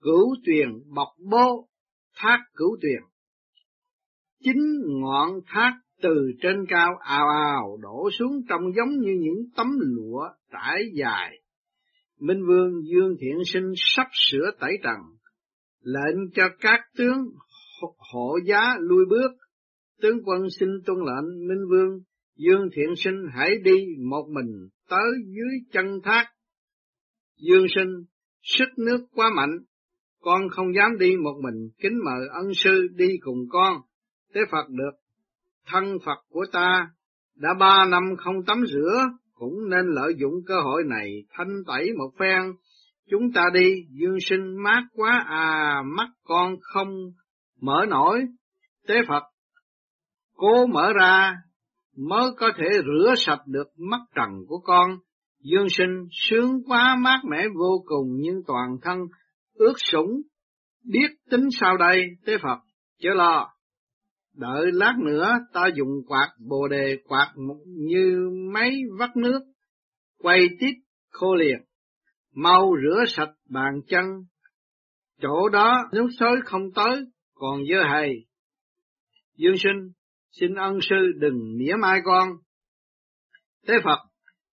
cửu 0.00 0.34
tuyền 0.46 0.68
bọc 0.94 1.08
bô, 1.30 1.68
thác 2.16 2.38
cửu 2.54 2.76
tuyền. 2.82 3.02
Chính 4.44 4.62
ngọn 4.86 5.30
thác 5.46 5.72
từ 6.04 6.32
trên 6.42 6.56
cao 6.68 6.96
ào 7.00 7.28
ào 7.28 7.78
đổ 7.82 8.10
xuống 8.18 8.42
trông 8.48 8.74
giống 8.76 9.00
như 9.00 9.12
những 9.20 9.44
tấm 9.56 9.66
lụa 9.80 10.28
trải 10.52 10.82
dài. 10.94 11.38
Minh 12.20 12.46
Vương 12.46 12.82
Dương 12.84 13.16
Thiện 13.20 13.38
Sinh 13.46 13.72
sắp 13.76 14.06
sửa 14.30 14.50
tẩy 14.60 14.72
trần, 14.82 14.98
lệnh 15.82 16.30
cho 16.34 16.42
các 16.60 16.80
tướng 16.96 17.18
hộ 18.12 18.38
giá 18.46 18.76
lui 18.80 19.04
bước. 19.10 19.30
Tướng 20.02 20.18
quân 20.24 20.50
xin 20.60 20.68
tuân 20.86 20.98
lệnh 20.98 21.48
Minh 21.48 21.68
Vương 21.70 22.00
Dương 22.36 22.68
Thiện 22.76 22.96
Sinh 22.96 23.26
hãy 23.34 23.50
đi 23.64 23.86
một 24.10 24.26
mình 24.28 24.68
tới 24.90 25.10
dưới 25.26 25.58
chân 25.72 26.00
thác. 26.04 26.26
Dương 27.36 27.66
Sinh, 27.74 28.04
sức 28.42 28.68
nước 28.78 29.06
quá 29.14 29.30
mạnh, 29.36 29.58
con 30.20 30.48
không 30.50 30.74
dám 30.74 30.98
đi 30.98 31.16
một 31.16 31.34
mình, 31.42 31.70
kính 31.82 31.98
mời 32.04 32.28
ân 32.34 32.54
sư 32.54 32.88
đi 32.94 33.08
cùng 33.20 33.38
con. 33.50 33.76
thế 34.34 34.40
Phật 34.50 34.68
được 34.68 35.03
thân 35.66 35.84
Phật 36.06 36.18
của 36.28 36.44
ta 36.52 36.88
đã 37.36 37.48
ba 37.60 37.84
năm 37.84 38.02
không 38.18 38.44
tắm 38.46 38.64
rửa, 38.66 39.02
cũng 39.34 39.68
nên 39.70 39.86
lợi 39.86 40.14
dụng 40.16 40.34
cơ 40.46 40.54
hội 40.64 40.82
này 40.86 41.24
thanh 41.30 41.62
tẩy 41.66 41.92
một 41.98 42.10
phen. 42.18 42.42
Chúng 43.10 43.32
ta 43.34 43.42
đi, 43.54 43.74
dương 43.90 44.16
sinh 44.20 44.62
mát 44.62 44.82
quá 44.92 45.24
à, 45.28 45.82
mắt 45.84 46.08
con 46.24 46.56
không 46.60 46.88
mở 47.60 47.86
nổi. 47.88 48.20
Tế 48.88 48.94
Phật, 49.08 49.22
cố 50.36 50.66
mở 50.66 50.92
ra 50.92 51.36
mới 51.96 52.30
có 52.38 52.50
thể 52.56 52.66
rửa 52.72 53.14
sạch 53.16 53.42
được 53.46 53.68
mắt 53.78 54.00
trần 54.14 54.30
của 54.48 54.58
con. 54.58 54.90
Dương 55.40 55.68
sinh 55.68 56.06
sướng 56.10 56.62
quá 56.66 56.96
mát 57.00 57.20
mẻ 57.30 57.42
vô 57.58 57.84
cùng 57.86 58.08
nhưng 58.20 58.42
toàn 58.46 58.76
thân 58.82 58.98
ướt 59.54 59.74
sũng, 59.92 60.22
biết 60.84 61.08
tính 61.30 61.48
sao 61.60 61.76
đây, 61.76 62.02
tế 62.26 62.38
Phật, 62.42 62.58
chớ 62.98 63.10
lo. 63.14 63.53
Đợi 64.34 64.72
lát 64.72 64.94
nữa 64.98 65.32
ta 65.52 65.68
dùng 65.74 66.02
quạt 66.06 66.28
bồ 66.38 66.68
đề 66.68 66.98
quạt 67.04 67.32
như 67.66 68.30
máy 68.52 68.82
vắt 68.98 69.16
nước, 69.16 69.40
quay 70.18 70.48
tít 70.60 70.74
khô 71.10 71.34
liền, 71.34 71.58
mau 72.34 72.72
rửa 72.82 73.04
sạch 73.08 73.32
bàn 73.48 73.80
chân. 73.88 74.04
Chỗ 75.20 75.48
đó 75.48 75.76
nước 75.92 76.06
sới 76.18 76.36
không 76.44 76.72
tới, 76.74 77.04
còn 77.34 77.60
dơ 77.70 77.82
hầy. 77.82 78.26
Dương 79.36 79.56
sinh, 79.58 79.92
xin 80.30 80.54
ân 80.54 80.78
sư 80.80 80.96
đừng 81.16 81.56
mỉa 81.58 81.74
mai 81.80 82.00
con. 82.04 82.28
Thế 83.68 83.74
Phật, 83.84 83.98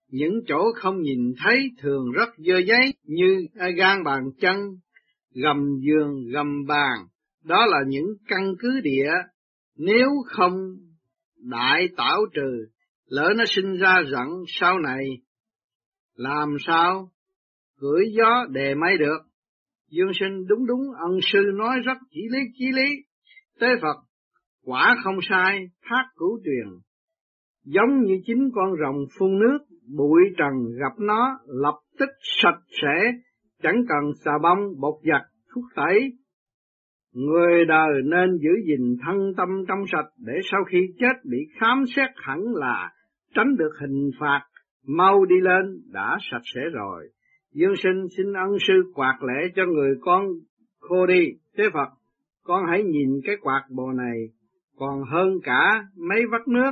những 0.08 0.34
chỗ 0.48 0.72
không 0.76 1.02
nhìn 1.02 1.34
thấy 1.44 1.70
thường 1.82 2.12
rất 2.12 2.30
dơ 2.38 2.58
giấy 2.58 2.94
như 3.04 3.48
gan 3.78 4.04
bàn 4.04 4.24
chân, 4.42 4.58
gầm 5.34 5.58
giường, 5.82 6.28
gầm 6.34 6.66
bàn, 6.68 6.98
đó 7.44 7.66
là 7.66 7.78
những 7.88 8.06
căn 8.28 8.54
cứ 8.60 8.80
địa 8.84 9.12
nếu 9.78 10.10
không 10.26 10.54
đại 11.50 11.88
tảo 11.98 12.20
trừ, 12.34 12.66
lỡ 13.06 13.34
nó 13.38 13.44
sinh 13.48 13.78
ra 13.78 13.96
giận 14.12 14.28
sau 14.48 14.80
này, 14.80 15.06
làm 16.16 16.56
sao 16.68 17.12
gửi 17.78 18.06
gió 18.18 18.46
đề 18.50 18.76
máy 18.76 18.98
được? 18.98 19.18
Dương 19.90 20.12
sinh 20.20 20.48
đúng 20.48 20.68
đúng, 20.68 20.82
ân 21.00 21.20
sư 21.24 21.40
nói 21.56 21.80
rất 21.86 21.98
chỉ 22.10 22.22
lý 22.32 22.40
chỉ 22.54 22.66
lý. 22.76 22.90
Tế 23.60 23.68
Phật, 23.82 23.96
quả 24.66 24.96
không 25.04 25.18
sai, 25.30 25.60
thác 25.84 26.04
cửu 26.16 26.40
truyền. 26.44 26.80
Giống 27.64 28.04
như 28.04 28.14
chính 28.26 28.50
con 28.54 28.70
rồng 28.82 29.06
phun 29.20 29.40
nước, 29.40 29.58
bụi 29.98 30.22
trần 30.38 30.78
gặp 30.80 31.00
nó 31.00 31.40
lập 31.46 31.80
tức 32.00 32.10
sạch 32.42 32.60
sẽ, 32.82 33.12
chẳng 33.64 33.84
cần 33.90 34.12
xà 34.26 34.32
bông, 34.44 34.60
bột 34.80 34.96
giặt, 35.04 35.22
thuốc 35.54 35.64
tẩy, 35.76 36.12
Người 37.14 37.66
đời 37.66 38.02
nên 38.04 38.38
giữ 38.38 38.50
gìn 38.66 38.96
thân 39.06 39.34
tâm 39.38 39.50
trong 39.68 39.84
sạch 39.92 40.08
để 40.18 40.34
sau 40.52 40.64
khi 40.64 40.78
chết 41.00 41.14
bị 41.24 41.38
khám 41.60 41.84
xét 41.96 42.10
hẳn 42.16 42.40
là 42.54 42.92
tránh 43.36 43.56
được 43.58 43.72
hình 43.82 44.10
phạt, 44.20 44.42
mau 44.88 45.26
đi 45.26 45.36
lên 45.42 45.82
đã 45.92 46.18
sạch 46.32 46.42
sẽ 46.56 46.62
rồi. 46.74 47.10
Dương 47.54 47.76
sinh 47.76 48.08
xin 48.18 48.34
ân 48.34 48.60
sư 48.68 48.74
quạt 48.94 49.18
lễ 49.22 49.50
cho 49.56 49.66
người 49.66 49.96
con 50.02 50.26
khô 50.80 51.06
đi, 51.06 51.28
thế 51.58 51.64
Phật, 51.74 51.90
con 52.44 52.64
hãy 52.70 52.84
nhìn 52.84 53.10
cái 53.24 53.36
quạt 53.42 53.64
bồ 53.70 53.92
này, 53.92 54.18
còn 54.78 55.04
hơn 55.12 55.40
cả 55.44 55.84
mấy 55.98 56.22
vắt 56.32 56.48
nước. 56.48 56.72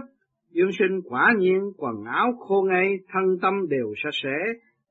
Dương 0.51 0.71
sinh 0.71 1.01
quả 1.03 1.33
nhiên 1.37 1.59
quần 1.77 2.03
áo 2.05 2.31
khô 2.39 2.61
ngay, 2.69 2.97
thân 3.13 3.23
tâm 3.41 3.53
đều 3.69 3.93
sạch 4.03 4.19
sẽ, 4.23 4.37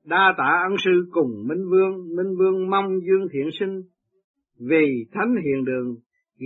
đa 0.05 0.33
tạ 0.37 0.63
ân 0.69 0.77
sư 0.77 1.07
cùng 1.11 1.47
Minh 1.47 1.69
Vương, 1.69 2.15
Minh 2.15 2.35
Vương 2.37 2.69
mong 2.69 2.99
Dương 2.99 3.27
thiện 3.33 3.49
sinh 3.59 3.81
vì 4.59 5.05
thánh 5.11 5.35
hiền 5.43 5.65
đường, 5.65 5.95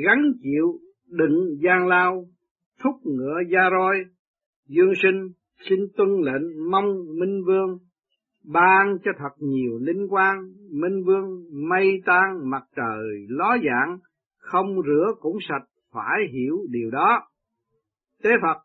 gắn 0.06 0.18
chịu 0.42 0.80
đựng 1.10 1.58
gian 1.64 1.88
lao, 1.88 2.26
thúc 2.84 2.96
ngựa 3.04 3.40
gia 3.52 3.70
roi, 3.70 3.96
dương 4.68 4.94
sinh 5.04 5.30
xin 5.70 5.80
tuân 5.98 6.10
lệnh 6.22 6.72
mong 6.72 6.86
Minh 7.20 7.44
Vương, 7.46 7.78
ban 8.44 8.98
cho 9.04 9.12
thật 9.18 9.34
nhiều 9.40 9.80
linh 9.82 10.08
quang, 10.10 10.38
Minh 10.72 11.04
Vương 11.06 11.44
mây 11.70 12.02
tan 12.06 12.50
mặt 12.50 12.64
trời 12.76 13.26
ló 13.30 13.58
dạng, 13.66 13.98
không 14.38 14.82
rửa 14.86 15.14
cũng 15.20 15.38
sạch, 15.50 15.66
phải 15.94 16.20
hiểu 16.34 16.58
điều 16.70 16.92
đó. 16.92 17.22
Tế 18.24 18.30
Phật 18.42 18.58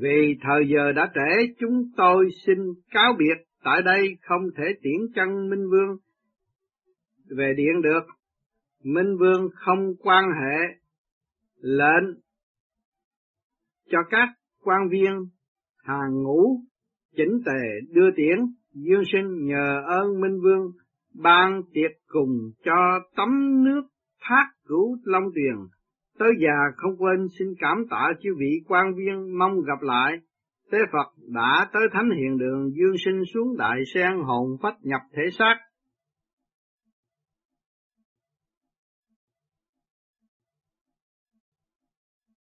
Vì 0.00 0.36
thời 0.40 0.68
giờ 0.74 0.92
đã 0.92 1.10
trễ, 1.14 1.52
chúng 1.58 1.82
tôi 1.96 2.28
xin 2.46 2.58
cáo 2.90 3.12
biệt, 3.18 3.44
tại 3.64 3.82
đây 3.82 4.16
không 4.22 4.42
thể 4.56 4.64
tiễn 4.82 5.12
chân 5.14 5.50
Minh 5.50 5.70
Vương, 5.70 5.96
về 7.36 7.54
điện 7.56 7.82
được. 7.82 8.06
Minh 8.84 9.16
Vương 9.18 9.48
không 9.54 9.94
quan 9.98 10.24
hệ 10.24 10.80
lệnh 11.60 12.20
cho 13.90 13.98
các 14.10 14.28
quan 14.64 14.88
viên 14.90 15.26
hàng 15.84 16.22
ngũ 16.22 16.60
chỉnh 17.16 17.42
tề 17.46 17.86
đưa 17.92 18.10
tiễn 18.16 18.38
Dương 18.74 19.02
sinh 19.12 19.46
nhờ 19.46 19.82
ơn 19.86 20.20
Minh 20.20 20.40
Vương, 20.42 20.72
ban 21.14 21.62
tiệc 21.72 21.90
cùng 22.06 22.38
cho 22.64 23.00
tắm 23.16 23.64
nước 23.64 23.82
thác 24.20 24.46
cứu 24.68 24.96
Long 25.04 25.24
Tuyền. 25.34 25.56
Tới 26.18 26.32
già 26.40 26.56
không 26.76 26.96
quên 26.98 27.26
xin 27.38 27.48
cảm 27.58 27.84
tạ 27.90 28.12
chư 28.22 28.30
vị 28.38 28.60
quan 28.68 28.94
viên 28.94 29.38
mong 29.38 29.60
gặp 29.60 29.82
lại. 29.82 30.18
Tế 30.70 30.78
Phật 30.92 31.06
đã 31.34 31.66
tới 31.72 31.82
thánh 31.92 32.10
hiền 32.10 32.38
đường 32.38 32.70
dương 32.74 32.96
sinh 33.04 33.22
xuống 33.34 33.56
đại 33.58 33.80
sen 33.94 34.12
hồn 34.22 34.56
phách 34.62 34.76
nhập 34.82 35.00
thể 35.16 35.22
xác 35.38 35.56